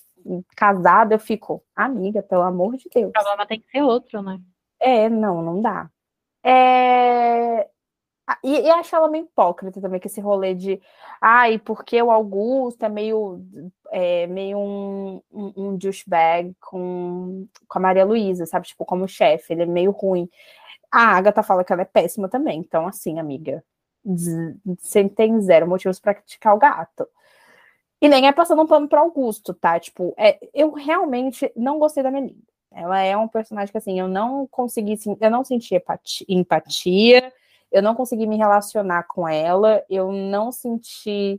casada, 0.57 1.15
eu 1.15 1.19
fico, 1.19 1.63
amiga, 1.75 2.23
pelo 2.23 2.43
amor 2.43 2.77
de 2.77 2.89
Deus. 2.93 3.11
O 3.11 3.13
problema 3.13 3.47
tem 3.47 3.61
que 3.61 3.71
ser 3.71 3.83
outro, 3.83 4.23
né? 4.23 4.41
É, 4.81 5.09
não, 5.09 5.43
não 5.43 5.61
dá. 5.61 5.91
É... 6.45 7.69
E, 8.43 8.61
e 8.61 8.71
acho 8.71 8.95
ela 8.97 9.09
meio 9.09 9.25
hipócrita 9.25 9.81
também, 9.81 10.01
que 10.01 10.09
esse 10.09 10.21
rolê 10.21 10.53
de 10.55 10.81
ai, 11.21 11.59
porque 11.59 12.01
o 12.03 12.11
Augusto 12.11 12.85
é 12.85 12.89
meio, 12.89 13.41
é, 13.93 14.27
meio 14.27 14.59
um, 14.59 15.23
um, 15.33 15.53
um 15.57 15.77
douchebag 15.77 16.55
com, 16.61 17.47
com 17.69 17.79
a 17.79 17.83
Maria 17.83 18.05
Luísa, 18.05 18.45
sabe? 18.45 18.67
Tipo, 18.67 18.85
como 18.85 19.07
chefe, 19.07 19.53
ele 19.53 19.63
é 19.63 19.67
meio 19.67 19.93
ruim. 19.93 20.29
A 20.91 21.17
Agatha 21.17 21.43
fala 21.43 21.65
que 21.65 21.73
ela 21.73 21.83
é 21.83 21.85
péssima 21.85 22.29
também, 22.29 22.59
então, 22.61 22.87
assim, 22.87 23.19
amiga, 23.19 23.63
você 24.05 25.09
tem 25.09 25.41
zero 25.41 25.69
motivos 25.69 26.01
para 26.01 26.15
criticar 26.15 26.55
o 26.55 26.59
gato. 26.59 27.09
E 28.01 28.09
nem 28.09 28.27
é 28.27 28.33
passando 28.33 28.63
um 28.63 28.67
pano 28.67 28.89
para 28.89 29.01
Augusto, 29.01 29.55
tá? 29.55 29.79
Tipo, 29.81 30.15
é, 30.19 30.39
eu 30.53 30.73
realmente 30.73 31.51
não 31.57 31.79
gostei 31.79 32.03
da 32.03 32.11
Melinda. 32.11 32.35
Ela 32.73 33.01
é 33.01 33.17
um 33.17 33.29
personagem 33.29 33.73
que, 33.73 33.79
assim, 33.79 33.99
eu 33.99 34.07
não 34.07 34.47
consegui, 34.49 34.99
eu 35.21 35.31
não 35.31 35.45
senti 35.45 35.75
empatia, 36.29 37.33
eu 37.77 37.83
não 37.83 37.95
consegui 37.95 38.27
me 38.27 38.39
relacionar 38.39 39.03
com 39.03 39.29
ela, 39.29 39.85
eu 39.91 40.11
não 40.11 40.51
senti. 40.51 41.39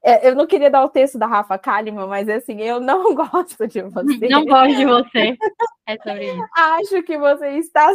É, 0.00 0.28
eu 0.28 0.36
não 0.36 0.46
queria 0.46 0.70
dar 0.70 0.84
o 0.84 0.88
texto 0.88 1.18
da 1.18 1.26
Rafa 1.26 1.58
Kalimann, 1.58 2.06
mas 2.06 2.28
assim, 2.28 2.60
eu 2.60 2.78
não 2.78 3.12
gosto 3.16 3.66
de 3.66 3.82
você. 3.82 4.28
Não 4.28 4.44
gosto 4.44 4.76
de 4.76 4.86
você. 4.86 5.36
É 5.84 5.96
sobre 5.96 6.30
isso. 6.30 6.48
Acho 6.56 7.02
que 7.02 7.18
você 7.18 7.48
está 7.58 7.92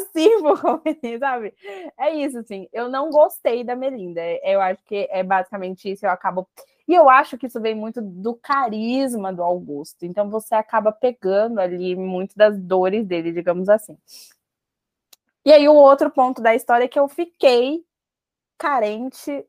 competir, 0.62 1.18
sabe? 1.20 1.54
É 1.98 2.14
isso, 2.14 2.40
assim. 2.40 2.68
Eu 2.74 2.90
não 2.90 3.10
gostei 3.10 3.64
da 3.64 3.74
Melinda. 3.74 4.22
Eu 4.44 4.60
acho 4.60 4.84
que 4.84 5.08
é 5.10 5.24
basicamente 5.24 5.90
isso. 5.90 6.06
Eu 6.06 6.12
acabo 6.12 6.46
e 6.90 6.94
eu 6.94 7.10
acho 7.10 7.38
que 7.38 7.48
isso 7.48 7.60
vem 7.60 7.76
muito 7.76 8.02
do 8.02 8.34
carisma 8.34 9.32
do 9.32 9.44
Augusto. 9.44 10.06
Então 10.06 10.30
você 10.30 10.56
acaba 10.56 10.92
pegando 10.92 11.60
ali 11.60 11.96
muito 11.96 12.36
das 12.36 12.58
dores 12.58 13.06
dele, 13.06 13.32
digamos 13.32 13.70
assim. 13.70 13.98
E 15.48 15.54
aí 15.54 15.66
o 15.70 15.74
outro 15.74 16.12
ponto 16.12 16.42
da 16.42 16.54
história 16.54 16.84
é 16.84 16.88
que 16.90 17.00
eu 17.00 17.08
fiquei 17.08 17.82
carente 18.58 19.48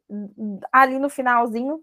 ali 0.70 0.96
no 0.96 1.10
finalzinho, 1.10 1.82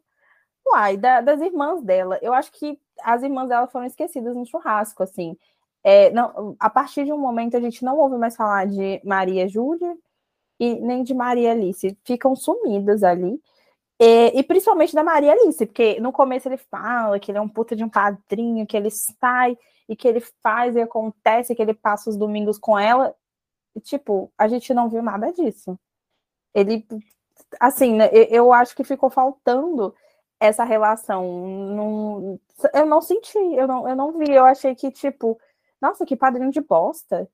uai, 0.66 0.96
da, 0.96 1.20
das 1.20 1.42
irmãs 1.42 1.82
dela. 1.84 2.18
Eu 2.22 2.34
acho 2.34 2.50
que 2.54 2.80
as 3.04 3.24
irmãs 3.24 3.50
dela 3.50 3.68
foram 3.68 3.86
esquecidas 3.86 4.34
no 4.34 4.46
churrasco, 4.46 5.04
assim. 5.04 5.38
É, 5.84 6.12
não, 6.12 6.56
a 6.58 6.70
partir 6.70 7.04
de 7.04 7.12
um 7.12 7.18
momento 7.18 7.58
a 7.58 7.60
gente 7.60 7.84
não 7.84 7.98
ouve 7.98 8.16
mais 8.18 8.38
falar 8.38 8.66
de 8.68 9.02
Maria 9.04 9.50
Júlia, 9.50 9.98
e 10.58 10.76
nem 10.76 11.04
de 11.04 11.14
Maria 11.14 11.52
Alice. 11.52 11.98
Ficam 12.06 12.38
sumidas 12.38 13.04
ali. 13.04 13.38
E, 14.00 14.40
e, 14.40 14.44
principalmente 14.44 14.96
da 14.96 15.04
Maria 15.04 15.34
Alice, 15.34 15.66
porque 15.66 16.00
no 16.00 16.14
começo 16.14 16.48
ele 16.48 16.58
fala 16.58 17.20
que 17.20 17.32
ele 17.32 17.38
é 17.38 17.42
um 17.42 17.50
puta 17.50 17.76
de 17.76 17.84
um 17.84 17.90
padrinho, 17.90 18.66
que 18.66 18.78
ele 18.78 18.92
sai 18.92 19.58
e 19.90 19.94
que 19.94 20.08
ele 20.08 20.22
faz 20.42 20.74
e 20.78 20.82
acontece, 20.82 21.54
que 21.54 21.62
ele 21.62 21.74
passa 21.74 22.10
os 22.10 22.16
domingos 22.16 22.58
com 22.58 22.80
ela. 22.80 23.14
E, 23.76 23.82
tipo, 23.82 24.32
a 24.38 24.48
gente 24.48 24.74
não 24.74 24.90
viu 24.90 25.04
nada 25.04 25.32
disso. 25.34 25.78
Ele, 26.54 26.88
assim, 27.60 27.96
né, 27.96 28.10
eu 28.14 28.54
acho 28.54 28.76
que 28.76 28.84
ficou 28.84 29.10
faltando 29.10 29.94
essa 30.40 30.64
relação. 30.64 31.24
Não, 31.76 32.40
eu 32.74 32.86
não 32.86 33.02
senti, 33.02 33.38
eu 33.38 33.68
não, 33.68 33.88
eu 33.88 33.96
não 33.96 34.18
vi. 34.18 34.32
Eu 34.32 34.46
achei 34.46 34.76
que, 34.76 34.92
tipo, 34.92 35.40
nossa, 35.82 36.06
que 36.06 36.16
padrinho 36.16 36.52
de 36.52 36.62
bosta. 36.62 37.30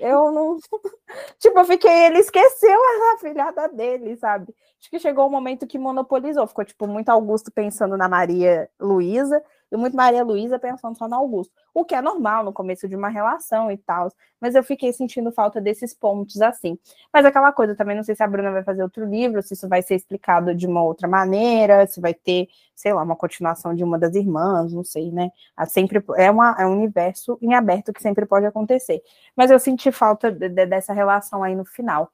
Eu 0.00 0.32
não. 0.32 0.58
tipo, 1.38 1.58
eu 1.58 1.64
fiquei. 1.64 2.06
Ele 2.06 2.18
esqueceu 2.18 2.78
a 3.14 3.18
filhada 3.18 3.68
dele, 3.68 4.16
sabe? 4.16 4.54
Acho 4.80 4.90
que 4.90 4.98
chegou 4.98 5.24
o 5.24 5.28
um 5.28 5.30
momento 5.30 5.66
que 5.66 5.78
monopolizou. 5.78 6.46
Ficou, 6.46 6.64
tipo, 6.64 6.86
muito 6.86 7.08
Augusto 7.10 7.52
pensando 7.52 7.96
na 7.96 8.08
Maria 8.08 8.68
Luísa 8.80 9.42
e 9.72 9.76
muito 9.76 9.96
Maria 9.96 10.22
Luísa 10.22 10.58
pensando 10.58 10.96
só 10.98 11.08
no 11.08 11.16
Augusto. 11.16 11.52
O 11.72 11.82
que 11.82 11.94
é 11.94 12.02
normal 12.02 12.44
no 12.44 12.52
começo 12.52 12.86
de 12.86 12.94
uma 12.94 13.08
relação 13.08 13.70
e 13.70 13.78
tal. 13.78 14.12
Mas 14.38 14.54
eu 14.54 14.62
fiquei 14.62 14.92
sentindo 14.92 15.32
falta 15.32 15.62
desses 15.62 15.94
pontos 15.94 16.42
assim. 16.42 16.78
Mas 17.10 17.24
aquela 17.24 17.50
coisa, 17.52 17.74
também 17.74 17.96
não 17.96 18.04
sei 18.04 18.14
se 18.14 18.22
a 18.22 18.28
Bruna 18.28 18.52
vai 18.52 18.62
fazer 18.62 18.82
outro 18.82 19.06
livro, 19.06 19.42
se 19.42 19.54
isso 19.54 19.66
vai 19.68 19.80
ser 19.80 19.94
explicado 19.94 20.54
de 20.54 20.66
uma 20.66 20.82
outra 20.82 21.08
maneira, 21.08 21.86
se 21.86 22.02
vai 22.02 22.12
ter, 22.12 22.48
sei 22.76 22.92
lá, 22.92 23.02
uma 23.02 23.16
continuação 23.16 23.74
de 23.74 23.82
uma 23.82 23.98
das 23.98 24.14
irmãs, 24.14 24.74
não 24.74 24.84
sei, 24.84 25.10
né? 25.10 25.30
Sempre 25.66 26.04
é, 26.16 26.30
uma, 26.30 26.54
é 26.58 26.66
um 26.66 26.72
universo 26.72 27.38
em 27.40 27.54
aberto 27.54 27.94
que 27.94 28.02
sempre 28.02 28.26
pode 28.26 28.44
acontecer. 28.44 29.00
Mas 29.34 29.50
eu 29.50 29.58
senti 29.58 29.90
falta 29.90 30.30
de, 30.30 30.50
de, 30.50 30.66
dessa 30.66 30.92
relação 30.92 31.42
aí 31.42 31.54
no 31.54 31.64
final. 31.64 32.12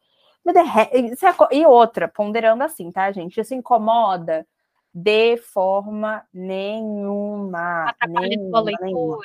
E 1.51 1.67
outra, 1.67 2.07
ponderando 2.09 2.63
assim, 2.63 2.91
tá, 2.93 3.11
gente? 3.11 3.41
Isso 3.41 3.55
incomoda 3.55 4.47
de 5.03 5.37
forma 5.37 6.25
nenhuma. 6.35 7.95
nenhuma, 8.09 8.65
nenhuma. 8.81 9.19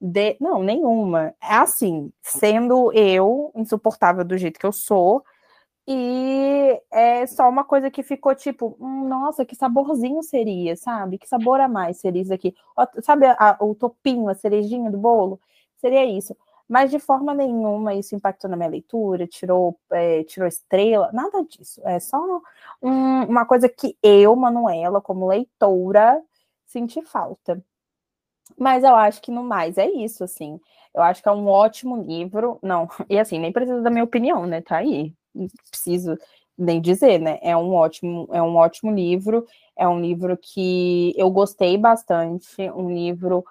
De, 0.00 0.36
não, 0.40 0.62
nenhuma. 0.62 1.34
É 1.42 1.54
assim, 1.54 2.12
sendo 2.22 2.92
eu 2.92 3.50
insuportável 3.56 4.24
do 4.24 4.38
jeito 4.38 4.60
que 4.60 4.66
eu 4.66 4.72
sou, 4.72 5.24
e 5.88 6.80
é 6.90 7.26
só 7.26 7.48
uma 7.48 7.64
coisa 7.64 7.90
que 7.90 8.02
ficou 8.02 8.34
tipo, 8.34 8.76
hum, 8.80 9.08
nossa, 9.08 9.44
que 9.44 9.56
saborzinho 9.56 10.22
seria, 10.22 10.76
sabe? 10.76 11.18
Que 11.18 11.28
sabor 11.28 11.60
a 11.60 11.68
mais 11.68 11.98
seria 11.98 12.22
isso 12.22 12.34
aqui? 12.34 12.54
Sabe 13.02 13.26
a, 13.26 13.56
o 13.60 13.74
topinho, 13.74 14.28
a 14.28 14.34
cerejinha 14.34 14.90
do 14.90 14.98
bolo? 14.98 15.40
Seria 15.78 16.04
isso 16.04 16.36
mas 16.68 16.90
de 16.90 16.98
forma 16.98 17.34
nenhuma 17.34 17.94
isso 17.94 18.14
impactou 18.16 18.50
na 18.50 18.56
minha 18.56 18.68
leitura, 18.68 19.26
tirou, 19.26 19.78
é, 19.92 20.24
tirou 20.24 20.48
estrela, 20.48 21.10
nada 21.12 21.44
disso. 21.44 21.80
É 21.84 21.98
só 22.00 22.18
um, 22.82 23.24
uma 23.24 23.46
coisa 23.46 23.68
que 23.68 23.96
eu, 24.02 24.34
Manuela, 24.36 25.00
como 25.00 25.26
leitora, 25.28 26.22
senti 26.66 27.02
falta. 27.02 27.62
Mas 28.58 28.84
eu 28.84 28.94
acho 28.94 29.20
que 29.22 29.30
no 29.30 29.42
mais 29.42 29.78
é 29.78 29.88
isso, 29.90 30.24
assim. 30.24 30.60
Eu 30.94 31.02
acho 31.02 31.22
que 31.22 31.28
é 31.28 31.32
um 31.32 31.46
ótimo 31.48 31.96
livro. 32.02 32.58
Não, 32.62 32.88
e 33.10 33.18
assim, 33.18 33.38
nem 33.38 33.52
precisa 33.52 33.82
da 33.82 33.90
minha 33.90 34.04
opinião, 34.04 34.46
né? 34.46 34.60
Tá 34.62 34.78
aí. 34.78 35.12
Não 35.34 35.48
preciso 35.70 36.16
nem 36.56 36.80
dizer, 36.80 37.18
né? 37.20 37.38
É 37.42 37.56
um 37.56 37.74
ótimo, 37.74 38.28
é 38.32 38.40
um 38.42 38.56
ótimo 38.56 38.90
livro. 38.92 39.46
É 39.76 39.86
um 39.86 40.00
livro 40.00 40.36
que 40.38 41.12
eu 41.16 41.30
gostei 41.30 41.76
bastante. 41.76 42.54
Um 42.74 42.90
livro 42.92 43.44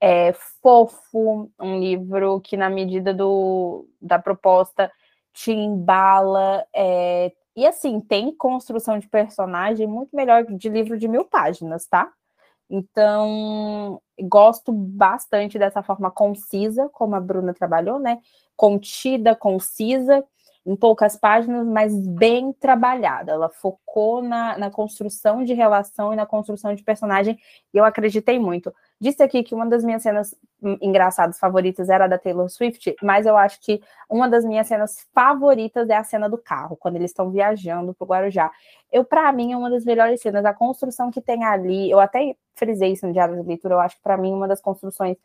é, 0.00 0.32
fofo, 0.62 1.50
um 1.60 1.78
livro 1.78 2.40
que, 2.40 2.56
na 2.56 2.70
medida 2.70 3.12
do, 3.12 3.86
da 4.00 4.18
proposta, 4.18 4.90
te 5.32 5.52
embala. 5.52 6.64
É, 6.74 7.32
e 7.54 7.66
assim, 7.66 8.00
tem 8.00 8.34
construção 8.34 8.98
de 8.98 9.08
personagem 9.08 9.86
muito 9.86 10.14
melhor 10.16 10.44
de 10.44 10.68
livro 10.68 10.98
de 10.98 11.06
mil 11.06 11.24
páginas, 11.24 11.86
tá? 11.86 12.10
Então, 12.68 14.00
gosto 14.20 14.72
bastante 14.72 15.58
dessa 15.58 15.82
forma 15.82 16.10
concisa, 16.10 16.88
como 16.90 17.16
a 17.16 17.20
Bruna 17.20 17.52
trabalhou, 17.52 17.98
né? 17.98 18.20
Contida, 18.56 19.34
concisa, 19.34 20.24
em 20.64 20.76
poucas 20.76 21.16
páginas, 21.16 21.66
mas 21.66 21.94
bem 22.06 22.52
trabalhada. 22.52 23.32
Ela 23.32 23.48
focou 23.48 24.22
na, 24.22 24.58
na 24.58 24.70
construção 24.70 25.42
de 25.42 25.54
relação 25.54 26.12
e 26.12 26.16
na 26.16 26.26
construção 26.26 26.74
de 26.74 26.82
personagem, 26.82 27.38
e 27.72 27.78
eu 27.78 27.84
acreditei 27.84 28.38
muito. 28.38 28.72
Disse 29.00 29.22
aqui 29.22 29.42
que 29.42 29.54
uma 29.54 29.66
das 29.66 29.82
minhas 29.82 30.02
cenas 30.02 30.34
engraçadas 30.82 31.38
favoritas 31.38 31.88
era 31.88 32.04
a 32.04 32.08
da 32.08 32.18
Taylor 32.18 32.50
Swift, 32.50 32.94
mas 33.02 33.24
eu 33.24 33.36
acho 33.36 33.58
que 33.62 33.80
uma 34.10 34.28
das 34.28 34.44
minhas 34.44 34.66
cenas 34.66 35.08
favoritas 35.14 35.88
é 35.88 35.96
a 35.96 36.04
cena 36.04 36.28
do 36.28 36.36
carro, 36.36 36.76
quando 36.76 36.96
eles 36.96 37.10
estão 37.10 37.30
viajando 37.30 37.94
para 37.94 38.04
o 38.04 38.08
Guarujá. 38.08 38.50
Eu, 38.92 39.02
para 39.02 39.32
mim, 39.32 39.52
é 39.52 39.56
uma 39.56 39.70
das 39.70 39.84
melhores 39.86 40.20
cenas. 40.20 40.44
A 40.44 40.52
construção 40.52 41.10
que 41.10 41.22
tem 41.22 41.44
ali, 41.44 41.90
eu 41.90 41.98
até 41.98 42.36
frisei 42.54 42.92
isso 42.92 43.06
no 43.06 43.12
diário 43.12 43.40
de 43.40 43.48
leitura, 43.48 43.76
eu 43.76 43.80
acho 43.80 43.96
que 43.96 44.02
para 44.02 44.18
mim, 44.18 44.34
uma 44.34 44.46
das 44.46 44.60
construções 44.60 45.16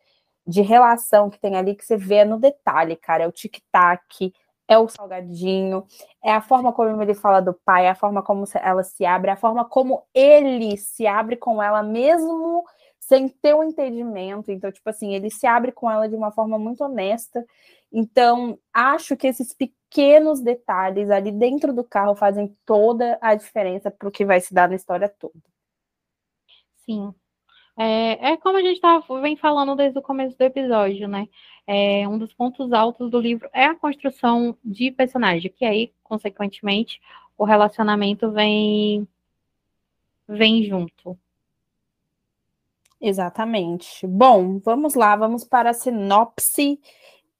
de 0.47 0.61
relação 0.61 1.29
que 1.29 1.39
tem 1.39 1.55
ali, 1.57 1.75
que 1.75 1.83
você 1.83 1.97
vê 1.97 2.23
no 2.23 2.39
detalhe, 2.39 2.95
cara, 2.95 3.23
é 3.23 3.27
o 3.27 3.31
tic-tac, 3.31 4.31
é 4.67 4.77
o 4.77 4.87
salgadinho, 4.87 5.85
é 6.23 6.31
a 6.31 6.41
forma 6.41 6.73
como 6.73 7.01
ele 7.01 7.13
fala 7.13 7.41
do 7.41 7.53
pai, 7.53 7.85
é 7.85 7.89
a 7.89 7.95
forma 7.95 8.23
como 8.23 8.45
ela 8.55 8.83
se 8.83 9.05
abre, 9.05 9.29
é 9.29 9.33
a 9.33 9.37
forma 9.37 9.65
como 9.65 10.03
ele 10.13 10.77
se 10.77 11.05
abre 11.07 11.35
com 11.37 11.61
ela, 11.61 11.83
mesmo 11.83 12.63
sem 12.99 13.29
ter 13.29 13.53
o 13.53 13.59
um 13.59 13.63
entendimento. 13.63 14.51
Então, 14.51 14.71
tipo 14.71 14.89
assim, 14.89 15.13
ele 15.13 15.29
se 15.29 15.45
abre 15.45 15.71
com 15.71 15.89
ela 15.89 16.09
de 16.09 16.15
uma 16.15 16.31
forma 16.31 16.57
muito 16.57 16.83
honesta. 16.83 17.45
Então, 17.91 18.57
acho 18.73 19.15
que 19.15 19.27
esses 19.27 19.53
pequenos 19.53 20.41
detalhes 20.41 21.09
ali 21.11 21.31
dentro 21.31 21.71
do 21.73 21.83
carro 21.83 22.15
fazem 22.15 22.55
toda 22.65 23.17
a 23.21 23.35
diferença 23.35 23.91
para 23.91 24.07
o 24.09 24.11
que 24.11 24.25
vai 24.25 24.41
se 24.41 24.53
dar 24.53 24.67
na 24.69 24.75
história 24.75 25.07
toda. 25.07 25.33
Sim. 26.85 27.13
É, 27.77 28.31
é 28.31 28.37
como 28.37 28.57
a 28.57 28.61
gente 28.61 28.79
tava, 28.79 29.21
vem 29.21 29.35
falando 29.35 29.75
desde 29.75 29.99
o 29.99 30.01
começo 30.01 30.37
do 30.37 30.41
episódio, 30.43 31.07
né? 31.07 31.27
É, 31.67 32.07
um 32.07 32.17
dos 32.17 32.33
pontos 32.33 32.71
altos 32.71 33.09
do 33.11 33.19
livro 33.19 33.49
é 33.53 33.65
a 33.65 33.75
construção 33.75 34.57
de 34.63 34.91
personagem, 34.91 35.51
que 35.51 35.65
aí, 35.65 35.91
consequentemente, 36.03 37.01
o 37.37 37.43
relacionamento 37.43 38.31
vem 38.31 39.07
vem 40.27 40.63
junto. 40.63 41.17
Exatamente. 42.99 44.07
Bom, 44.07 44.59
vamos 44.59 44.95
lá, 44.95 45.15
vamos 45.15 45.43
para 45.43 45.71
a 45.71 45.73
sinopse 45.73 46.79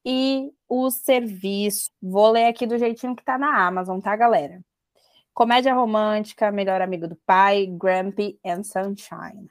e 0.06 0.52
o 0.68 0.92
serviço. 0.92 1.92
Vou 2.02 2.32
ler 2.32 2.46
aqui 2.48 2.68
do 2.68 2.78
jeitinho 2.78 3.16
que 3.16 3.24
tá 3.24 3.38
na 3.38 3.66
Amazon, 3.66 4.00
tá, 4.00 4.16
galera? 4.16 4.62
Comédia 5.34 5.74
romântica, 5.74 6.52
melhor 6.52 6.82
amigo 6.82 7.08
do 7.08 7.16
pai, 7.26 7.66
Grumpy 7.68 8.40
and 8.46 8.64
Sunshine. 8.64 9.50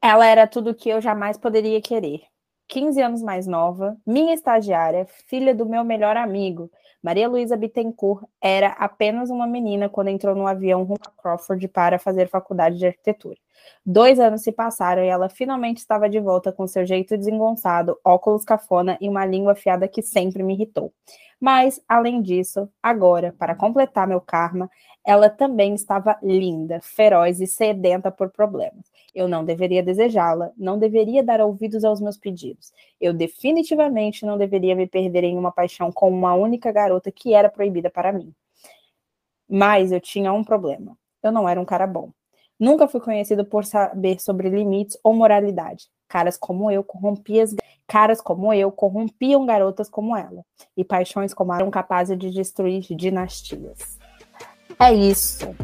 Ela 0.00 0.26
era 0.26 0.46
tudo 0.46 0.70
o 0.70 0.74
que 0.74 0.88
eu 0.88 1.00
jamais 1.00 1.36
poderia 1.36 1.80
querer. 1.80 2.22
15 2.68 3.00
anos 3.00 3.22
mais 3.22 3.46
nova, 3.46 3.96
minha 4.06 4.32
estagiária, 4.32 5.06
filha 5.26 5.54
do 5.54 5.66
meu 5.66 5.82
melhor 5.82 6.16
amigo, 6.16 6.70
Maria 7.02 7.28
Luísa 7.28 7.56
Bittencourt, 7.56 8.24
era 8.40 8.68
apenas 8.72 9.30
uma 9.30 9.46
menina 9.46 9.88
quando 9.88 10.08
entrou 10.08 10.36
no 10.36 10.46
avião 10.46 10.84
rumo 10.84 11.00
a 11.04 11.22
Crawford 11.22 11.66
para 11.68 11.98
fazer 11.98 12.28
faculdade 12.28 12.78
de 12.78 12.86
arquitetura. 12.86 13.36
Dois 13.84 14.20
anos 14.20 14.42
se 14.42 14.52
passaram 14.52 15.02
e 15.02 15.08
ela 15.08 15.28
finalmente 15.28 15.78
estava 15.78 16.08
de 16.08 16.20
volta 16.20 16.52
com 16.52 16.66
seu 16.66 16.86
jeito 16.86 17.16
desengonçado, 17.16 17.98
óculos 18.04 18.44
cafona 18.44 18.96
e 19.00 19.08
uma 19.08 19.24
língua 19.24 19.52
afiada 19.52 19.88
que 19.88 20.02
sempre 20.02 20.42
me 20.42 20.54
irritou. 20.54 20.92
Mas, 21.40 21.80
além 21.88 22.20
disso, 22.20 22.68
agora, 22.82 23.32
para 23.38 23.54
completar 23.54 24.08
meu 24.08 24.20
karma, 24.20 24.68
ela 25.06 25.30
também 25.30 25.74
estava 25.74 26.18
linda, 26.22 26.80
feroz 26.82 27.40
e 27.40 27.46
sedenta 27.46 28.10
por 28.10 28.30
problemas. 28.30 28.90
Eu 29.14 29.28
não 29.28 29.44
deveria 29.44 29.82
desejá-la, 29.82 30.50
não 30.56 30.78
deveria 30.78 31.22
dar 31.22 31.40
ouvidos 31.40 31.84
aos 31.84 32.00
meus 32.00 32.18
pedidos. 32.18 32.72
Eu 33.00 33.12
definitivamente 33.14 34.26
não 34.26 34.36
deveria 34.36 34.74
me 34.74 34.86
perder 34.86 35.24
em 35.24 35.38
uma 35.38 35.52
paixão 35.52 35.92
com 35.92 36.10
uma 36.10 36.34
única 36.34 36.72
garota 36.72 37.10
que 37.12 37.32
era 37.34 37.48
proibida 37.48 37.88
para 37.88 38.12
mim. 38.12 38.34
Mas 39.48 39.92
eu 39.92 40.00
tinha 40.00 40.32
um 40.32 40.44
problema. 40.44 40.96
Eu 41.22 41.32
não 41.32 41.48
era 41.48 41.60
um 41.60 41.64
cara 41.64 41.86
bom. 41.86 42.12
Nunca 42.58 42.88
fui 42.88 43.00
conhecido 43.00 43.44
por 43.44 43.64
saber 43.64 44.20
sobre 44.20 44.48
limites 44.48 44.98
ou 45.02 45.14
moralidade. 45.14 45.88
Caras 46.08 46.38
como 46.38 46.70
eu 46.70 46.82
corrompiam 46.82 47.46
caras 47.86 48.20
como 48.20 48.52
eu 48.52 48.72
corrompiam 48.72 49.44
garotas 49.46 49.88
como 49.88 50.16
ela. 50.16 50.44
E 50.76 50.84
paixões 50.84 51.34
como 51.34 51.52
eram 51.52 51.70
capazes 51.70 52.18
de 52.18 52.30
destruir 52.30 52.82
dinastias. 52.96 53.98
É 54.78 54.92
isso. 54.92 55.54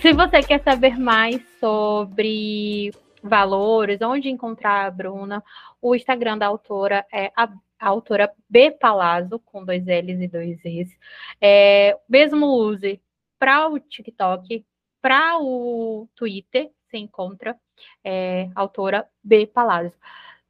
Se 0.00 0.12
você 0.14 0.42
quer 0.42 0.62
saber 0.62 0.98
mais 0.98 1.42
sobre 1.60 2.90
valores, 3.22 4.00
onde 4.00 4.30
encontrar 4.30 4.86
a 4.86 4.90
Bruna, 4.90 5.44
o 5.80 5.94
Instagram 5.94 6.38
da 6.38 6.46
autora 6.46 7.04
é 7.12 7.30
a 7.36 7.48
a 7.80 7.88
autora 7.88 8.30
B 8.48 8.70
Palazzo, 8.70 9.38
com 9.38 9.64
dois 9.64 9.86
L's 9.86 10.20
e 10.20 10.28
dois 10.28 10.62
E's. 10.62 10.94
É, 11.40 11.98
mesmo 12.06 12.46
use 12.46 13.00
para 13.40 13.68
o 13.68 13.80
TikTok, 13.80 14.64
para 15.00 15.38
o 15.40 16.06
Twitter, 16.14 16.70
se 16.90 16.98
encontra 16.98 17.58
é, 18.04 18.50
autora 18.54 19.08
B 19.24 19.46
Palazzo. 19.46 19.96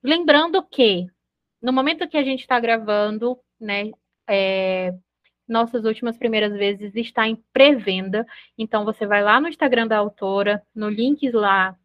Lembrando 0.03 0.61
que, 0.63 1.07
no 1.63 1.73
momento 1.73 2.09
que 2.09 2.17
a 2.17 2.25
gente 2.25 2.41
está 2.41 2.59
gravando, 2.59 3.39
né, 3.61 3.93
é, 4.29 4.93
nossas 5.47 5.85
últimas 5.85 6.19
primeiras 6.19 6.53
vezes 6.53 6.95
está 6.97 7.29
em 7.29 7.37
pré-venda. 7.53 8.27
Então, 8.59 8.85
você 8.85 9.07
vai 9.07 9.23
lá 9.23 9.41
no 9.41 9.49
Instagram 9.49 9.87
da 9.87 9.99
autora, 9.99 10.61
no 10.75 10.89
link 10.89 11.31
lá 11.31 11.77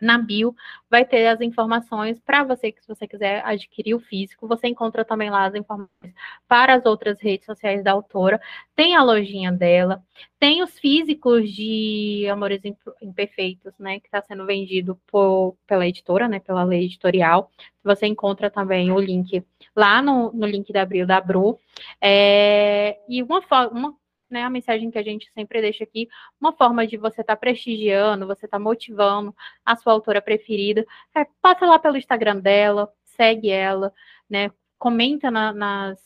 na 0.00 0.18
bio 0.18 0.54
vai 0.90 1.04
ter 1.04 1.26
as 1.26 1.40
informações 1.40 2.18
para 2.20 2.44
você 2.44 2.70
que 2.72 2.80
se 2.80 2.88
você 2.88 3.06
quiser 3.06 3.44
adquirir 3.44 3.94
o 3.94 4.00
físico, 4.00 4.46
você 4.46 4.68
encontra 4.68 5.04
também 5.04 5.30
lá 5.30 5.46
as 5.46 5.54
informações 5.54 6.14
para 6.48 6.74
as 6.74 6.84
outras 6.84 7.20
redes 7.20 7.46
sociais 7.46 7.82
da 7.82 7.92
autora. 7.92 8.40
Tem 8.74 8.94
a 8.94 9.02
lojinha 9.02 9.50
dela, 9.50 10.02
tem 10.38 10.62
os 10.62 10.78
físicos 10.78 11.50
de 11.50 12.26
Amores 12.30 12.62
Imperfeitos, 13.02 13.72
né, 13.78 14.00
que 14.00 14.06
está 14.06 14.22
sendo 14.22 14.44
vendido 14.46 14.98
por, 15.06 15.56
pela 15.66 15.86
editora, 15.86 16.28
né, 16.28 16.40
pela 16.40 16.62
lei 16.64 16.84
editorial. 16.84 17.50
Você 17.82 18.06
encontra 18.06 18.50
também 18.50 18.92
o 18.92 18.98
link 18.98 19.44
lá 19.74 20.02
no, 20.02 20.32
no 20.32 20.46
link 20.46 20.72
da 20.72 20.82
Abril 20.82 21.06
da 21.06 21.20
Bru. 21.20 21.58
É, 22.00 22.98
e 23.08 23.22
uma, 23.22 23.40
uma 23.70 23.94
né, 24.30 24.42
a 24.42 24.50
mensagem 24.50 24.90
que 24.90 24.98
a 24.98 25.02
gente 25.02 25.30
sempre 25.32 25.60
deixa 25.60 25.84
aqui, 25.84 26.08
uma 26.40 26.52
forma 26.52 26.86
de 26.86 26.96
você 26.96 27.20
estar 27.20 27.36
tá 27.36 27.40
prestigiando, 27.40 28.26
você 28.26 28.46
estar 28.46 28.58
tá 28.58 28.62
motivando 28.62 29.34
a 29.64 29.76
sua 29.76 29.92
autora 29.92 30.20
preferida, 30.20 30.84
é, 31.14 31.24
passa 31.40 31.66
lá 31.66 31.78
pelo 31.78 31.96
Instagram 31.96 32.38
dela, 32.40 32.92
segue 33.04 33.50
ela, 33.50 33.92
né, 34.28 34.50
comenta 34.78 35.30
na, 35.30 35.52
nas, 35.52 35.98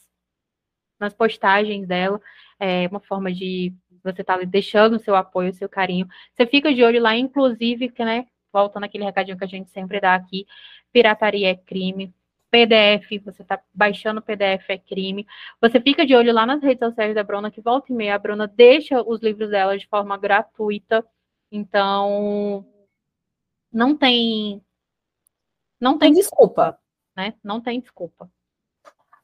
nas 0.98 1.14
postagens 1.14 1.86
dela, 1.86 2.20
é 2.58 2.86
uma 2.88 3.00
forma 3.00 3.32
de 3.32 3.74
você 4.02 4.20
estar 4.22 4.38
tá 4.38 4.44
deixando 4.44 4.96
o 4.96 5.00
seu 5.00 5.14
apoio, 5.16 5.50
o 5.50 5.54
seu 5.54 5.68
carinho. 5.68 6.06
Você 6.34 6.46
fica 6.46 6.72
de 6.72 6.82
olho 6.84 7.00
lá, 7.00 7.16
inclusive, 7.16 7.88
que, 7.90 8.04
né, 8.04 8.26
voltando 8.52 8.84
aquele 8.84 9.04
recadinho 9.04 9.38
que 9.38 9.44
a 9.44 9.48
gente 9.48 9.70
sempre 9.70 10.00
dá 10.00 10.14
aqui, 10.14 10.46
pirataria 10.92 11.50
é 11.50 11.54
crime, 11.54 12.14
PDF, 12.50 13.22
você 13.24 13.42
está 13.42 13.60
baixando 13.72 14.20
PDF 14.20 14.68
é 14.70 14.78
crime. 14.78 15.26
Você 15.60 15.80
fica 15.80 16.04
de 16.04 16.14
olho 16.14 16.32
lá 16.32 16.44
nas 16.44 16.62
redes 16.62 16.80
sociais 16.80 17.14
da 17.14 17.22
Bruna, 17.22 17.50
que 17.50 17.60
volta 17.60 17.92
e 17.92 17.94
meia 17.94 18.16
a 18.16 18.18
Bruna 18.18 18.48
deixa 18.48 19.02
os 19.02 19.20
livros 19.22 19.50
dela 19.50 19.78
de 19.78 19.86
forma 19.86 20.18
gratuita. 20.18 21.06
Então, 21.50 22.66
não 23.72 23.96
tem. 23.96 24.62
Não 25.80 25.96
tem 25.96 26.12
desculpa. 26.12 26.78
Né? 27.16 27.34
Não 27.42 27.60
tem 27.60 27.80
desculpa. 27.80 28.30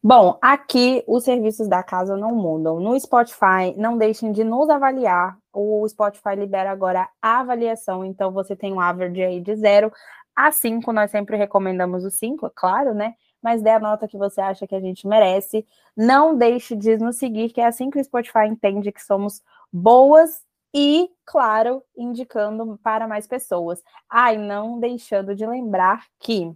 Bom, 0.03 0.39
aqui 0.41 1.03
os 1.07 1.25
serviços 1.25 1.67
da 1.69 1.83
casa 1.83 2.17
não 2.17 2.33
mudam. 2.33 2.79
No 2.79 2.99
Spotify, 2.99 3.75
não 3.77 3.99
deixem 3.99 4.31
de 4.31 4.45
nos 4.45 4.71
avaliar. 4.71 5.37
O 5.53 5.87
Spotify 5.89 6.37
libera 6.37 6.71
agora 6.71 7.09
a 7.21 7.41
avaliação, 7.41 8.05
então 8.05 8.31
você 8.31 8.55
tem 8.55 8.73
um 8.73 8.79
average 8.81 9.21
aí 9.21 9.41
de 9.41 9.57
zero 9.57 9.91
a 10.37 10.53
5, 10.53 10.93
nós 10.93 11.11
sempre 11.11 11.37
recomendamos 11.37 12.05
o 12.05 12.11
5, 12.11 12.47
é 12.47 12.51
claro, 12.55 12.95
né? 12.95 13.15
Mas 13.43 13.63
dê 13.63 13.71
a 13.71 13.81
nota 13.81 14.07
que 14.07 14.19
você 14.19 14.41
acha 14.41 14.67
que 14.67 14.75
a 14.75 14.81
gente 14.81 15.07
merece. 15.07 15.67
Não 15.97 16.37
deixe 16.37 16.77
de 16.77 16.99
nos 16.99 17.17
seguir, 17.17 17.51
que 17.51 17.61
é 17.61 17.67
assim 17.67 17.89
que 17.89 17.99
o 17.99 18.05
Spotify 18.05 18.47
entende 18.47 18.93
que 18.93 19.03
somos 19.03 19.43
boas 19.73 20.45
e, 20.75 21.09
claro, 21.25 21.83
indicando 21.97 22.79
para 22.83 23.09
mais 23.09 23.27
pessoas. 23.27 23.83
Ah, 24.11 24.35
e 24.35 24.37
não 24.37 24.79
deixando 24.79 25.35
de 25.35 25.47
lembrar 25.47 26.05
que 26.21 26.53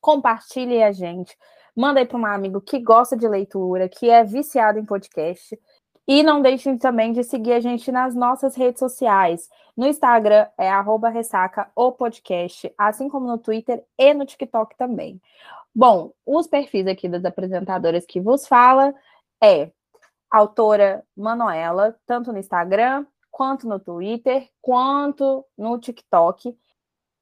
compartilhe 0.00 0.82
a 0.82 0.90
gente. 0.90 1.36
Manda 1.76 2.00
aí 2.00 2.06
para 2.06 2.18
um 2.18 2.26
amigo 2.26 2.60
que 2.60 2.78
gosta 2.78 3.16
de 3.16 3.26
leitura, 3.28 3.88
que 3.88 4.10
é 4.10 4.22
viciado 4.24 4.78
em 4.78 4.84
podcast. 4.84 5.58
E 6.06 6.22
não 6.22 6.42
deixem 6.42 6.76
também 6.76 7.12
de 7.12 7.24
seguir 7.24 7.52
a 7.52 7.60
gente 7.60 7.90
nas 7.90 8.14
nossas 8.14 8.54
redes 8.54 8.78
sociais. 8.78 9.48
No 9.76 9.86
Instagram 9.86 10.46
é 10.58 10.68
arroba 10.68 11.08
ressaca 11.08 11.70
podcast, 11.92 12.72
assim 12.76 13.08
como 13.08 13.26
no 13.26 13.38
Twitter 13.38 13.82
e 13.98 14.12
no 14.12 14.26
TikTok 14.26 14.76
também. 14.76 15.20
Bom, 15.74 16.12
os 16.24 16.46
perfis 16.46 16.86
aqui 16.86 17.08
das 17.08 17.24
apresentadoras 17.24 18.04
que 18.06 18.20
vos 18.20 18.46
fala 18.46 18.94
é 19.42 19.70
autora 20.30 21.04
Manuela, 21.16 21.96
tanto 22.06 22.32
no 22.32 22.38
Instagram, 22.38 23.06
quanto 23.30 23.66
no 23.66 23.80
Twitter, 23.80 24.48
quanto 24.60 25.44
no 25.56 25.78
TikTok 25.78 26.56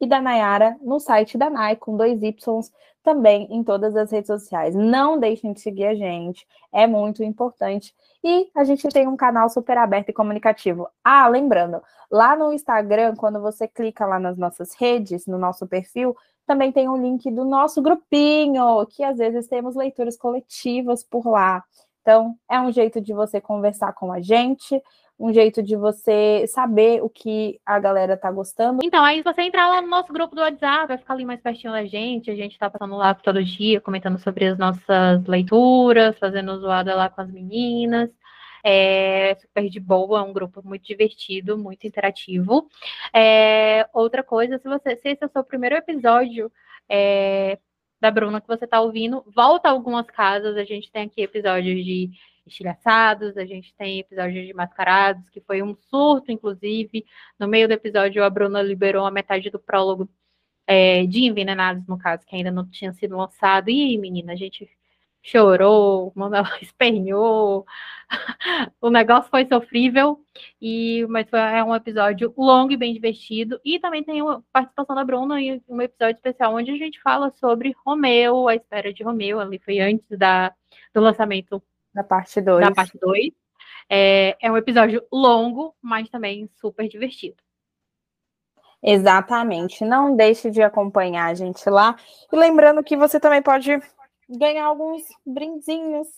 e 0.00 0.06
da 0.06 0.20
Nayara 0.20 0.76
no 0.82 0.98
site 0.98 1.38
da 1.38 1.48
Nai, 1.48 1.76
com 1.76 1.96
dois 1.96 2.20
Ys, 2.22 2.72
também 3.02 3.46
em 3.50 3.62
todas 3.62 3.96
as 3.96 4.10
redes 4.10 4.28
sociais. 4.28 4.74
Não 4.74 5.18
deixem 5.18 5.52
de 5.52 5.60
seguir 5.60 5.86
a 5.86 5.94
gente, 5.94 6.46
é 6.72 6.86
muito 6.86 7.22
importante. 7.22 7.94
E 8.22 8.48
a 8.54 8.64
gente 8.64 8.88
tem 8.88 9.08
um 9.08 9.16
canal 9.16 9.48
super 9.48 9.76
aberto 9.76 10.10
e 10.10 10.12
comunicativo. 10.12 10.88
Ah, 11.02 11.26
lembrando, 11.28 11.82
lá 12.10 12.36
no 12.36 12.52
Instagram, 12.52 13.14
quando 13.16 13.40
você 13.40 13.66
clica 13.66 14.06
lá 14.06 14.18
nas 14.18 14.38
nossas 14.38 14.74
redes, 14.74 15.26
no 15.26 15.38
nosso 15.38 15.66
perfil, 15.66 16.16
também 16.46 16.72
tem 16.72 16.88
um 16.88 16.96
link 16.96 17.30
do 17.30 17.44
nosso 17.44 17.80
grupinho, 17.82 18.86
que 18.86 19.02
às 19.02 19.18
vezes 19.18 19.46
temos 19.46 19.74
leituras 19.74 20.16
coletivas 20.16 21.02
por 21.02 21.26
lá. 21.26 21.64
Então, 22.02 22.36
é 22.50 22.60
um 22.60 22.72
jeito 22.72 23.00
de 23.00 23.12
você 23.12 23.40
conversar 23.40 23.92
com 23.92 24.12
a 24.12 24.20
gente, 24.20 24.80
um 25.18 25.32
jeito 25.32 25.62
de 25.62 25.76
você 25.76 26.44
saber 26.48 27.02
o 27.02 27.08
que 27.08 27.60
a 27.64 27.78
galera 27.78 28.16
tá 28.16 28.30
gostando. 28.30 28.80
Então, 28.82 29.04
aí 29.04 29.22
você 29.22 29.42
entrar 29.42 29.68
lá 29.68 29.80
no 29.80 29.88
nosso 29.88 30.12
grupo 30.12 30.34
do 30.34 30.40
WhatsApp, 30.40 30.88
vai 30.88 30.98
ficar 30.98 31.14
ali 31.14 31.24
mais 31.24 31.40
pertinho 31.40 31.72
da 31.72 31.84
gente, 31.84 32.30
a 32.30 32.34
gente 32.34 32.58
tá 32.58 32.68
passando 32.68 32.96
lá 32.96 33.14
todo 33.14 33.42
dia, 33.44 33.80
comentando 33.80 34.18
sobre 34.18 34.46
as 34.46 34.58
nossas 34.58 35.24
leituras, 35.26 36.18
fazendo 36.18 36.58
zoada 36.58 36.94
lá 36.94 37.08
com 37.08 37.20
as 37.20 37.30
meninas. 37.30 38.10
É 38.64 39.34
super 39.40 39.68
de 39.68 39.80
boa, 39.80 40.20
é 40.20 40.22
um 40.22 40.32
grupo 40.32 40.62
muito 40.64 40.84
divertido, 40.84 41.58
muito 41.58 41.86
interativo. 41.86 42.68
É, 43.12 43.88
outra 43.92 44.22
coisa, 44.22 44.58
se 44.58 44.68
você 44.68 44.96
se 44.96 45.08
esse 45.08 45.24
é 45.24 45.26
o 45.26 45.30
seu 45.30 45.42
primeiro 45.44 45.74
episódio 45.74 46.50
é, 46.88 47.58
da 48.00 48.10
Bruna 48.10 48.40
que 48.40 48.48
você 48.48 48.64
está 48.64 48.80
ouvindo, 48.80 49.24
volta 49.34 49.68
a 49.68 49.72
algumas 49.72 50.06
casas. 50.06 50.56
A 50.56 50.64
gente 50.64 50.90
tem 50.90 51.04
aqui 51.04 51.22
episódios 51.22 51.84
de 51.84 52.10
estilhaçados, 52.46 53.36
a 53.36 53.44
gente 53.44 53.74
tem 53.74 54.00
episódios 54.00 54.46
de 54.46 54.54
mascarados, 54.54 55.28
que 55.30 55.40
foi 55.40 55.62
um 55.62 55.76
surto, 55.88 56.32
inclusive. 56.32 57.04
No 57.38 57.48
meio 57.48 57.68
do 57.68 57.72
episódio, 57.72 58.22
a 58.24 58.30
Bruna 58.30 58.62
liberou 58.62 59.06
a 59.06 59.10
metade 59.10 59.50
do 59.50 59.58
prólogo 59.58 60.08
é, 60.66 61.06
de 61.06 61.24
Envenenados, 61.24 61.86
no 61.86 61.98
caso, 61.98 62.26
que 62.26 62.36
ainda 62.36 62.50
não 62.50 62.68
tinha 62.68 62.92
sido 62.92 63.16
lançado. 63.16 63.70
E, 63.70 63.98
menina, 63.98 64.32
a 64.32 64.36
gente 64.36 64.68
chorou, 65.22 66.12
esperneou, 66.60 67.64
o 68.80 68.90
negócio 68.90 69.30
foi 69.30 69.46
sofrível, 69.46 70.20
e, 70.60 71.06
mas 71.08 71.28
foi, 71.30 71.38
é 71.38 71.62
um 71.64 71.74
episódio 71.74 72.32
longo 72.36 72.72
e 72.72 72.76
bem 72.76 72.92
divertido. 72.92 73.60
E 73.64 73.78
também 73.78 74.02
tem 74.02 74.20
a 74.20 74.40
participação 74.52 74.96
da 74.96 75.04
Bruna 75.04 75.40
em 75.40 75.62
um 75.68 75.80
episódio 75.80 76.16
especial 76.16 76.54
onde 76.54 76.70
a 76.72 76.76
gente 76.76 77.00
fala 77.00 77.30
sobre 77.32 77.74
Romeu, 77.86 78.48
a 78.48 78.56
espera 78.56 78.92
de 78.92 79.02
Romeu, 79.02 79.40
ali 79.40 79.58
foi 79.58 79.80
antes 79.80 80.06
da, 80.18 80.52
do 80.94 81.00
lançamento 81.00 81.62
da 81.94 82.04
parte 82.04 82.40
2. 82.40 82.68
Da 82.68 82.74
parte 82.74 82.98
2. 82.98 83.30
É, 83.88 84.36
é 84.40 84.50
um 84.50 84.56
episódio 84.56 85.04
longo, 85.12 85.74
mas 85.80 86.08
também 86.08 86.48
super 86.60 86.88
divertido. 86.88 87.36
Exatamente. 88.82 89.84
Não 89.84 90.16
deixe 90.16 90.50
de 90.50 90.62
acompanhar 90.62 91.26
a 91.26 91.34
gente 91.34 91.68
lá. 91.70 91.96
E 92.32 92.36
lembrando 92.36 92.82
que 92.82 92.96
você 92.96 93.20
também 93.20 93.40
pode 93.40 93.80
ganhar 94.28 94.64
alguns 94.64 95.02
brindezinhos 95.24 96.08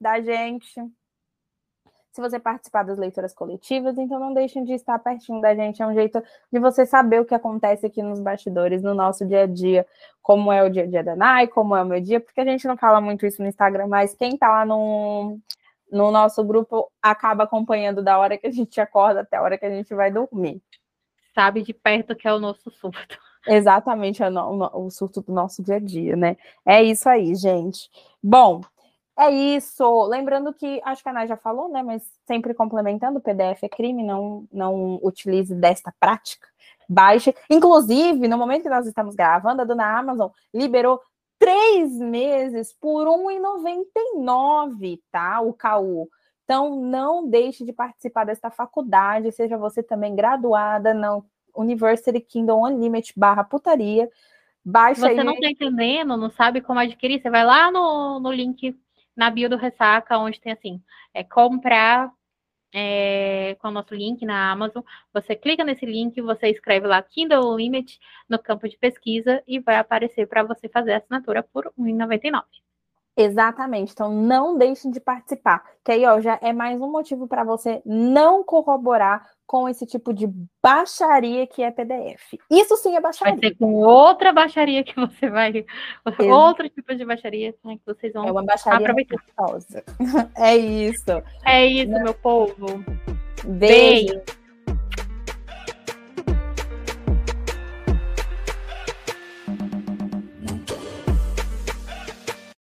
da 0.00 0.20
gente. 0.20 0.74
Se 2.12 2.20
você 2.20 2.38
participar 2.38 2.82
das 2.82 2.98
leituras 2.98 3.32
coletivas, 3.32 3.96
então 3.96 4.20
não 4.20 4.34
deixem 4.34 4.64
de 4.64 4.74
estar 4.74 4.98
pertinho 4.98 5.40
da 5.40 5.54
gente. 5.54 5.82
É 5.82 5.86
um 5.86 5.94
jeito 5.94 6.22
de 6.52 6.58
você 6.58 6.84
saber 6.84 7.20
o 7.22 7.24
que 7.24 7.34
acontece 7.34 7.86
aqui 7.86 8.02
nos 8.02 8.20
bastidores, 8.20 8.82
no 8.82 8.92
nosso 8.92 9.26
dia 9.26 9.44
a 9.44 9.46
dia, 9.46 9.86
como 10.20 10.52
é 10.52 10.62
o 10.62 10.68
dia 10.68 10.82
a 10.82 10.86
dia 10.86 11.02
da 11.02 11.16
Nai, 11.16 11.48
como 11.48 11.74
é 11.74 11.82
o 11.82 11.86
meu 11.86 12.00
dia, 12.02 12.20
porque 12.20 12.42
a 12.42 12.44
gente 12.44 12.66
não 12.68 12.76
fala 12.76 13.00
muito 13.00 13.24
isso 13.24 13.40
no 13.40 13.48
Instagram, 13.48 13.86
mas 13.86 14.14
quem 14.14 14.36
tá 14.36 14.48
lá 14.50 14.66
no, 14.66 15.38
no 15.90 16.10
nosso 16.10 16.44
grupo 16.44 16.92
acaba 17.00 17.44
acompanhando 17.44 18.02
da 18.02 18.18
hora 18.18 18.36
que 18.36 18.46
a 18.46 18.50
gente 18.50 18.78
acorda 18.78 19.22
até 19.22 19.38
a 19.38 19.42
hora 19.42 19.56
que 19.56 19.64
a 19.64 19.70
gente 19.70 19.94
vai 19.94 20.10
dormir. 20.10 20.62
Sabe 21.34 21.62
de 21.62 21.72
perto 21.72 22.14
que 22.14 22.28
é 22.28 22.34
o 22.34 22.38
nosso 22.38 22.70
surto. 22.70 23.18
Exatamente, 23.46 24.22
é 24.22 24.28
o, 24.28 24.90
surto 24.90 25.22
do 25.22 25.32
nosso 25.32 25.62
dia 25.62 25.76
a 25.76 25.80
dia, 25.80 26.14
né? 26.14 26.36
É 26.64 26.82
isso 26.82 27.08
aí, 27.08 27.34
gente. 27.34 27.90
Bom, 28.22 28.60
é 29.18 29.30
isso. 29.30 30.04
Lembrando 30.06 30.52
que, 30.52 30.80
acho 30.84 31.02
que 31.02 31.08
a 31.08 31.12
Ana 31.12 31.26
já 31.26 31.36
falou, 31.36 31.68
né? 31.68 31.82
Mas 31.82 32.02
sempre 32.26 32.54
complementando, 32.54 33.20
PDF 33.20 33.62
é 33.62 33.68
crime, 33.68 34.02
não, 34.02 34.46
não 34.52 34.98
utilize 35.02 35.54
desta 35.54 35.92
prática. 36.00 36.48
Baixe. 36.88 37.34
Inclusive, 37.48 38.26
no 38.28 38.38
momento 38.38 38.62
que 38.62 38.68
nós 38.68 38.86
estamos 38.86 39.14
gravando, 39.14 39.62
a 39.62 39.64
dona 39.64 39.98
Amazon 39.98 40.30
liberou 40.52 41.00
três 41.38 41.96
meses 41.98 42.72
por 42.80 43.06
R$1,99, 43.06 45.00
tá? 45.10 45.40
O 45.40 45.52
CAU. 45.52 46.08
Então, 46.44 46.76
não 46.76 47.28
deixe 47.28 47.64
de 47.64 47.72
participar 47.72 48.24
desta 48.24 48.50
faculdade, 48.50 49.32
seja 49.32 49.56
você 49.56 49.82
também 49.82 50.14
graduada, 50.14 50.92
não 50.92 51.24
University 51.54 52.20
Kingdom 52.20 52.66
Unlimited 52.66 53.12
barra 53.16 53.44
putaria. 53.44 54.10
Baixa 54.64 55.00
você 55.00 55.08
aí. 55.08 55.24
não 55.24 55.34
está 55.34 55.50
entendendo, 55.50 56.16
não 56.16 56.30
sabe 56.30 56.60
como 56.60 56.78
adquirir, 56.78 57.20
você 57.20 57.28
vai 57.30 57.44
lá 57.44 57.70
no, 57.70 58.20
no 58.20 58.30
link 58.30 58.76
na 59.16 59.30
bio 59.30 59.48
do 59.48 59.56
Ressaca, 59.56 60.18
onde 60.18 60.40
tem 60.40 60.52
assim, 60.52 60.82
é 61.14 61.22
comprar 61.24 62.10
é, 62.72 63.56
com 63.60 63.68
o 63.68 63.70
nosso 63.70 63.94
link 63.94 64.24
na 64.24 64.50
Amazon. 64.50 64.82
Você 65.12 65.36
clica 65.36 65.64
nesse 65.64 65.84
link, 65.84 66.20
você 66.20 66.48
escreve 66.48 66.86
lá 66.86 67.02
Kindle 67.02 67.56
Limit 67.56 67.98
no 68.28 68.38
campo 68.38 68.68
de 68.68 68.78
pesquisa 68.78 69.42
e 69.46 69.60
vai 69.60 69.76
aparecer 69.76 70.26
para 70.26 70.42
você 70.42 70.68
fazer 70.68 70.92
a 70.92 70.96
assinatura 70.98 71.42
por 71.42 71.66
R$ 71.66 71.72
1,99. 71.78 72.42
Exatamente. 73.16 73.92
Então 73.92 74.10
não 74.10 74.56
deixem 74.56 74.90
de 74.90 75.00
participar. 75.00 75.62
Que 75.84 75.92
aí 75.92 76.06
ó, 76.06 76.20
já 76.20 76.38
é 76.40 76.52
mais 76.52 76.80
um 76.80 76.90
motivo 76.90 77.26
para 77.28 77.44
você 77.44 77.82
não 77.84 78.42
corroborar 78.42 79.26
com 79.46 79.68
esse 79.68 79.84
tipo 79.84 80.14
de 80.14 80.26
baixaria 80.62 81.46
que 81.46 81.62
é 81.62 81.70
PDF. 81.70 82.38
Isso 82.50 82.76
sim 82.76 82.96
é 82.96 83.00
baixaria. 83.00 83.34
Vai 83.38 83.50
ser 83.50 83.56
com 83.56 83.74
outra 83.74 84.32
baixaria 84.32 84.82
que 84.82 84.94
você 84.98 85.28
vai. 85.28 85.66
Outro 86.30 86.68
tipo 86.70 86.94
de 86.94 87.04
baixaria 87.04 87.54
né, 87.62 87.76
que 87.76 87.84
vocês 87.84 88.12
vão 88.14 88.26
é 88.26 88.32
uma 88.32 88.44
baixaria 88.44 88.78
aproveitar. 88.78 89.18
É 90.36 90.56
isso. 90.56 91.22
É 91.44 91.66
isso, 91.66 91.90
né? 91.90 92.02
meu 92.02 92.14
povo. 92.14 92.66
Beijo. 93.44 94.14
Beijo. 94.14 94.41